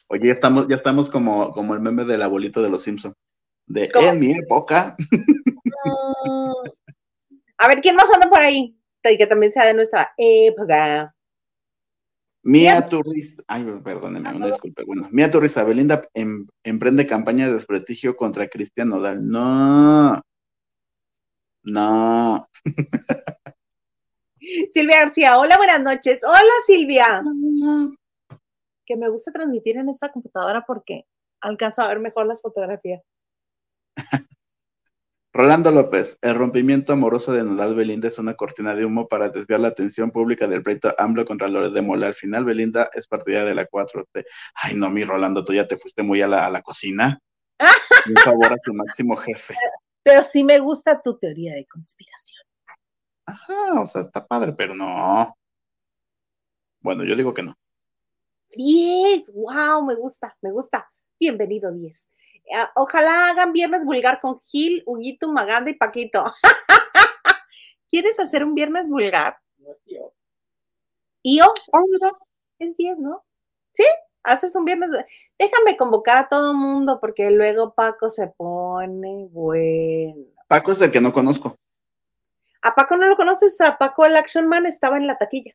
Oye, 0.08 0.26
ya 0.26 0.32
estamos, 0.32 0.66
ya 0.68 0.76
estamos 0.76 1.08
como, 1.08 1.52
como 1.52 1.74
el 1.74 1.80
meme 1.80 2.04
del 2.04 2.22
abuelito 2.22 2.60
de 2.60 2.68
los 2.68 2.82
Simpson. 2.82 3.14
De 3.66 3.88
¿Cómo? 3.92 4.08
en 4.08 4.18
mi 4.18 4.32
época. 4.32 4.96
A 7.58 7.68
ver, 7.68 7.80
¿quién 7.80 7.94
más 7.94 8.12
anda 8.12 8.28
por 8.28 8.40
ahí? 8.40 8.76
Y 9.04 9.16
que 9.18 9.26
también 9.26 9.52
sea 9.52 9.66
de 9.66 9.74
nuestra 9.74 10.12
época. 10.16 11.14
Mía 12.42 12.88
Turris, 12.88 13.42
ay, 13.48 13.64
perdóneme, 13.84 14.34
una 14.34 14.46
disculpa. 14.46 14.82
Bueno, 14.86 15.08
Mía 15.10 15.30
Turris 15.30 15.54
Belinda 15.56 16.08
em- 16.14 16.46
emprende 16.64 17.06
campaña 17.06 17.46
de 17.46 17.54
desprestigio 17.54 18.16
contra 18.16 18.48
Cristian 18.48 18.88
Nodal. 18.88 19.26
No. 19.28 20.20
No. 21.62 22.46
Silvia 24.70 25.00
García, 25.00 25.38
hola, 25.38 25.58
buenas 25.58 25.82
noches. 25.82 26.24
Hola, 26.24 26.40
Silvia. 26.66 27.22
Que 28.86 28.96
me 28.96 29.10
gusta 29.10 29.30
transmitir 29.32 29.76
en 29.76 29.90
esta 29.90 30.10
computadora 30.10 30.64
porque 30.66 31.04
alcanzo 31.42 31.82
a 31.82 31.88
ver 31.88 32.00
mejor 32.00 32.26
las 32.26 32.40
fotografías. 32.40 33.02
Rolando 35.32 35.70
López, 35.70 36.18
el 36.22 36.34
rompimiento 36.34 36.92
amoroso 36.92 37.32
de 37.32 37.44
Nodal 37.44 37.76
Belinda 37.76 38.08
es 38.08 38.18
una 38.18 38.34
cortina 38.34 38.74
de 38.74 38.84
humo 38.84 39.06
para 39.06 39.28
desviar 39.28 39.60
la 39.60 39.68
atención 39.68 40.10
pública 40.10 40.48
del 40.48 40.64
pleito 40.64 40.92
AMLO 40.98 41.24
contra 41.24 41.46
Lore 41.46 41.70
de 41.70 41.82
Mola. 41.82 42.08
Al 42.08 42.14
final, 42.14 42.44
Belinda 42.44 42.90
es 42.92 43.06
partida 43.06 43.44
de 43.44 43.54
la 43.54 43.68
4T. 43.68 44.24
Ay, 44.54 44.74
no, 44.74 44.90
mi 44.90 45.04
Rolando, 45.04 45.44
tú 45.44 45.52
ya 45.52 45.68
te 45.68 45.76
fuiste 45.76 46.02
muy 46.02 46.20
a 46.20 46.26
la, 46.26 46.46
a 46.46 46.50
la 46.50 46.62
cocina. 46.62 47.20
Un 48.08 48.16
favor 48.16 48.52
a 48.52 48.56
su 48.60 48.74
máximo 48.74 49.16
jefe. 49.16 49.54
Pero 50.02 50.24
sí 50.24 50.42
me 50.42 50.58
gusta 50.58 51.00
tu 51.00 51.16
teoría 51.16 51.54
de 51.54 51.64
conspiración. 51.66 52.42
Ajá, 53.26 53.80
o 53.80 53.86
sea, 53.86 54.00
está 54.00 54.26
padre, 54.26 54.52
pero 54.52 54.74
no. 54.74 55.32
Bueno, 56.80 57.04
yo 57.04 57.14
digo 57.14 57.32
que 57.32 57.44
no. 57.44 57.56
10, 58.56 59.32
wow, 59.32 59.86
me 59.86 59.94
gusta, 59.94 60.36
me 60.42 60.50
gusta. 60.50 60.90
Bienvenido, 61.20 61.70
10. 61.70 62.08
Ah, 62.54 62.70
ojalá 62.74 63.30
hagan 63.30 63.52
viernes 63.52 63.84
vulgar 63.84 64.18
con 64.20 64.42
Gil, 64.46 64.82
Huguito, 64.86 65.30
Maganda 65.30 65.70
y 65.70 65.74
Paquito. 65.74 66.24
¿Quieres 67.88 68.18
hacer 68.20 68.44
un 68.44 68.54
viernes 68.54 68.88
vulgar? 68.88 69.38
¿Y 71.22 71.38
yo? 71.38 71.52
Es 72.58 72.76
10, 72.76 72.98
¿no? 72.98 73.24
¿Sí? 73.72 73.84
Haces 74.22 74.54
un 74.56 74.64
viernes. 74.64 74.90
Déjame 75.38 75.76
convocar 75.76 76.16
a 76.18 76.28
todo 76.28 76.54
mundo 76.54 76.98
porque 77.00 77.30
luego 77.30 77.74
Paco 77.74 78.10
se 78.10 78.28
pone 78.28 79.28
bueno. 79.30 80.26
Paco 80.48 80.72
es 80.72 80.80
el 80.80 80.90
que 80.90 81.00
no 81.00 81.12
conozco. 81.12 81.56
A 82.62 82.74
Paco 82.74 82.96
no 82.96 83.06
lo 83.06 83.16
conoces, 83.16 83.60
a 83.60 83.78
Paco 83.78 84.04
el 84.04 84.16
Action 84.16 84.46
Man 84.46 84.66
estaba 84.66 84.96
en 84.98 85.06
la 85.06 85.16
taquilla. 85.16 85.54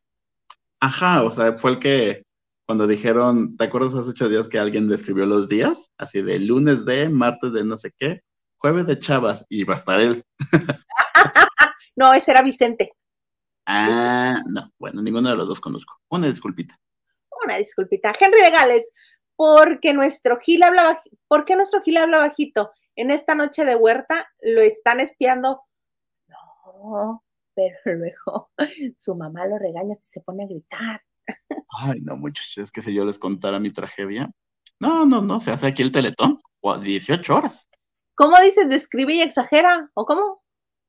Ajá, 0.79 1.23
o 1.23 1.31
sea, 1.31 1.53
fue 1.57 1.71
el 1.71 1.79
que 1.79 2.23
cuando 2.65 2.87
dijeron, 2.87 3.57
¿te 3.57 3.65
acuerdas 3.65 3.93
hace 3.93 4.09
ocho 4.09 4.29
días 4.29 4.47
que 4.47 4.59
alguien 4.59 4.87
describió 4.87 5.25
los 5.25 5.47
días? 5.47 5.91
Así 5.97 6.21
de 6.21 6.39
lunes 6.39 6.85
de, 6.85 7.09
martes 7.09 7.53
de 7.53 7.63
no 7.63 7.77
sé 7.77 7.91
qué, 7.97 8.21
jueves 8.57 8.87
de 8.87 8.97
Chavas, 8.97 9.45
y 9.49 9.63
va 9.63 9.75
a 9.75 9.77
estar 9.77 9.99
él. 9.99 10.25
no, 11.95 12.13
ese 12.13 12.31
era 12.31 12.41
Vicente. 12.41 12.93
Ah, 13.67 14.41
no, 14.47 14.71
bueno, 14.79 15.01
ninguno 15.01 15.29
de 15.29 15.35
los 15.35 15.47
dos 15.47 15.59
conozco. 15.59 15.95
Una 16.09 16.27
disculpita. 16.27 16.79
Una 17.43 17.57
disculpita. 17.57 18.13
Henry 18.19 18.41
de 18.41 18.51
Gales, 18.51 18.91
porque 19.35 19.93
nuestro 19.93 20.39
Gil 20.39 20.63
habla 20.63 21.01
¿por 21.27 21.45
qué 21.45 21.55
nuestro 21.55 21.81
Gil 21.81 21.97
habla 21.97 22.19
bajito? 22.19 22.71
En 22.95 23.11
esta 23.11 23.35
noche 23.35 23.65
de 23.65 23.75
huerta 23.75 24.27
lo 24.41 24.61
están 24.61 24.99
espiando. 24.99 25.61
No, 26.27 27.23
pero 27.53 27.77
luego 27.85 28.51
su 28.97 29.15
mamá 29.15 29.45
lo 29.45 29.59
regaña 29.59 29.95
si 29.95 30.11
se 30.11 30.21
pone 30.21 30.43
a 30.43 30.47
gritar. 30.47 31.01
Ay, 31.77 31.99
no, 32.01 32.17
muchachos, 32.17 32.57
es 32.57 32.71
que 32.71 32.81
si 32.81 32.93
yo 32.93 33.05
les 33.05 33.19
contara 33.19 33.59
mi 33.59 33.71
tragedia. 33.71 34.31
No, 34.79 35.05
no, 35.05 35.21
no, 35.21 35.39
se 35.39 35.51
hace 35.51 35.67
aquí 35.67 35.81
el 35.81 35.91
teletón, 35.91 36.37
o 36.61 36.77
18 36.77 37.35
horas. 37.35 37.67
¿Cómo 38.15 38.39
dices? 38.41 38.69
¿Describe 38.69 39.13
y 39.13 39.21
exagera? 39.21 39.89
¿O 39.93 40.05
cómo? 40.05 40.41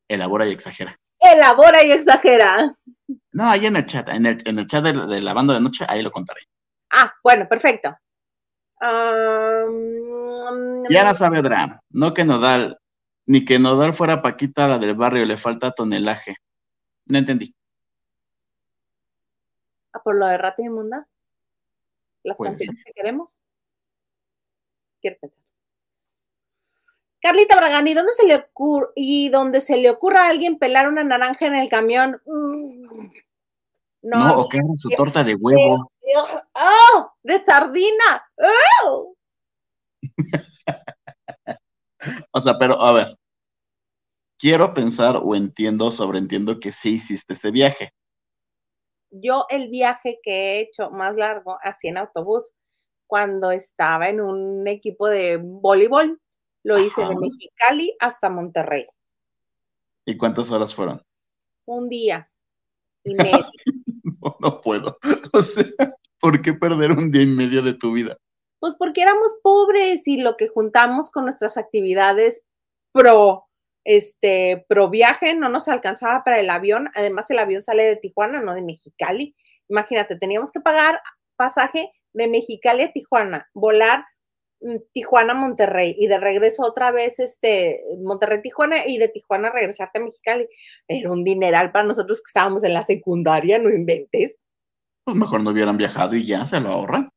Elabora 0.09 0.47
y 0.47 0.53
exagera. 0.53 0.99
Elabora 1.19 1.85
y 1.85 1.93
exagera. 1.93 2.77
No, 3.33 3.45
ahí 3.45 3.67
en 3.67 3.77
el 3.77 3.87
chat, 3.87 4.09
en 4.09 4.27
el, 4.27 4.43
en 4.45 4.59
el 4.59 4.67
chat 4.67 4.85
de, 4.85 5.21
la 5.21 5.33
banda 5.33 5.55
de 5.55 5.61
noche, 5.61 5.85
ahí 5.89 6.03
lo 6.03 6.11
contaré. 6.11 6.43
Ah, 6.93 7.13
bueno, 7.23 7.49
perfecto. 7.49 7.97
Diana 10.89 11.15
Saavedra, 11.15 11.81
no 11.91 12.15
que 12.15 12.25
Nodal, 12.25 12.79
ni 13.27 13.45
que 13.45 13.59
Nodal 13.59 13.95
fuera 13.95 14.23
Paquita 14.23 14.69
la 14.69 14.79
del 14.79 14.95
barrio, 14.95 15.25
le 15.25 15.37
falta 15.37 15.73
tonelaje. 15.73 16.37
No 17.07 17.19
entendí 17.19 17.56
por 20.03 20.17
lo 20.17 20.27
de 20.27 20.39
Rata 20.39 20.63
Inmunda? 20.63 21.07
¿Las 22.23 22.39
canciones 22.39 22.83
que 22.85 22.93
queremos? 22.93 23.41
Quiero 25.01 25.17
pensar. 25.21 25.43
Carlita 27.21 27.57
Bragani, 27.57 27.95
¿dónde 27.95 28.13
se 28.13 28.27
le 28.27 28.37
ocurre 28.37 28.89
y 28.95 29.29
donde 29.31 29.61
se 29.61 29.77
le 29.77 29.91
ocurra 29.91 30.25
a 30.25 30.29
alguien 30.29 30.59
pelar 30.59 30.89
una 30.89 31.05
naranja 31.05 31.47
en 31.47 31.55
el 31.55 31.69
camión? 31.69 32.21
Mm. 32.27 33.11
No, 34.03 34.41
o 34.41 34.49
que 34.49 34.59
haga 34.59 34.75
su 34.77 34.89
torta 34.91 35.25
de 35.25 35.35
huevo. 35.35 35.91
¡Oh! 36.55 37.13
¡De 37.23 37.39
sardina! 37.39 38.31
¡Oh! 38.85 39.17
o 42.31 42.41
sea, 42.41 42.59
pero 42.59 42.81
a 42.81 42.93
ver, 42.93 43.19
quiero 44.39 44.75
pensar 44.75 45.21
o 45.23 45.35
entiendo, 45.35 45.91
sobreentiendo 45.91 46.61
que 46.61 46.71
sí 46.71 46.95
hiciste 46.95 47.33
ese 47.33 47.51
viaje 47.51 47.93
yo 49.11 49.47
el 49.49 49.69
viaje 49.69 50.21
que 50.23 50.33
he 50.33 50.61
hecho 50.61 50.91
más 50.91 51.15
largo, 51.17 51.59
así 51.63 51.89
en 51.89 51.99
autobús, 51.99 52.55
cuando 53.07 53.51
estaba 53.51 54.09
en 54.09 54.21
un 54.21 54.67
equipo 54.67 55.09
de 55.09 55.37
voleibol, 55.37 56.21
lo 56.63 56.79
hice 56.79 57.07
de 57.07 57.17
Mexicali 57.17 57.97
hasta 58.01 58.29
Monterrey. 58.29 58.87
¿Y 60.05 60.17
cuántas 60.17 60.51
horas 60.51 60.75
fueron? 60.75 61.03
Un 61.65 61.89
día 61.89 62.31
y 63.05 63.15
medio. 63.15 63.47
no, 64.41 64.61
puedo. 64.61 64.99
O 65.33 65.43
sea, 65.43 65.65
¿por 66.19 66.41
qué 66.41 66.55
perder 66.55 66.93
un 66.93 67.11
día 67.11 67.23
y 67.23 67.27
medio 67.27 67.63
de 67.63 67.75
tu 67.75 67.93
vida? 67.93 68.17
Pues 68.59 68.75
porque 68.77 69.03
éramos 69.03 69.37
pobres 69.43 70.09
y 70.09 70.17
lo 70.17 70.37
que 70.37 70.49
juntamos 70.49 71.11
con 71.11 71.25
nuestras 71.25 71.59
actividades 71.59 72.47
pro 72.93 73.46
este, 73.87 74.67
pro 74.69 74.91
viaje 74.91 75.37
no 75.37 75.49
nos 75.49 75.69
alcanzaba 75.69 76.25
para 76.25 76.41
el 76.41 76.51
avión, 76.51 76.91
además 76.95 77.31
el 77.31 77.39
avión 77.39 77.63
sale 77.63 77.85
de 77.85 77.95
Tijuana, 77.95 78.43
no 78.43 78.53
de 78.53 78.63
Mexicali. 78.63 79.37
Imagínate, 79.69 80.19
teníamos 80.19 80.51
que 80.51 80.61
pagar 80.61 81.01
pasaje 81.37 81.93
de 82.13 82.27
Mexicali 82.27 82.83
a 82.83 82.93
Tijuana, 82.93 83.49
volar 83.55 84.05
mm, 84.61 84.77
Tijuana 84.93 85.35
Monterrey 85.35 85.95
y 85.97 86.09
de 86.09 86.19
regreso 86.19 86.65
otra 86.65 86.91
vez 86.91 87.21
este 87.21 87.81
Monterrey 88.03 88.43
Tijuana 88.43 88.89
y 88.89 88.99
de 88.99 89.07
Tijuana 89.07 89.51
regresarte 89.51 90.01
a 90.01 90.03
Mexicali. 90.03 90.49
Era 90.89 91.13
un 91.13 91.23
dineral 91.23 91.71
para 91.71 91.85
nosotros 91.85 92.19
que 92.19 92.29
estábamos 92.29 92.65
en 92.65 92.75
la 92.75 92.83
secundaria, 92.83 93.61
no 93.61 93.71
inventes. 93.71 94.43
Pues 95.05 95.17
mejor 95.17 95.43
no 95.43 95.51
hubieran 95.51 95.77
viajado 95.77 96.17
y 96.17 96.27
ya 96.27 96.45
se 96.49 96.59
lo 96.59 96.71
ahorran. 96.71 97.09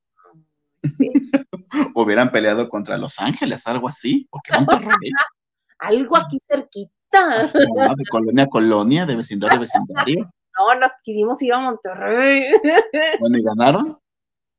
hubieran 1.96 2.32
peleado 2.32 2.70
contra 2.70 2.96
Los 2.96 3.18
Ángeles, 3.18 3.66
algo 3.66 3.90
así, 3.90 4.28
porque 4.30 4.52
Monterrey 4.54 5.12
algo 5.80 6.18
aquí 6.18 6.38
cerquita. 6.40 7.52
de 7.54 8.06
colonia 8.10 8.44
a 8.44 8.48
colonia, 8.48 9.06
de 9.06 9.16
vecindario 9.16 9.58
a 9.58 9.62
vecindario. 9.62 10.30
No, 10.60 10.76
nos 10.76 10.92
quisimos 11.04 11.42
ir 11.42 11.54
a 11.54 11.60
Monterrey. 11.60 12.52
Bueno, 13.22 13.38
¿y 13.38 13.44
ganaron? 13.44 13.98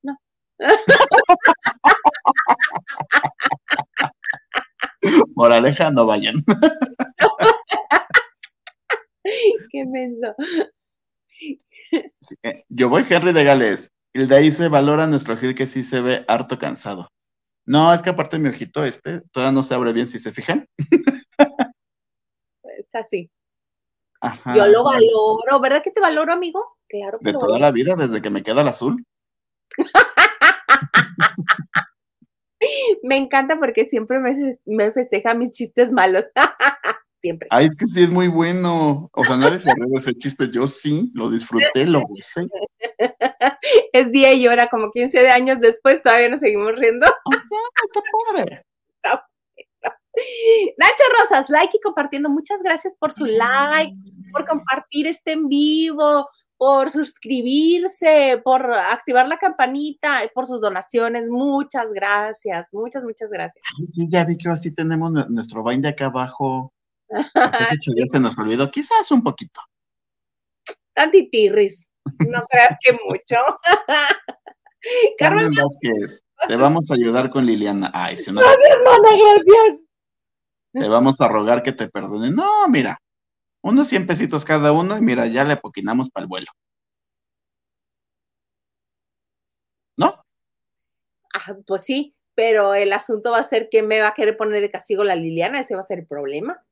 No. 0.03 0.17
Moraleja, 5.35 5.91
no 5.91 6.07
vayan. 6.07 6.37
Qué 9.71 9.85
menso. 9.85 10.35
Yo 12.71 12.89
voy 12.89 13.05
Henry 13.07 13.35
de 13.35 13.45
Gales. 13.45 13.93
El 14.15 14.29
de 14.29 14.37
ahí 14.37 14.53
se 14.53 14.69
valora 14.69 15.07
nuestro 15.07 15.37
Gil 15.37 15.55
que 15.55 15.67
sí 15.67 15.85
se 15.85 16.01
ve 16.01 16.25
harto 16.29 16.59
cansado. 16.59 17.11
No, 17.71 17.95
es 17.95 18.03
que 18.03 18.11
aparte 18.11 18.37
mi 18.37 18.49
ojito 18.49 18.85
este 18.85 19.21
todavía 19.31 19.53
no 19.53 19.63
se 19.63 19.75
abre 19.75 19.93
bien 19.93 20.09
si 20.09 20.19
se 20.19 20.33
fijan. 20.33 20.69
Está 22.65 22.99
así. 22.99 23.31
Yo 24.57 24.67
lo 24.67 24.83
valoro, 24.83 25.61
¿verdad 25.63 25.81
que 25.81 25.93
te 25.93 26.01
valoro, 26.01 26.33
amigo? 26.33 26.65
Claro 26.89 27.19
De 27.21 27.33
toda 27.33 27.61
la 27.61 27.71
vida, 27.71 27.95
desde 27.95 28.21
que 28.21 28.29
me 28.29 28.43
queda 28.43 28.63
el 28.63 28.69
azul. 28.69 29.07
me 33.05 33.19
encanta 33.19 33.57
porque 33.61 33.85
siempre 33.85 34.19
me, 34.19 34.59
me 34.65 34.91
festeja 34.91 35.35
mis 35.35 35.53
chistes 35.53 35.93
malos. 35.93 36.25
siempre. 37.21 37.49
Ay, 37.51 37.67
es 37.67 37.77
que 37.77 37.87
sí 37.87 38.03
es 38.03 38.11
muy 38.11 38.29
bueno. 38.29 39.11
O 39.13 39.25
sea, 39.25 39.37
nadie 39.37 39.61
se 39.61 39.73
ríe 39.75 39.91
de 39.91 39.99
ese 39.99 40.15
chiste. 40.15 40.51
Yo 40.53 40.67
sí, 40.67 41.11
lo 41.15 41.31
disfruté, 41.31 41.87
lo 41.87 42.03
hice. 42.17 42.49
es 43.93 44.11
día 44.11 44.33
y 44.33 44.47
hora, 44.49 44.69
como 44.69 44.91
15 44.91 45.21
de 45.21 45.31
años 45.31 45.61
después, 45.61 46.03
todavía 46.03 46.29
nos 46.29 46.41
seguimos 46.41 46.75
riendo. 46.77 47.07
está 47.07 48.03
padre. 48.35 48.65
Nacho 50.79 51.03
Rosas, 51.21 51.51
like 51.51 51.77
y 51.77 51.81
compartiendo. 51.81 52.29
Muchas 52.29 52.63
gracias 52.63 52.97
por 52.97 53.13
su 53.13 53.27
like, 53.27 53.95
por 54.33 54.45
compartir 54.45 55.07
este 55.07 55.33
en 55.33 55.49
vivo, 55.49 56.29
por 56.57 56.91
suscribirse, 56.91 58.41
por 58.45 58.71
activar 58.73 59.27
la 59.29 59.39
campanita, 59.39 60.21
por 60.35 60.47
sus 60.47 60.61
donaciones. 60.61 61.29
Muchas 61.29 61.91
gracias, 61.93 62.69
muchas, 62.73 63.03
muchas 63.03 63.31
gracias. 63.31 63.65
ya 63.95 64.25
vi 64.25 64.37
que 64.37 64.49
así 64.49 64.71
tenemos 64.71 65.11
nuestro 65.31 65.65
bind 65.65 65.83
de 65.83 65.89
acá 65.91 66.07
abajo. 66.07 66.73
ya 67.97 68.07
se 68.07 68.21
nos 68.21 68.39
olvidó, 68.39 68.71
quizás 68.71 69.11
un 69.11 69.23
poquito. 69.23 69.61
Tantitirris, 70.95 71.89
no 72.29 72.45
creas 72.51 72.77
que 72.81 72.93
mucho. 72.93 73.37
Carmen 75.19 75.51
Vázquez, 75.51 76.23
te 76.49 76.57
vamos 76.57 76.91
a 76.91 76.95
ayudar 76.95 77.31
con 77.31 77.45
Liliana. 77.45 77.91
Ay, 77.93 78.17
si. 78.17 78.33
Gracias, 78.33 78.59
hermana, 78.71 79.09
gracias. 79.17 79.81
Te 80.73 80.89
vamos 80.89 81.21
a 81.21 81.29
rogar 81.29 81.63
que 81.63 81.73
te 81.73 81.89
perdone. 81.89 82.31
No, 82.31 82.67
mira. 82.69 82.99
Unos 83.63 83.89
100 83.89 84.07
pesitos 84.07 84.45
cada 84.45 84.73
uno 84.73 84.97
y 84.97 85.03
mira, 85.03 85.27
ya 85.27 85.45
le 85.45 85.59
poquinamos 85.59 86.09
para 86.09 86.25
el 86.25 86.29
vuelo. 86.29 86.47
¿No? 89.99 90.25
Ah, 91.35 91.55
pues 91.67 91.85
sí, 91.85 92.15
pero 92.35 92.75
el 92.75 92.91
asunto 92.95 93.33
va 93.33 93.39
a 93.41 93.43
ser 93.43 93.69
que 93.71 93.83
me 93.83 94.01
va 94.01 94.09
a 94.09 94.15
querer 94.15 94.39
poner 94.39 94.63
de 94.63 94.71
castigo 94.71 95.05
la 95.05 95.15
Liliana, 95.15 95.61
ese 95.61 95.75
va 95.75 95.81
a 95.81 95.85
ser 95.85 95.99
el 95.99 96.07
problema. 96.07 96.65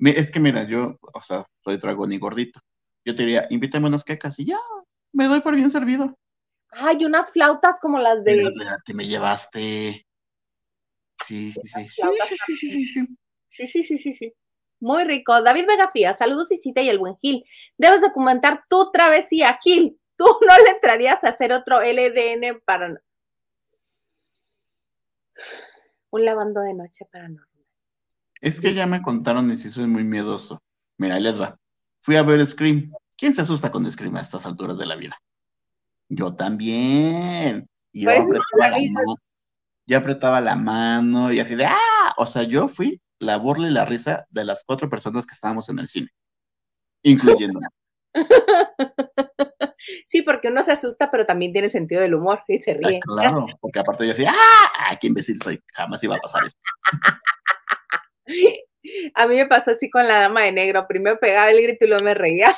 Es 0.00 0.30
que 0.30 0.40
mira, 0.40 0.64
yo, 0.64 0.96
o 1.00 1.22
sea, 1.22 1.46
soy 1.64 1.78
dragón 1.78 2.12
y 2.12 2.18
gordito. 2.18 2.60
Yo 3.04 3.14
te 3.14 3.22
diría, 3.22 3.46
invítame 3.50 3.88
unas 3.88 4.04
quecas 4.04 4.38
y 4.38 4.46
ya, 4.46 4.58
me 5.12 5.26
doy 5.26 5.40
por 5.40 5.56
bien 5.56 5.70
servido. 5.70 6.16
Ay, 6.70 7.04
unas 7.04 7.32
flautas 7.32 7.80
como 7.80 7.98
las 7.98 8.22
de. 8.24 8.50
Las 8.54 8.82
que 8.82 8.94
me 8.94 9.06
llevaste. 9.06 10.06
Sí, 11.24 11.52
sí, 11.52 11.88
sí. 11.88 13.06
Sí, 13.48 13.66
sí, 13.66 13.82
sí, 13.82 13.98
sí, 13.98 14.12
sí. 14.12 14.32
Muy 14.80 15.04
rico. 15.04 15.42
David 15.42 15.66
Vega 15.66 15.90
Fría, 15.90 16.12
saludos 16.12 16.52
Isita 16.52 16.80
y 16.82 16.88
el 16.88 16.98
buen 16.98 17.16
Gil. 17.18 17.44
Debes 17.76 18.00
documentar 18.00 18.64
tu 18.68 18.90
travesía, 18.92 19.58
Gil. 19.62 19.98
Tú 20.16 20.24
no 20.46 20.54
le 20.64 20.70
entrarías 20.70 21.24
a 21.24 21.28
hacer 21.28 21.52
otro 21.52 21.80
LDN 21.82 22.60
para. 22.64 23.02
Un 26.10 26.24
lavando 26.24 26.60
de 26.60 26.74
noche 26.74 27.04
para 27.10 27.28
no. 27.28 27.47
Es 28.40 28.60
que 28.60 28.74
ya 28.74 28.86
me 28.86 29.02
contaron 29.02 29.50
y 29.50 29.56
si 29.56 29.70
soy 29.70 29.86
muy 29.86 30.04
miedoso. 30.04 30.62
Mira, 30.96 31.16
ahí 31.16 31.22
les 31.22 31.40
va. 31.40 31.58
Fui 32.00 32.16
a 32.16 32.22
ver 32.22 32.44
Scream. 32.46 32.92
¿Quién 33.16 33.32
se 33.32 33.42
asusta 33.42 33.70
con 33.70 33.90
Scream 33.90 34.16
a 34.16 34.20
estas 34.20 34.46
alturas 34.46 34.78
de 34.78 34.86
la 34.86 34.96
vida? 34.96 35.20
Yo 36.08 36.34
también. 36.34 37.68
Yo 37.92 38.10
apretaba, 38.10 38.68
la 38.68 38.78
mano, 38.78 39.16
yo 39.86 39.98
apretaba 39.98 40.40
la 40.40 40.56
mano 40.56 41.32
y 41.32 41.40
así 41.40 41.54
de 41.56 41.66
¡ah! 41.66 42.14
O 42.16 42.26
sea, 42.26 42.44
yo 42.44 42.68
fui 42.68 43.00
la 43.18 43.38
burla 43.38 43.68
y 43.68 43.72
la 43.72 43.84
risa 43.84 44.26
de 44.30 44.44
las 44.44 44.62
cuatro 44.64 44.88
personas 44.88 45.26
que 45.26 45.34
estábamos 45.34 45.68
en 45.68 45.78
el 45.80 45.88
cine, 45.88 46.08
incluyendo. 47.02 47.60
Sí, 50.06 50.22
porque 50.22 50.48
uno 50.48 50.62
se 50.62 50.72
asusta, 50.72 51.10
pero 51.10 51.24
también 51.24 51.52
tiene 51.52 51.70
sentido 51.70 52.02
del 52.02 52.14
humor 52.14 52.42
y 52.46 52.58
se 52.58 52.74
ríe. 52.74 53.00
claro, 53.00 53.46
porque 53.60 53.78
aparte 53.78 54.04
yo 54.04 54.10
decía, 54.10 54.34
¡ah! 54.34 54.96
¡Qué 55.00 55.06
imbécil 55.06 55.40
soy! 55.42 55.62
Jamás 55.72 56.02
iba 56.04 56.16
a 56.16 56.18
pasar 56.18 56.44
eso. 56.44 56.56
A 59.14 59.26
mí 59.26 59.34
me 59.36 59.46
pasó 59.46 59.72
así 59.72 59.90
con 59.90 60.06
la 60.06 60.20
dama 60.20 60.42
de 60.42 60.52
negro. 60.52 60.86
Primero 60.86 61.18
pegaba 61.18 61.50
el 61.50 61.62
grito 61.62 61.84
y 61.84 61.88
luego 61.88 62.04
me 62.04 62.14
reía. 62.14 62.54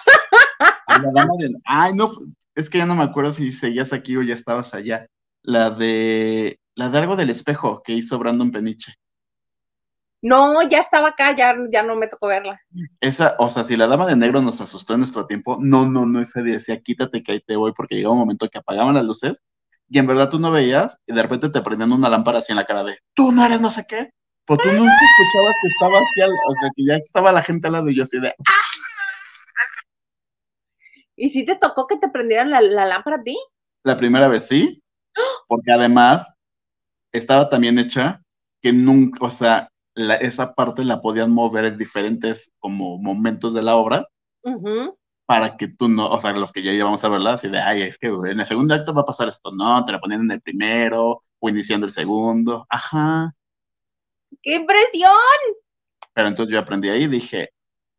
La 0.89 1.11
dama 1.13 1.33
de... 1.39 1.51
Ay, 1.65 1.95
no, 1.95 2.11
es 2.55 2.69
que 2.69 2.79
ya 2.79 2.87
no 2.87 2.95
me 2.95 3.05
acuerdo 3.05 3.33
si 3.33 3.51
seguías 3.53 3.93
aquí 3.93 4.17
o 4.17 4.23
ya 4.23 4.35
estabas 4.35 4.75
allá. 4.75 5.07
La 5.43 5.71
de 5.71 6.61
la 6.75 6.89
de 6.89 6.99
algo 6.99 7.17
del 7.17 7.31
espejo 7.31 7.83
que 7.83 7.93
hizo 7.93 8.19
Brandon 8.19 8.51
Peniche. 8.51 8.95
No, 10.23 10.63
ya 10.69 10.79
estaba 10.79 11.09
acá, 11.09 11.35
ya, 11.35 11.55
ya 11.73 11.83
no 11.83 11.97
me 11.97 12.07
tocó 12.07 12.27
verla. 12.27 12.61
Esa, 13.01 13.37
o 13.39 13.49
sea, 13.49 13.65
si 13.65 13.77
la 13.77 13.87
dama 13.87 14.07
de 14.07 14.17
negro 14.17 14.43
nos 14.43 14.61
asustó 14.61 14.93
en 14.93 15.01
nuestro 15.01 15.27
tiempo, 15.27 15.57
no, 15.61 15.87
no, 15.87 16.05
no, 16.05 16.21
ese 16.21 16.43
día 16.43 16.55
decía 16.55 16.81
quítate 16.81 17.23
que 17.23 17.33
ahí 17.33 17.41
te 17.41 17.57
voy, 17.57 17.73
porque 17.73 17.95
llegaba 17.95 18.13
un 18.13 18.21
momento 18.21 18.49
que 18.49 18.59
apagaban 18.59 18.95
las 18.95 19.05
luces 19.05 19.43
y 19.89 19.99
en 19.99 20.07
verdad 20.07 20.29
tú 20.29 20.39
no 20.39 20.51
veías 20.51 20.99
y 21.07 21.15
de 21.15 21.23
repente 21.23 21.49
te 21.49 21.63
prendían 21.63 21.93
una 21.93 22.09
lámpara 22.09 22.39
así 22.39 22.53
en 22.53 22.57
la 22.57 22.67
cara 22.67 22.85
de 22.85 22.99
tú 23.15 23.33
no 23.33 23.45
eres 23.45 23.61
no 23.61 23.71
sé 23.71 23.87
qué. 23.87 24.13
Pero 24.51 24.63
tú 24.63 24.69
nunca 24.69 24.93
escuchabas 24.93 25.55
que 25.63 25.69
estaba 25.69 25.99
así, 25.99 26.23
o 26.23 26.53
sea, 26.61 26.71
que 26.75 26.85
ya 26.85 26.97
estaba 26.97 27.31
la 27.31 27.43
gente 27.43 27.69
al 27.69 27.75
lado 27.75 27.89
y 27.89 27.97
yo 27.97 28.03
así 28.03 28.19
de. 28.19 28.35
¿Y 31.15 31.29
si 31.29 31.45
te 31.45 31.55
tocó 31.55 31.87
que 31.87 31.99
te 31.99 32.09
prendieran 32.09 32.51
la, 32.51 32.61
lámpara 32.61 33.19
a 33.19 33.23
ti? 33.23 33.39
La 33.85 33.97
primera 33.97 34.27
vez 34.27 34.49
sí, 34.49 34.83
porque 35.49 35.71
además 35.71 36.35
estaba 37.13 37.49
también 37.49 37.79
hecha 37.79 38.23
que 38.61 38.73
nunca, 38.73 39.25
o 39.25 39.31
sea, 39.31 39.71
esa 39.95 40.53
parte 40.55 40.85
la 40.85 41.01
podían 41.01 41.31
mover 41.31 41.67
en 41.67 41.79
diferentes 41.79 42.51
como 42.59 42.99
momentos 42.99 43.55
de 43.55 43.63
la 43.63 43.77
obra 43.77 44.09
para 45.27 45.57
que 45.57 45.69
tú 45.69 45.89
no, 45.89 46.11
o 46.11 46.19
sea, 46.19 46.33
los 46.33 46.51
que 46.51 46.65
ya 46.65 46.73
íbamos 46.73 47.05
a 47.05 47.09
verla, 47.09 47.35
así 47.35 47.47
de, 47.47 47.61
ay, 47.61 47.83
es 47.83 47.99
que 47.99 48.09
en 48.09 48.41
el 48.41 48.47
segundo 48.47 48.75
acto 48.75 48.93
va 48.93 49.03
a 49.03 49.07
pasar 49.07 49.29
esto, 49.29 49.53
no, 49.53 49.85
te 49.85 49.93
la 49.93 50.01
ponían 50.01 50.23
en 50.23 50.33
el 50.33 50.41
primero 50.41 51.23
o 51.39 51.49
iniciando 51.49 51.87
el 51.87 51.93
segundo, 51.93 52.67
ajá. 52.69 53.33
¡Qué 54.43 54.55
impresión! 54.55 55.11
Pero 56.13 56.29
entonces 56.29 56.53
yo 56.53 56.59
aprendí 56.59 56.89
ahí 56.89 57.05
y 57.05 57.09
dije, 57.09 57.51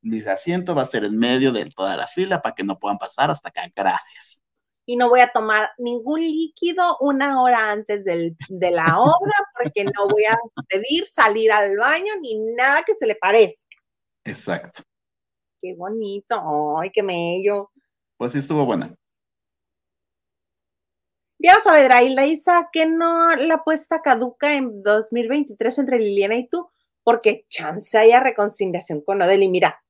mis 0.01 0.27
asientos 0.27 0.75
va 0.75 0.82
a 0.82 0.86
ser 0.86 1.03
en 1.03 1.17
medio 1.17 1.51
de 1.51 1.65
toda 1.65 1.95
la 1.95 2.07
fila 2.07 2.41
para 2.41 2.55
que 2.55 2.63
no 2.63 2.79
puedan 2.79 2.97
pasar 2.97 3.29
hasta 3.32 3.49
acá. 3.49 3.63
Gracias. 3.75 4.41
Y 4.86 4.95
no 4.95 5.09
voy 5.09 5.19
a 5.21 5.32
tomar 5.32 5.69
ningún 5.77 6.21
líquido 6.21 6.97
una 6.99 7.41
hora 7.41 7.71
antes 7.71 8.03
de 8.03 8.71
la 8.71 8.99
obra 8.99 9.34
porque 9.55 9.86
no 9.86 10.07
voy 10.09 10.25
a 10.25 10.38
pedir 10.67 11.05
salir 11.07 11.51
al 11.51 11.77
baño 11.77 12.13
ni 12.19 12.36
nada 12.55 12.84
que 12.84 12.95
se 12.95 13.05
le 13.05 13.15
parezca. 13.15 13.77
Exacto. 14.25 14.84
Qué 15.61 15.75
bonito. 15.75 16.77
Ay, 16.79 16.89
qué 16.91 17.03
mello. 17.03 17.69
Pues 18.17 18.32
sí 18.32 18.39
estuvo 18.39 18.65
buena. 18.65 18.93
Ya 21.43 21.59
Saavedra 21.63 22.03
y 22.03 22.13
Laisa, 22.13 22.69
que 22.71 22.85
no 22.85 23.35
la 23.35 23.55
apuesta 23.55 24.03
caduca 24.03 24.53
en 24.53 24.81
2023 24.81 25.79
entre 25.79 25.97
Liliana 25.97 26.35
y 26.35 26.47
tú, 26.47 26.69
porque 27.03 27.47
chance 27.49 27.97
haya 27.97 28.19
reconciliación 28.19 29.01
con 29.01 29.23
Odeli. 29.23 29.47
Mira, 29.47 29.83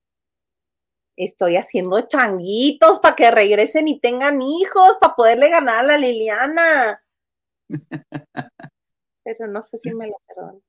estoy 1.18 1.58
haciendo 1.58 2.08
changuitos 2.08 3.00
para 3.00 3.18
que 3.18 3.32
regresen 3.32 3.90
y 3.90 4.00
tengan 4.00 4.42
hijos, 4.42 4.98
para 5.02 5.16
poderle 5.16 5.50
ganar 5.50 5.80
a 5.80 5.84
la 5.84 5.98
Liliana. 5.98 7.04
Pero 9.24 9.48
no 9.48 9.62
sé 9.62 9.78
si 9.78 9.94
me 9.94 10.08
lo 10.08 10.22
perdono. 10.26 10.62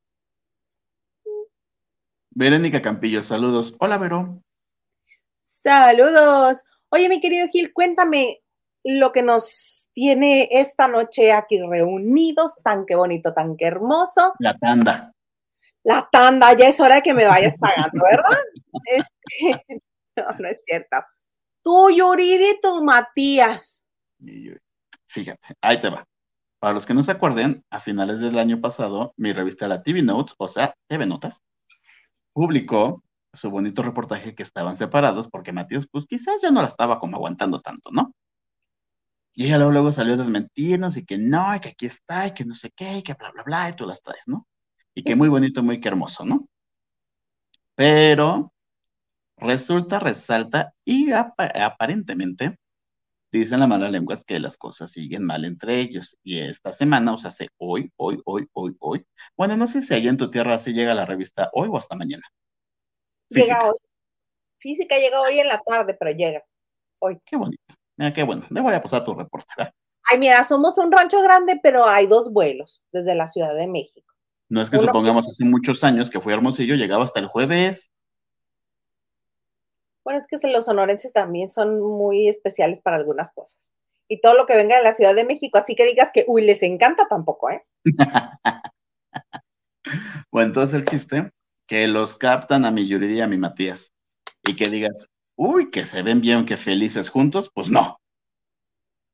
Verónica 2.30 2.82
Campillo, 2.82 3.22
saludos. 3.22 3.76
Hola, 3.78 3.98
Vero. 3.98 4.42
Saludos. 5.36 6.64
Oye, 6.88 7.08
mi 7.08 7.20
querido 7.20 7.46
Gil, 7.48 7.72
cuéntame 7.72 8.42
lo 8.82 9.12
que 9.12 9.22
nos 9.22 9.81
tiene 9.94 10.48
esta 10.50 10.88
noche 10.88 11.32
aquí 11.32 11.60
reunidos, 11.60 12.56
tan 12.62 12.86
que 12.86 12.94
bonito, 12.94 13.32
tan 13.32 13.56
que 13.56 13.66
hermoso. 13.66 14.34
La 14.38 14.56
tanda. 14.58 15.12
La 15.84 16.08
tanda, 16.10 16.52
ya 16.56 16.68
es 16.68 16.80
hora 16.80 16.96
de 16.96 17.02
que 17.02 17.14
me 17.14 17.26
vayas 17.26 17.58
pagando, 17.58 18.02
¿verdad? 18.08 18.38
Este, 18.86 19.82
no, 20.16 20.24
no 20.38 20.48
es 20.48 20.60
cierto. 20.62 20.96
Tú, 21.62 21.90
Yuridi, 21.90 22.52
y 22.52 22.60
tu 22.60 22.82
Matías. 22.82 23.82
Fíjate, 25.08 25.54
ahí 25.60 25.80
te 25.80 25.90
va. 25.90 26.06
Para 26.58 26.74
los 26.74 26.86
que 26.86 26.94
no 26.94 27.02
se 27.02 27.12
acuerden, 27.12 27.64
a 27.70 27.80
finales 27.80 28.20
del 28.20 28.38
año 28.38 28.60
pasado, 28.60 29.12
mi 29.16 29.32
revista 29.32 29.68
La 29.68 29.82
TV 29.82 30.02
Notes, 30.02 30.34
o 30.38 30.48
sea, 30.48 30.74
TV 30.88 31.06
Notas, 31.06 31.42
publicó 32.32 33.02
su 33.32 33.50
bonito 33.50 33.82
reportaje 33.82 34.34
que 34.34 34.42
estaban 34.42 34.76
separados 34.76 35.28
porque 35.28 35.52
Matías, 35.52 35.86
pues 35.90 36.06
quizás 36.06 36.40
ya 36.40 36.50
no 36.50 36.62
la 36.62 36.68
estaba 36.68 36.98
como 36.98 37.16
aguantando 37.16 37.60
tanto, 37.60 37.90
¿no? 37.90 38.12
Y 39.34 39.46
ella 39.46 39.56
luego, 39.56 39.72
luego 39.72 39.92
salió 39.92 40.14
a 40.14 40.18
desmentirnos 40.18 40.96
y 40.96 41.04
que 41.04 41.16
no, 41.16 41.54
y 41.54 41.60
que 41.60 41.70
aquí 41.70 41.86
está, 41.86 42.26
y 42.26 42.34
que 42.34 42.44
no 42.44 42.54
sé 42.54 42.70
qué, 42.74 42.98
y 42.98 43.02
que 43.02 43.14
bla, 43.14 43.30
bla, 43.30 43.42
bla, 43.42 43.70
y 43.70 43.76
tú 43.76 43.86
las 43.86 44.02
traes, 44.02 44.24
¿no? 44.26 44.46
Y 44.94 45.02
que 45.02 45.16
muy 45.16 45.28
bonito, 45.28 45.62
muy 45.62 45.80
que 45.80 45.88
hermoso, 45.88 46.24
¿no? 46.24 46.48
Pero 47.74 48.52
resulta, 49.38 49.98
resalta, 49.98 50.74
y 50.84 51.10
aparentemente 51.12 52.58
dicen 53.32 53.60
la 53.60 53.66
mala 53.66 53.90
lengua 53.90 54.16
que 54.26 54.38
las 54.38 54.58
cosas 54.58 54.92
siguen 54.92 55.24
mal 55.24 55.44
entre 55.46 55.80
ellos. 55.80 56.16
Y 56.22 56.40
esta 56.40 56.72
semana, 56.72 57.14
o 57.14 57.18
sea, 57.18 57.28
hace 57.28 57.48
hoy, 57.56 57.90
hoy, 57.96 58.20
hoy, 58.26 58.46
hoy, 58.52 58.76
hoy. 58.78 59.06
Bueno, 59.36 59.56
no 59.56 59.66
sé 59.66 59.80
si 59.80 59.94
allá 59.94 60.10
en 60.10 60.18
tu 60.18 60.30
tierra 60.30 60.54
así 60.54 60.72
llega 60.72 60.94
la 60.94 61.06
revista 61.06 61.48
hoy 61.54 61.68
o 61.70 61.78
hasta 61.78 61.96
mañana. 61.96 62.22
Llega 63.30 63.64
hoy. 63.64 63.76
Física 64.58 64.98
llega 64.98 65.20
hoy 65.22 65.40
en 65.40 65.48
la 65.48 65.58
tarde, 65.58 65.96
pero 65.98 66.10
llega 66.12 66.42
hoy. 67.00 67.18
Qué 67.24 67.36
bonito. 67.36 67.74
Mira, 67.96 68.12
qué 68.12 68.22
bueno. 68.22 68.42
Le 68.50 68.60
voy 68.60 68.74
a 68.74 68.80
pasar 68.80 69.04
tu 69.04 69.14
reporte. 69.14 69.52
Ay, 70.04 70.18
mira, 70.18 70.42
somos 70.44 70.78
un 70.78 70.90
rancho 70.90 71.22
grande, 71.22 71.60
pero 71.62 71.86
hay 71.86 72.06
dos 72.06 72.32
vuelos 72.32 72.84
desde 72.92 73.14
la 73.14 73.26
Ciudad 73.26 73.54
de 73.54 73.66
México. 73.66 74.12
No 74.48 74.60
es 74.60 74.68
que 74.68 74.78
supongamos 74.78 75.28
hace 75.28 75.44
muchos 75.44 75.82
años 75.82 76.10
que 76.10 76.20
fue 76.20 76.34
Hermosillo, 76.34 76.74
llegaba 76.74 77.04
hasta 77.04 77.20
el 77.20 77.26
jueves. 77.26 77.90
Bueno, 80.04 80.18
es 80.18 80.26
que 80.26 80.36
los 80.48 80.66
sonorenses 80.66 81.12
también 81.12 81.48
son 81.48 81.80
muy 81.80 82.28
especiales 82.28 82.80
para 82.82 82.96
algunas 82.96 83.32
cosas. 83.32 83.72
Y 84.08 84.20
todo 84.20 84.34
lo 84.34 84.44
que 84.46 84.56
venga 84.56 84.76
de 84.76 84.82
la 84.82 84.92
Ciudad 84.92 85.14
de 85.14 85.24
México, 85.24 85.56
así 85.58 85.74
que 85.74 85.86
digas 85.86 86.10
que, 86.12 86.24
uy, 86.26 86.42
les 86.42 86.62
encanta 86.62 87.06
tampoco, 87.08 87.50
¿eh? 87.50 87.64
bueno, 90.30 90.48
entonces 90.48 90.74
el 90.74 90.84
chiste, 90.84 91.30
que 91.66 91.86
los 91.88 92.16
captan 92.16 92.66
a 92.66 92.70
mi 92.70 92.86
Yuridia 92.86 93.16
y 93.16 93.20
a 93.22 93.28
mi 93.28 93.38
Matías. 93.38 93.94
Y 94.44 94.56
que 94.56 94.68
digas, 94.68 95.08
uy, 95.36 95.70
que 95.70 95.86
se 95.86 96.02
ven 96.02 96.20
bien, 96.20 96.46
que 96.46 96.56
felices 96.56 97.08
juntos, 97.08 97.50
pues 97.54 97.70
no. 97.70 97.98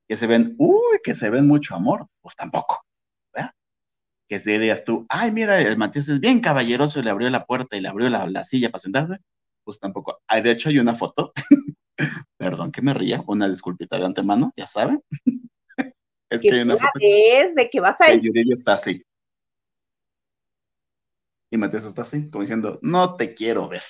Que 0.09 0.17
se 0.17 0.27
ven, 0.27 0.55
uy, 0.59 0.99
que 1.03 1.15
se 1.15 1.31
ven 1.31 1.47
mucho 1.47 1.75
amor, 1.75 2.07
pues 2.21 2.35
tampoco. 2.37 2.85
¿verdad? 3.33 3.53
Que 4.29 4.41
si 4.41 4.53
dirías 4.53 4.85
tú, 4.85 5.07
ay, 5.09 5.31
mira, 5.33 5.61
el 5.61 5.77
Matías 5.77 6.09
es 6.09 6.21
bien 6.21 6.41
caballeroso 6.41 7.01
y 7.01 7.03
le 7.03 7.11
abrió 7.11 7.31
la 7.31 7.45
puerta 7.45 7.77
y 7.77 7.81
le 7.81 7.89
abrió 7.89 8.09
la, 8.09 8.45
silla 8.45 8.71
para 8.71 8.81
sentarse, 8.81 9.19
pues 9.65 9.79
tampoco. 9.79 10.21
Ay, 10.27 10.43
de 10.43 10.53
hecho, 10.53 10.69
hay 10.69 10.79
una 10.79 10.95
foto, 10.95 11.33
perdón 12.39 12.73
que 12.73 12.83
me 12.83 12.95
ría, 12.95 13.23
una 13.27 13.49
disculpita 13.49 13.99
de 13.99 14.07
antemano, 14.07 14.53
ya 14.57 14.67
saben. 14.67 15.03
es 16.31 16.41
que 16.41 16.53
hay 16.53 16.61
una 16.61 16.77
foto. 16.77 16.93
Es? 17.01 17.55
¿De 17.55 17.69
qué 17.69 17.81
vas 17.81 18.01
a 18.01 18.11
decir? 18.11 18.33
Está 18.53 18.75
así. 18.75 19.03
Y 21.51 21.57
Matías 21.57 21.85
está 21.85 22.03
así, 22.03 22.29
como 22.31 22.43
diciendo, 22.43 22.79
no 22.83 23.17
te 23.17 23.35
quiero 23.35 23.69
ver. 23.69 23.83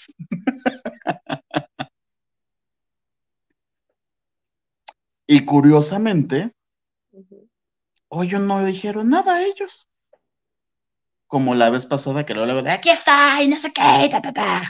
Y 5.31 5.45
curiosamente, 5.45 6.53
hoy 8.09 8.29
no 8.29 8.65
dijeron 8.65 9.11
nada 9.11 9.35
a 9.35 9.45
ellos. 9.45 9.87
Como 11.27 11.55
la 11.55 11.69
vez 11.69 11.85
pasada 11.85 12.25
que 12.25 12.33
luego 12.33 12.63
de 12.63 12.71
aquí 12.71 12.89
está 12.89 13.43
y 13.43 13.49
no 13.49 13.61
sé 13.61 13.71
qué, 13.71 14.09
ta, 14.11 14.23
ta, 14.23 14.33
ta. 14.33 14.63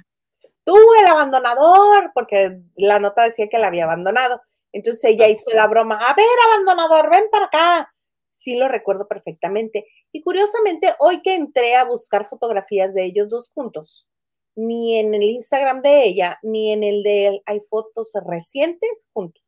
Tú, 0.65 0.75
el 1.01 1.07
abandonador, 1.07 2.11
porque 2.13 2.59
la 2.75 2.99
nota 2.99 3.23
decía 3.23 3.47
que 3.49 3.59
la 3.59 3.69
había 3.69 3.85
abandonado. 3.85 4.43
Entonces 4.73 5.05
ella 5.05 5.29
hizo 5.29 5.53
la 5.53 5.69
broma, 5.69 5.95
a 5.95 6.15
ver, 6.15 6.27
abandonador, 6.49 7.09
ven 7.09 7.29
para 7.31 7.47
acá. 7.47 7.95
Sí 8.33 8.57
lo 8.57 8.67
recuerdo 8.67 9.07
perfectamente. 9.07 9.87
Y 10.11 10.23
curiosamente, 10.23 10.93
hoy 10.99 11.23
que 11.23 11.37
entré 11.37 11.77
a 11.77 11.85
buscar 11.85 12.27
fotografías 12.27 12.95
de 12.95 13.05
ellos 13.05 13.29
dos 13.29 13.53
juntos, 13.55 14.11
ni 14.57 14.99
en 14.99 15.15
el 15.15 15.23
Instagram 15.23 15.83
de 15.83 16.05
ella, 16.05 16.41
ni 16.43 16.73
en 16.73 16.83
el 16.83 17.05
de 17.05 17.27
él 17.29 17.43
hay 17.47 17.61
fotos 17.71 18.11
recientes 18.27 19.09
juntos. 19.13 19.48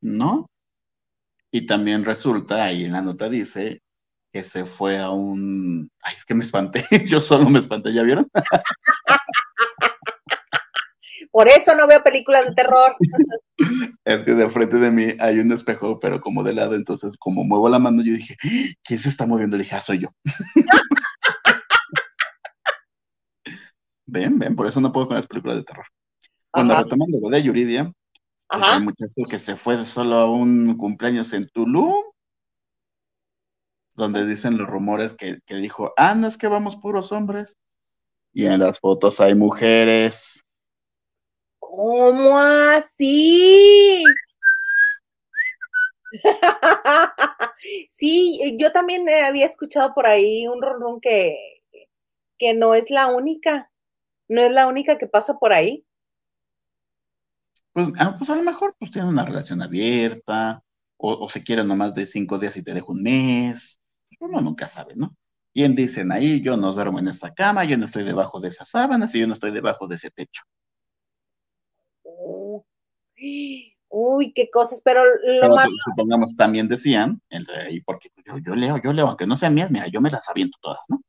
¿No? 0.00 0.46
Y 1.50 1.66
también 1.66 2.04
resulta, 2.04 2.64
ahí 2.64 2.84
en 2.84 2.92
la 2.92 3.02
nota 3.02 3.28
dice 3.28 3.82
que 4.30 4.42
se 4.42 4.66
fue 4.66 4.98
a 4.98 5.10
un... 5.10 5.90
Ay, 6.02 6.14
es 6.14 6.24
que 6.24 6.34
me 6.34 6.44
espanté, 6.44 6.86
yo 7.06 7.20
solo 7.20 7.48
me 7.48 7.58
espanté, 7.58 7.92
¿ya 7.92 8.02
vieron? 8.02 8.28
Por 11.30 11.48
eso 11.48 11.74
no 11.74 11.86
veo 11.86 12.02
películas 12.02 12.46
de 12.46 12.54
terror. 12.54 12.96
Es 14.04 14.22
que 14.22 14.32
de 14.32 14.48
frente 14.48 14.78
de 14.78 14.90
mí 14.90 15.08
hay 15.18 15.40
un 15.40 15.52
espejo, 15.52 16.00
pero 16.00 16.20
como 16.20 16.42
de 16.42 16.54
lado, 16.54 16.74
entonces 16.74 17.14
como 17.18 17.44
muevo 17.44 17.68
la 17.68 17.78
mano, 17.78 18.02
yo 18.02 18.14
dije, 18.14 18.36
¿quién 18.82 19.00
se 19.00 19.08
está 19.08 19.26
moviendo? 19.26 19.56
Le 19.56 19.64
dije, 19.64 19.76
ah, 19.76 19.82
soy 19.82 19.98
yo. 19.98 20.08
ven, 24.06 24.38
ven, 24.38 24.56
por 24.56 24.66
eso 24.66 24.80
no 24.80 24.92
puedo 24.92 25.08
con 25.08 25.16
las 25.16 25.26
películas 25.26 25.58
de 25.58 25.64
terror. 25.64 25.84
Cuando 26.50 26.76
retomando 26.76 27.18
lo 27.20 27.28
de 27.28 27.42
Yuridia, 27.42 27.92
pues 28.48 28.76
el 28.76 28.84
muchacho 28.84 29.22
que 29.28 29.38
se 29.38 29.56
fue 29.56 29.84
solo 29.84 30.16
a 30.16 30.30
un 30.30 30.76
cumpleaños 30.76 31.32
en 31.32 31.48
Tulum, 31.48 32.02
donde 33.94 34.26
dicen 34.26 34.56
los 34.56 34.68
rumores 34.68 35.12
que, 35.12 35.40
que 35.44 35.56
dijo, 35.56 35.92
ah, 35.96 36.14
no 36.14 36.26
es 36.26 36.38
que 36.38 36.48
vamos 36.48 36.76
puros 36.76 37.12
hombres. 37.12 37.56
Y 38.32 38.46
en 38.46 38.60
las 38.60 38.78
fotos 38.78 39.20
hay 39.20 39.34
mujeres. 39.34 40.44
¿Cómo 41.58 42.38
así? 42.38 44.04
sí, 47.90 48.56
yo 48.58 48.72
también 48.72 49.06
había 49.08 49.46
escuchado 49.46 49.92
por 49.94 50.06
ahí 50.06 50.46
un 50.46 50.62
ronrón 50.62 51.00
que, 51.00 51.60
que 52.38 52.54
no 52.54 52.74
es 52.74 52.90
la 52.90 53.08
única, 53.08 53.70
no 54.28 54.40
es 54.40 54.50
la 54.50 54.66
única 54.66 54.98
que 54.98 55.06
pasa 55.06 55.38
por 55.38 55.52
ahí. 55.52 55.84
Pues, 57.78 57.90
ah, 57.96 58.16
pues 58.18 58.28
a 58.28 58.34
lo 58.34 58.42
mejor 58.42 58.74
pues 58.76 58.90
tienen 58.90 59.08
una 59.08 59.24
relación 59.24 59.62
abierta, 59.62 60.64
o, 60.96 61.28
se 61.30 61.44
quieren 61.44 61.68
nomás 61.68 61.94
de 61.94 62.06
cinco 62.06 62.36
días 62.36 62.56
y 62.56 62.64
te 62.64 62.74
dejo 62.74 62.90
un 62.90 63.04
mes. 63.04 63.78
Uno 64.18 64.40
nunca 64.40 64.66
sabe, 64.66 64.96
¿no? 64.96 65.14
Bien 65.54 65.76
dicen 65.76 66.10
ahí, 66.10 66.42
yo 66.42 66.56
no 66.56 66.72
duermo 66.72 66.98
en 66.98 67.06
esta 67.06 67.32
cama, 67.32 67.62
yo 67.62 67.78
no 67.78 67.84
estoy 67.84 68.02
debajo 68.02 68.40
de 68.40 68.48
esas 68.48 68.68
sábanas 68.68 69.14
y 69.14 69.20
yo 69.20 69.28
no 69.28 69.34
estoy 69.34 69.52
debajo 69.52 69.86
de 69.86 69.94
ese 69.94 70.10
techo. 70.10 70.42
Uy, 73.90 74.32
qué 74.32 74.50
cosas, 74.52 74.82
pero 74.84 75.04
lo 75.40 75.54
más. 75.54 75.68
Supongamos, 75.84 76.34
también 76.34 76.66
decían, 76.66 77.22
y 77.70 77.80
porque 77.82 78.10
yo, 78.44 78.56
leo, 78.56 78.78
yo 78.82 78.92
leo, 78.92 79.06
aunque 79.06 79.28
no 79.28 79.36
sean 79.36 79.54
mías, 79.54 79.70
mira, 79.70 79.86
yo 79.86 80.00
me 80.00 80.10
las 80.10 80.28
aviento 80.28 80.58
todas, 80.60 80.84
¿no? 80.88 81.00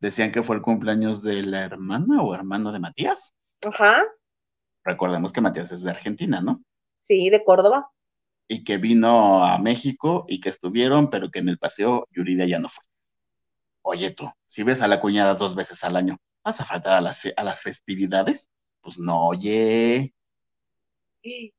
Decían 0.00 0.32
que 0.32 0.42
fue 0.42 0.56
el 0.56 0.60
cumpleaños 0.60 1.22
de 1.22 1.42
la 1.44 1.62
hermana 1.62 2.20
o 2.20 2.34
hermano 2.34 2.72
de 2.72 2.78
Matías. 2.78 3.32
Ajá. 3.64 4.04
Recordemos 4.86 5.32
que 5.32 5.40
Matías 5.40 5.72
es 5.72 5.82
de 5.82 5.90
Argentina, 5.90 6.40
¿no? 6.40 6.62
Sí, 6.94 7.28
de 7.28 7.42
Córdoba. 7.42 7.90
Y 8.46 8.62
que 8.62 8.76
vino 8.76 9.44
a 9.44 9.58
México 9.58 10.24
y 10.28 10.40
que 10.40 10.48
estuvieron, 10.48 11.10
pero 11.10 11.28
que 11.28 11.40
en 11.40 11.48
el 11.48 11.58
paseo 11.58 12.06
Yuridia 12.12 12.46
ya 12.46 12.60
no 12.60 12.68
fue. 12.68 12.84
Oye 13.82 14.12
tú, 14.12 14.30
si 14.46 14.62
ves 14.62 14.80
a 14.82 14.86
la 14.86 15.00
cuñada 15.00 15.34
dos 15.34 15.56
veces 15.56 15.82
al 15.82 15.96
año, 15.96 16.18
¿vas 16.44 16.60
a 16.60 16.64
faltar 16.64 16.92
a 16.92 17.00
las, 17.00 17.20
a 17.36 17.42
las 17.42 17.60
festividades? 17.60 18.48
Pues 18.80 18.96
no, 18.96 19.26
oye. 19.26 20.14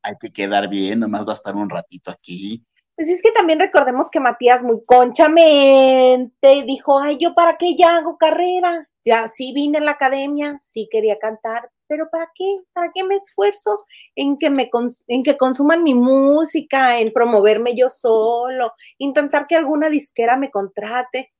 Hay 0.01 0.15
que 0.21 0.32
quedar 0.32 0.69
bien, 0.69 1.01
nomás 1.01 1.28
va 1.28 1.32
a 1.32 1.36
estar 1.36 1.53
un 1.53 1.69
ratito 1.69 2.09
aquí. 2.11 2.65
Pues 2.95 3.09
es 3.09 3.21
que 3.21 3.32
también 3.32 3.59
recordemos 3.59 4.09
que 4.09 4.21
Matías 4.21 4.63
muy 4.63 4.86
conchamente 4.86 6.63
dijo, 6.65 6.97
ay, 6.97 7.17
yo 7.19 7.36
para 7.36 7.57
qué 7.57 7.75
ya 7.75 7.97
hago 7.97 8.17
carrera. 8.17 8.89
Ya 9.03 9.28
sí 9.28 9.51
vine 9.53 9.80
a 9.80 9.82
la 9.82 9.91
academia, 9.91 10.57
sí 10.61 10.88
quería 10.89 11.19
cantar, 11.19 11.69
pero 11.88 12.10
¿para 12.10 12.32
qué? 12.36 12.46
¿Para 12.74 12.92
qué 12.94 13.04
me 13.04 13.16
esfuerzo 13.16 13.86
en 14.16 14.38
que 14.38 14.50
me 14.50 14.70
en 15.08 15.24
que 15.24 15.38
consuman 15.38 15.84
mi 15.84 15.94
música, 15.94 17.00
en 17.00 17.12
promoverme 17.12 17.76
yo 17.76 17.90
solo, 17.90 18.74
intentar 18.98 19.48
que 19.48 19.56
alguna 19.56 19.90
disquera 19.90 20.38
me 20.38 20.52
contrate? 20.52 21.34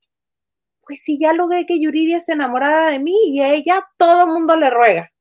Pues 0.86 1.04
si 1.04 1.20
ya 1.20 1.34
logré 1.34 1.66
que 1.66 1.80
Yuridia 1.80 2.20
se 2.20 2.34
enamorara 2.34 2.89
de 2.91 3.00
mí 3.00 3.16
y 3.26 3.43
ella 3.43 3.86
todo 3.98 4.26
el 4.26 4.32
mundo 4.32 4.56
le 4.56 4.70
ruega 4.70 5.12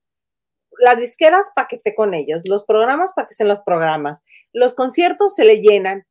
las 0.79 0.99
disqueras 0.99 1.51
para 1.55 1.68
que 1.68 1.77
esté 1.77 1.95
con 1.95 2.14
ellos, 2.14 2.43
los 2.47 2.64
programas 2.64 3.12
para 3.12 3.29
que 3.29 3.35
sean 3.35 3.49
los 3.49 3.61
programas, 3.61 4.24
los 4.53 4.74
conciertos 4.74 5.35
se 5.35 5.45
le 5.45 5.61
llenan. 5.61 6.07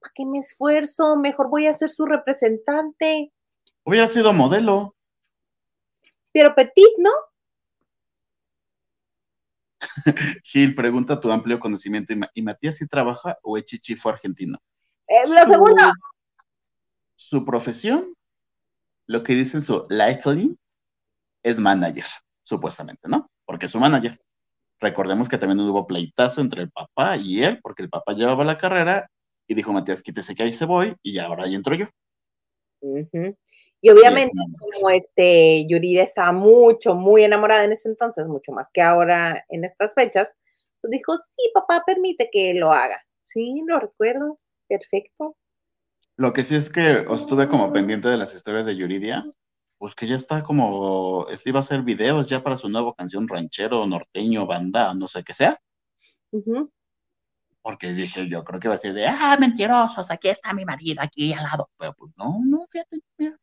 ¿Para 0.00 0.12
qué 0.14 0.24
me 0.26 0.38
esfuerzo? 0.38 1.16
Mejor 1.16 1.48
voy 1.48 1.66
a 1.66 1.74
ser 1.74 1.90
su 1.90 2.04
representante. 2.04 3.32
Hubiera 3.84 4.08
sido 4.08 4.32
modelo. 4.32 4.94
Pero 6.32 6.54
Petit, 6.54 6.92
¿no? 6.98 7.10
Gil, 10.44 10.74
pregunta 10.74 11.20
tu 11.20 11.30
amplio 11.30 11.60
conocimiento. 11.60 12.12
¿Y 12.34 12.42
Matías 12.42 12.76
si 12.76 12.86
trabaja 12.86 13.38
o 13.42 13.56
es 13.56 13.64
fue 13.98 14.12
argentino? 14.12 14.58
Eh, 15.06 15.28
lo 15.28 15.44
segundo. 15.44 15.82
Su 17.14 17.44
profesión, 17.44 18.14
lo 19.06 19.22
que 19.22 19.34
dicen 19.34 19.62
su 19.62 19.86
likely, 19.88 20.56
es 21.42 21.58
manager, 21.58 22.06
supuestamente, 22.44 23.08
¿no? 23.08 23.28
porque 23.48 23.64
es 23.64 23.72
su 23.72 23.80
manager. 23.80 24.20
Recordemos 24.78 25.26
que 25.26 25.38
también 25.38 25.58
hubo 25.60 25.86
pleitazo 25.86 26.42
entre 26.42 26.62
el 26.62 26.70
papá 26.70 27.16
y 27.16 27.42
él, 27.42 27.58
porque 27.62 27.82
el 27.82 27.88
papá 27.88 28.12
llevaba 28.12 28.44
la 28.44 28.58
carrera 28.58 29.10
y 29.48 29.54
dijo, 29.54 29.72
Matías, 29.72 30.02
quítese 30.02 30.34
que 30.34 30.42
ahí 30.42 30.52
se 30.52 30.66
voy, 30.66 30.94
y 31.02 31.18
ahora 31.18 31.44
ahí 31.44 31.54
entro 31.54 31.74
yo. 31.74 31.86
Y 33.80 33.90
obviamente, 33.90 34.36
como 34.72 34.90
este, 34.90 35.66
Yurida 35.68 36.02
estaba 36.02 36.32
mucho, 36.32 36.94
muy 36.94 37.22
enamorada 37.22 37.64
en 37.64 37.72
ese 37.72 37.88
entonces, 37.88 38.26
mucho 38.26 38.52
más 38.52 38.70
que 38.72 38.82
ahora 38.82 39.44
en 39.48 39.64
estas 39.64 39.94
fechas, 39.94 40.34
pues 40.80 40.90
dijo, 40.90 41.16
sí, 41.16 41.50
papá, 41.54 41.84
permite 41.86 42.28
que 42.32 42.54
lo 42.54 42.72
haga. 42.72 43.00
Sí, 43.22 43.62
lo 43.66 43.78
recuerdo, 43.78 44.38
perfecto. 44.68 45.36
Lo 46.16 46.32
que 46.32 46.42
sí 46.42 46.56
es 46.56 46.70
que 46.70 47.06
estuve 47.08 47.48
como 47.48 47.72
pendiente 47.72 48.08
de 48.08 48.16
las 48.16 48.34
historias 48.34 48.66
de 48.66 48.76
Yuridia, 48.76 49.24
pues 49.78 49.94
que 49.94 50.06
ya 50.06 50.16
está 50.16 50.42
como, 50.42 51.28
este 51.30 51.50
iba 51.50 51.58
a 51.58 51.60
hacer 51.60 51.82
videos 51.82 52.28
ya 52.28 52.42
para 52.42 52.56
su 52.56 52.68
nueva 52.68 52.94
canción 52.96 53.28
ranchero, 53.28 53.86
norteño, 53.86 54.44
banda, 54.46 54.92
no 54.94 55.06
sé 55.06 55.22
qué 55.22 55.34
sea. 55.34 55.60
Porque 57.62 57.92
dije, 57.92 58.28
yo 58.28 58.42
creo 58.44 58.60
que 58.60 58.68
va 58.68 58.74
a 58.74 58.78
ser 58.78 58.94
de, 58.94 59.06
ah, 59.06 59.36
mentirosos, 59.38 60.10
aquí 60.10 60.28
está 60.28 60.52
mi 60.52 60.64
marido, 60.64 61.02
aquí 61.02 61.32
al 61.32 61.44
lado. 61.44 61.70
Pero 61.78 61.92
pues 61.94 62.12
no, 62.16 62.40
no, 62.44 62.66
fíjate, 62.68 62.98
mira. 63.18 63.38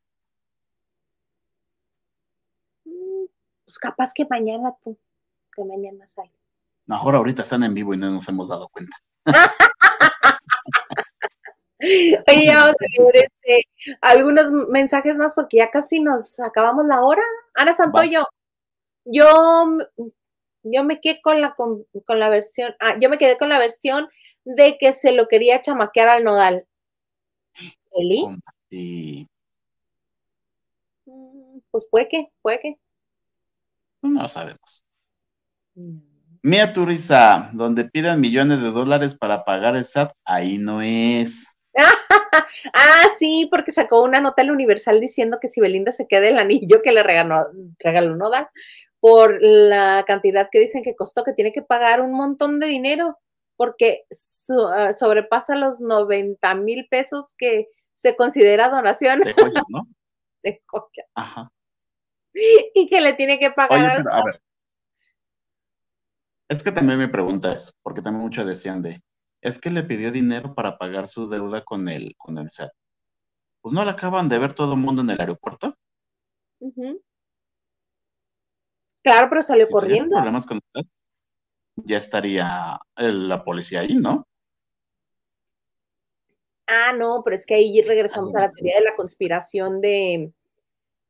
Mm, 2.86 3.26
pues 3.76 3.80
capaz 3.80 4.14
que 4.14 4.26
mañana 4.30 4.74
tú, 4.84 4.98
que 5.54 5.64
mañana 5.66 6.08
sale. 6.08 6.32
Mejor 6.86 7.16
ahorita 7.16 7.42
están 7.42 7.64
en 7.64 7.74
vivo 7.74 7.94
y 7.94 7.98
no 7.98 8.10
nos 8.10 8.28
hemos 8.30 8.48
dado 8.48 8.70
cuenta. 8.70 8.98
Oye, 12.28 12.54
vamos 12.54 12.76
a 12.80 13.04
leer 13.04 13.16
este, 13.18 13.68
algunos 14.02 14.50
mensajes 14.70 15.18
más 15.18 15.36
porque 15.36 15.58
ya 15.58 15.70
casi 15.70 16.00
nos 16.00 16.40
acabamos 16.40 16.86
la 16.86 17.02
hora. 17.02 17.22
Ana 17.54 17.74
Santoyo, 17.74 18.26
yo, 19.04 19.28
yo 20.64 20.84
me 20.86 21.02
quedé 21.02 21.22
con 21.22 21.42
la, 21.42 21.54
con, 21.56 21.86
la 22.08 22.30
versión, 22.30 22.74
ah, 22.80 22.96
yo 23.00 23.10
me 23.10 23.18
quedé 23.18 23.38
con 23.38 23.50
la 23.50 23.60
versión 23.60 24.08
de 24.46 24.78
que 24.80 24.94
se 24.94 25.12
lo 25.12 25.28
quería 25.28 25.62
chamaquear 25.62 26.08
al 26.08 26.24
nodal. 26.24 26.66
¿Eli? 27.92 28.26
Sí. 28.70 29.28
Mm, 31.06 31.60
pues 31.72 31.86
puede 31.92 32.08
que, 32.08 32.32
puede 32.42 32.60
que. 32.62 32.80
No 34.14 34.30
sabemos. 34.30 34.84
Mm. 35.76 36.16
Mía 36.46 36.74
Turiza, 36.74 37.50
donde 37.54 37.86
pidan 37.86 38.22
millones 38.22 38.62
de 38.62 38.70
dólares 38.70 39.16
para 39.16 39.44
pagar 39.46 39.76
el 39.76 39.84
SAT, 39.84 40.12
ahí 40.26 40.60
no 40.60 40.80
es. 40.80 41.58
ah, 42.74 43.04
sí, 43.18 43.48
porque 43.50 43.72
sacó 43.72 44.04
una 44.04 44.20
nota 44.20 44.44
el 44.44 44.52
Universal 44.52 45.02
diciendo 45.02 45.40
que 45.42 45.48
si 45.48 45.60
Belinda 45.60 45.92
se 45.92 46.08
queda 46.08 46.28
el 46.28 46.38
anillo 46.38 46.84
que 46.84 46.92
le 46.92 47.02
regaló, 47.02 47.48
regaló 47.80 48.16
Nodal 48.16 48.48
por 49.00 49.42
la 49.42 50.04
cantidad 50.06 50.50
que 50.52 50.60
dicen 50.60 50.84
que 50.84 50.96
costó, 50.96 51.24
que 51.24 51.34
tiene 51.34 51.52
que 51.52 51.62
pagar 51.62 52.02
un 52.02 52.14
montón 52.14 52.60
de 52.60 52.68
dinero, 52.68 53.18
porque 53.56 54.06
ah, 54.72 54.94
sobrepasa 54.94 55.56
los 55.56 55.82
90 55.82 56.56
mil 56.56 56.88
pesos 56.90 57.34
que 57.38 57.68
se 57.96 58.16
considera 58.16 58.70
donación. 58.70 59.22
De 59.22 59.34
joyas, 59.34 59.64
¿no? 59.70 59.88
De 60.44 60.62
Ajá. 61.16 61.52
Y 62.76 62.88
que 62.88 63.02
le 63.02 63.14
tiene 63.14 63.40
que 63.40 63.52
pagar 63.52 64.04
a 64.12 64.24
ver, 64.24 64.42
Es 66.50 66.62
que 66.64 66.72
también 66.72 67.00
me 67.00 67.08
pregunta 67.08 67.54
eso, 67.54 67.72
porque 67.82 68.02
también 68.02 68.24
muchos 68.24 68.46
decían 68.46 68.82
de, 68.82 69.02
es 69.42 69.60
que 69.60 69.70
le 69.70 69.84
pidió 69.84 70.12
dinero 70.12 70.54
para 70.54 70.78
pagar 70.78 71.08
su 71.08 71.30
deuda 71.30 71.64
con 71.64 71.88
el, 71.88 72.16
con 72.18 72.38
el 72.38 72.50
SAT. 72.50 72.72
Pues 73.62 73.74
no 73.74 73.84
la 73.84 73.92
acaban 73.92 74.30
de 74.30 74.40
ver 74.40 74.54
todo 74.54 74.74
el 74.74 74.80
mundo 74.80 75.02
en 75.02 75.10
el 75.10 75.20
aeropuerto. 75.20 75.76
Claro, 79.04 79.30
pero 79.30 79.42
salió 79.42 79.68
corriendo. 79.70 80.16
problemas 80.16 80.46
con 80.46 80.58
el 80.58 80.64
SAT, 80.74 80.88
ya 81.76 81.98
estaría 81.98 82.80
la 82.96 83.44
policía 83.44 83.82
ahí, 83.82 83.96
¿no? 83.96 84.28
Ah, 86.68 86.94
no, 86.98 87.22
pero 87.24 87.36
es 87.36 87.46
que 87.46 87.54
ahí 87.54 87.80
regresamos 87.82 88.36
a 88.36 88.42
la 88.42 88.52
teoría 88.52 88.80
de 88.80 88.86
la 88.86 88.96
conspiración 88.96 89.82
de... 89.82 90.34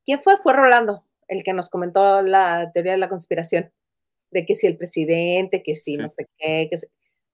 ¿Quién 0.03 0.21
fue? 0.21 0.37
Fue 0.37 0.51
Rolando, 0.51 1.04
el 1.27 1.43
que 1.43 1.53
nos 1.53 1.69
comentó 1.69 2.21
la 2.21 2.71
teoría 2.73 2.93
de 2.93 2.97
la 2.97 3.09
conspiración, 3.09 3.71
de 4.31 4.45
que 4.45 4.55
si 4.55 4.67
el 4.67 4.77
presidente, 4.77 5.63
que 5.63 5.75
si 5.75 5.97
no 5.97 6.09
sé 6.09 6.27
qué, 6.37 6.67
que 6.69 6.77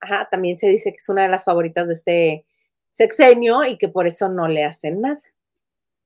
Ajá, 0.02 0.28
también 0.28 0.56
se 0.58 0.66
dice 0.66 0.90
que 0.90 0.96
es 0.96 1.08
una 1.08 1.22
de 1.22 1.28
las 1.28 1.44
favoritas 1.44 1.86
de 1.86 1.92
este 1.92 2.46
sexenio 2.90 3.64
y 3.64 3.78
que 3.78 3.88
por 3.88 4.08
eso 4.08 4.28
no 4.28 4.48
le 4.48 4.64
hacen 4.64 5.00
nada, 5.00 5.22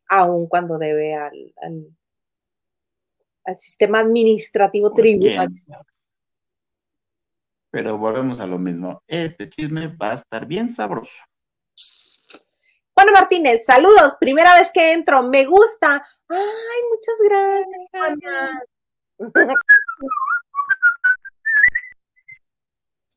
aun 0.09 0.47
cuando 0.49 0.77
debe 0.77 1.15
al, 1.15 1.55
al, 1.63 3.57
sistema 3.57 4.01
administrativo 4.01 4.93
pues, 4.93 5.03
tribunal. 5.03 5.49
Pero 7.71 7.97
volvemos 7.97 8.39
a 8.39 8.47
lo 8.47 8.59
mismo. 8.59 9.03
Este 9.07 9.49
chisme 9.49 9.89
va 9.89 10.13
a 10.13 10.15
estar 10.17 10.45
bien 10.45 10.69
sabroso. 10.69 11.25
Juana 12.93 13.13
Martínez, 13.13 13.65
saludos, 13.65 14.17
primera 14.21 14.55
vez 14.55 14.71
que 14.73 14.93
entro, 14.93 15.23
me 15.23 15.47
gusta. 15.47 16.07
Ay, 16.29 16.81
muchas 16.91 17.17
gracias, 17.25 17.87
Juana. 17.91 18.63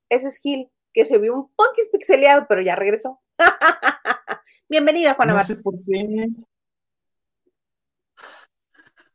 Ese 0.10 0.28
es 0.28 0.40
Gil, 0.40 0.70
que 0.94 1.06
se 1.06 1.18
vio 1.18 1.36
un 1.36 1.52
poquito 1.56 1.90
pixeleado, 1.92 2.46
pero 2.48 2.62
ya 2.62 2.76
regresó. 2.76 3.20
Bienvenida, 4.70 5.14
Juana 5.16 5.34
Martínez. 5.36 6.30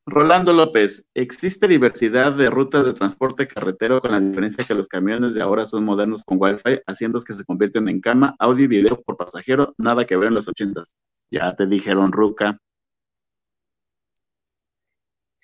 Rolando 0.07 0.53
López, 0.53 1.07
existe 1.15 1.67
diversidad 1.67 2.37
de 2.37 2.51
rutas 2.51 2.85
de 2.85 2.93
transporte 2.93 3.49
carretero 3.49 4.03
con 4.03 4.11
la 4.11 4.21
diferencia 4.21 4.65
que 4.65 4.75
los 4.75 4.87
camiones 4.87 5.33
de 5.33 5.41
ahora 5.41 5.65
son 5.65 5.83
modernos 5.85 6.23
con 6.25 6.37
Wi-Fi, 6.39 6.83
haciendo 6.87 7.23
que 7.23 7.33
se 7.33 7.45
convierten 7.45 7.89
en 7.89 8.03
cama, 8.03 8.37
audio 8.39 8.65
y 8.65 8.69
video 8.69 9.01
por 9.01 9.17
pasajero, 9.17 9.75
nada 9.79 10.05
que 10.05 10.17
ver 10.17 10.29
en 10.29 10.35
los 10.35 10.47
ochentas. 10.47 10.95
Ya 11.31 11.57
te 11.57 11.67
dijeron, 11.67 12.13
Ruca. 12.13 12.59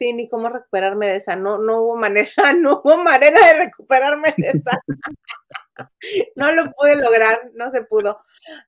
Sí, 0.00 0.14
ni 0.14 0.30
cómo 0.30 0.48
recuperarme 0.48 1.10
de 1.10 1.16
esa. 1.16 1.36
No, 1.36 1.58
no 1.58 1.82
hubo 1.82 1.94
manera, 1.94 2.30
no 2.58 2.80
hubo 2.82 2.96
manera 2.96 3.48
de 3.48 3.64
recuperarme 3.66 4.34
de 4.38 4.48
esa. 4.48 4.82
no 6.36 6.52
lo 6.52 6.72
pude 6.72 6.96
lograr, 6.96 7.50
no 7.52 7.70
se 7.70 7.84
pudo. 7.84 8.18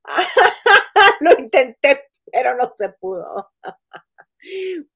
lo 1.20 1.30
intenté, 1.38 2.10
pero 2.30 2.54
no 2.54 2.70
se 2.76 2.90
pudo. 2.90 3.50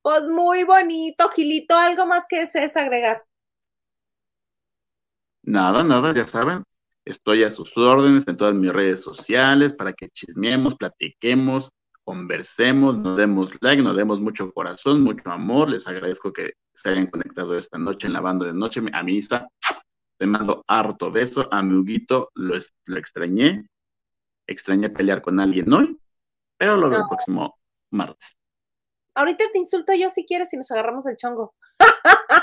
Pues 0.03 0.23
muy 0.25 0.65
bonito, 0.65 1.31
Gilito. 1.31 1.75
¿Algo 1.75 2.05
más 2.05 2.27
que 2.29 2.41
desees 2.41 2.77
agregar? 2.77 3.25
Nada, 5.43 5.85
nada, 5.85 6.13
ya 6.15 6.27
saben. 6.27 6.65
Estoy 7.07 7.45
a 7.45 7.51
sus 7.51 7.75
órdenes 7.79 8.29
en 8.29 8.37
todas 8.37 8.55
mis 8.55 8.75
redes 8.75 9.01
sociales 9.01 9.73
para 9.73 9.95
que 9.95 10.11
chismeemos, 10.11 10.75
platiquemos, 10.75 11.71
conversemos, 12.07 12.97
nos 12.97 13.17
demos 13.17 13.51
like, 13.61 13.83
nos 13.83 13.97
demos 13.97 14.21
mucho 14.21 14.53
corazón, 14.53 15.03
mucho 15.03 15.29
amor. 15.29 15.69
Les 15.69 15.89
agradezco 15.89 16.33
que 16.33 16.53
se 16.73 16.91
hayan 16.91 17.09
conectado 17.09 17.59
esta 17.59 17.79
noche 17.79 18.07
en 18.07 18.13
la 18.13 18.21
banda 18.21 18.47
de 18.47 18.53
noche. 18.53 18.81
A 18.93 19.03
está, 19.09 19.49
le 20.21 20.27
mando 20.27 20.65
harto 20.69 21.11
beso. 21.11 21.49
A 21.53 21.63
mi 21.63 21.75
Huguito 21.75 22.31
lo, 22.35 22.55
lo 22.85 22.97
extrañé. 22.97 23.67
Extrañé 24.47 24.89
pelear 24.89 25.21
con 25.21 25.41
alguien 25.41 25.73
hoy, 25.73 25.99
pero 26.57 26.77
lo 26.77 26.89
veo 26.89 27.01
el 27.01 27.09
próximo 27.09 27.59
martes. 27.91 28.37
Ahorita 29.17 29.45
te 29.53 29.59
insulto 29.59 29.93
yo 29.95 30.09
si 30.09 30.25
quieres 30.25 30.53
y 30.53 30.57
nos 30.57 30.71
agarramos 30.71 31.05
el 31.07 31.17
chongo. 31.17 31.57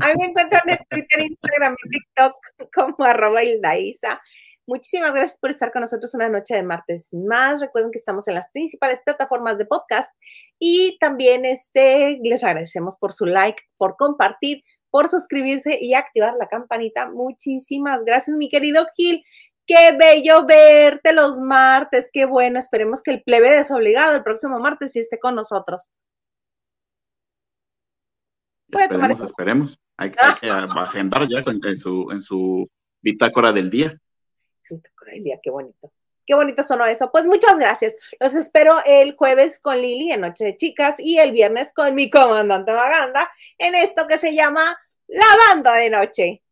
A 0.00 0.06
mí 0.08 0.14
me 0.16 0.26
encuentran 0.26 0.62
en 0.68 0.78
Twitter, 0.88 1.20
Instagram 1.22 1.74
y 1.84 1.90
TikTok 1.90 2.36
como 2.72 3.04
arroba 3.04 3.42
Hildaísa. 3.42 4.22
Muchísimas 4.68 5.14
gracias 5.14 5.38
por 5.38 5.48
estar 5.48 5.72
con 5.72 5.80
nosotros 5.80 6.12
una 6.12 6.28
noche 6.28 6.54
de 6.54 6.62
martes 6.62 7.08
más. 7.14 7.62
Recuerden 7.62 7.90
que 7.90 7.96
estamos 7.96 8.28
en 8.28 8.34
las 8.34 8.50
principales 8.50 9.00
plataformas 9.02 9.56
de 9.56 9.64
podcast 9.64 10.14
y 10.58 10.98
también 11.00 11.46
este, 11.46 12.18
les 12.22 12.44
agradecemos 12.44 12.98
por 12.98 13.14
su 13.14 13.24
like, 13.24 13.62
por 13.78 13.96
compartir, 13.96 14.62
por 14.90 15.08
suscribirse 15.08 15.78
y 15.80 15.94
activar 15.94 16.34
la 16.38 16.48
campanita. 16.48 17.10
Muchísimas 17.10 18.04
gracias, 18.04 18.36
mi 18.36 18.50
querido 18.50 18.86
Gil. 18.94 19.24
Qué 19.66 19.96
bello 19.98 20.44
verte 20.44 21.14
los 21.14 21.40
martes, 21.40 22.10
qué 22.12 22.26
bueno. 22.26 22.58
Esperemos 22.58 23.02
que 23.02 23.12
el 23.12 23.22
plebe 23.22 23.48
desobligado 23.48 24.16
el 24.16 24.22
próximo 24.22 24.60
martes 24.60 24.92
sí 24.92 24.98
esté 24.98 25.18
con 25.18 25.34
nosotros. 25.34 25.88
Esperemos, 28.70 29.22
esperemos. 29.22 29.78
Hay, 29.96 30.10
que 30.10 30.18
agendar 30.50 31.26
ya 31.26 31.38
en, 31.46 31.78
su, 31.78 32.10
en 32.10 32.20
su 32.20 32.68
bitácora 33.00 33.50
del 33.50 33.70
día. 33.70 33.98
Día, 35.22 35.38
qué 35.42 35.50
bonito. 35.50 35.92
Qué 36.26 36.34
bonito 36.34 36.62
sonó 36.62 36.84
eso. 36.84 37.10
Pues 37.10 37.24
muchas 37.24 37.58
gracias. 37.58 37.96
Los 38.20 38.34
espero 38.34 38.78
el 38.84 39.16
jueves 39.16 39.58
con 39.60 39.80
Lili 39.80 40.12
en 40.12 40.20
Noche 40.20 40.44
de 40.44 40.56
Chicas 40.58 41.00
y 41.00 41.18
el 41.18 41.32
viernes 41.32 41.72
con 41.72 41.94
mi 41.94 42.10
comandante 42.10 42.72
Maganda 42.72 43.26
en 43.56 43.74
esto 43.74 44.06
que 44.06 44.18
se 44.18 44.34
llama 44.34 44.78
La 45.06 45.26
Banda 45.48 45.74
de 45.74 45.88
Noche. 45.88 46.42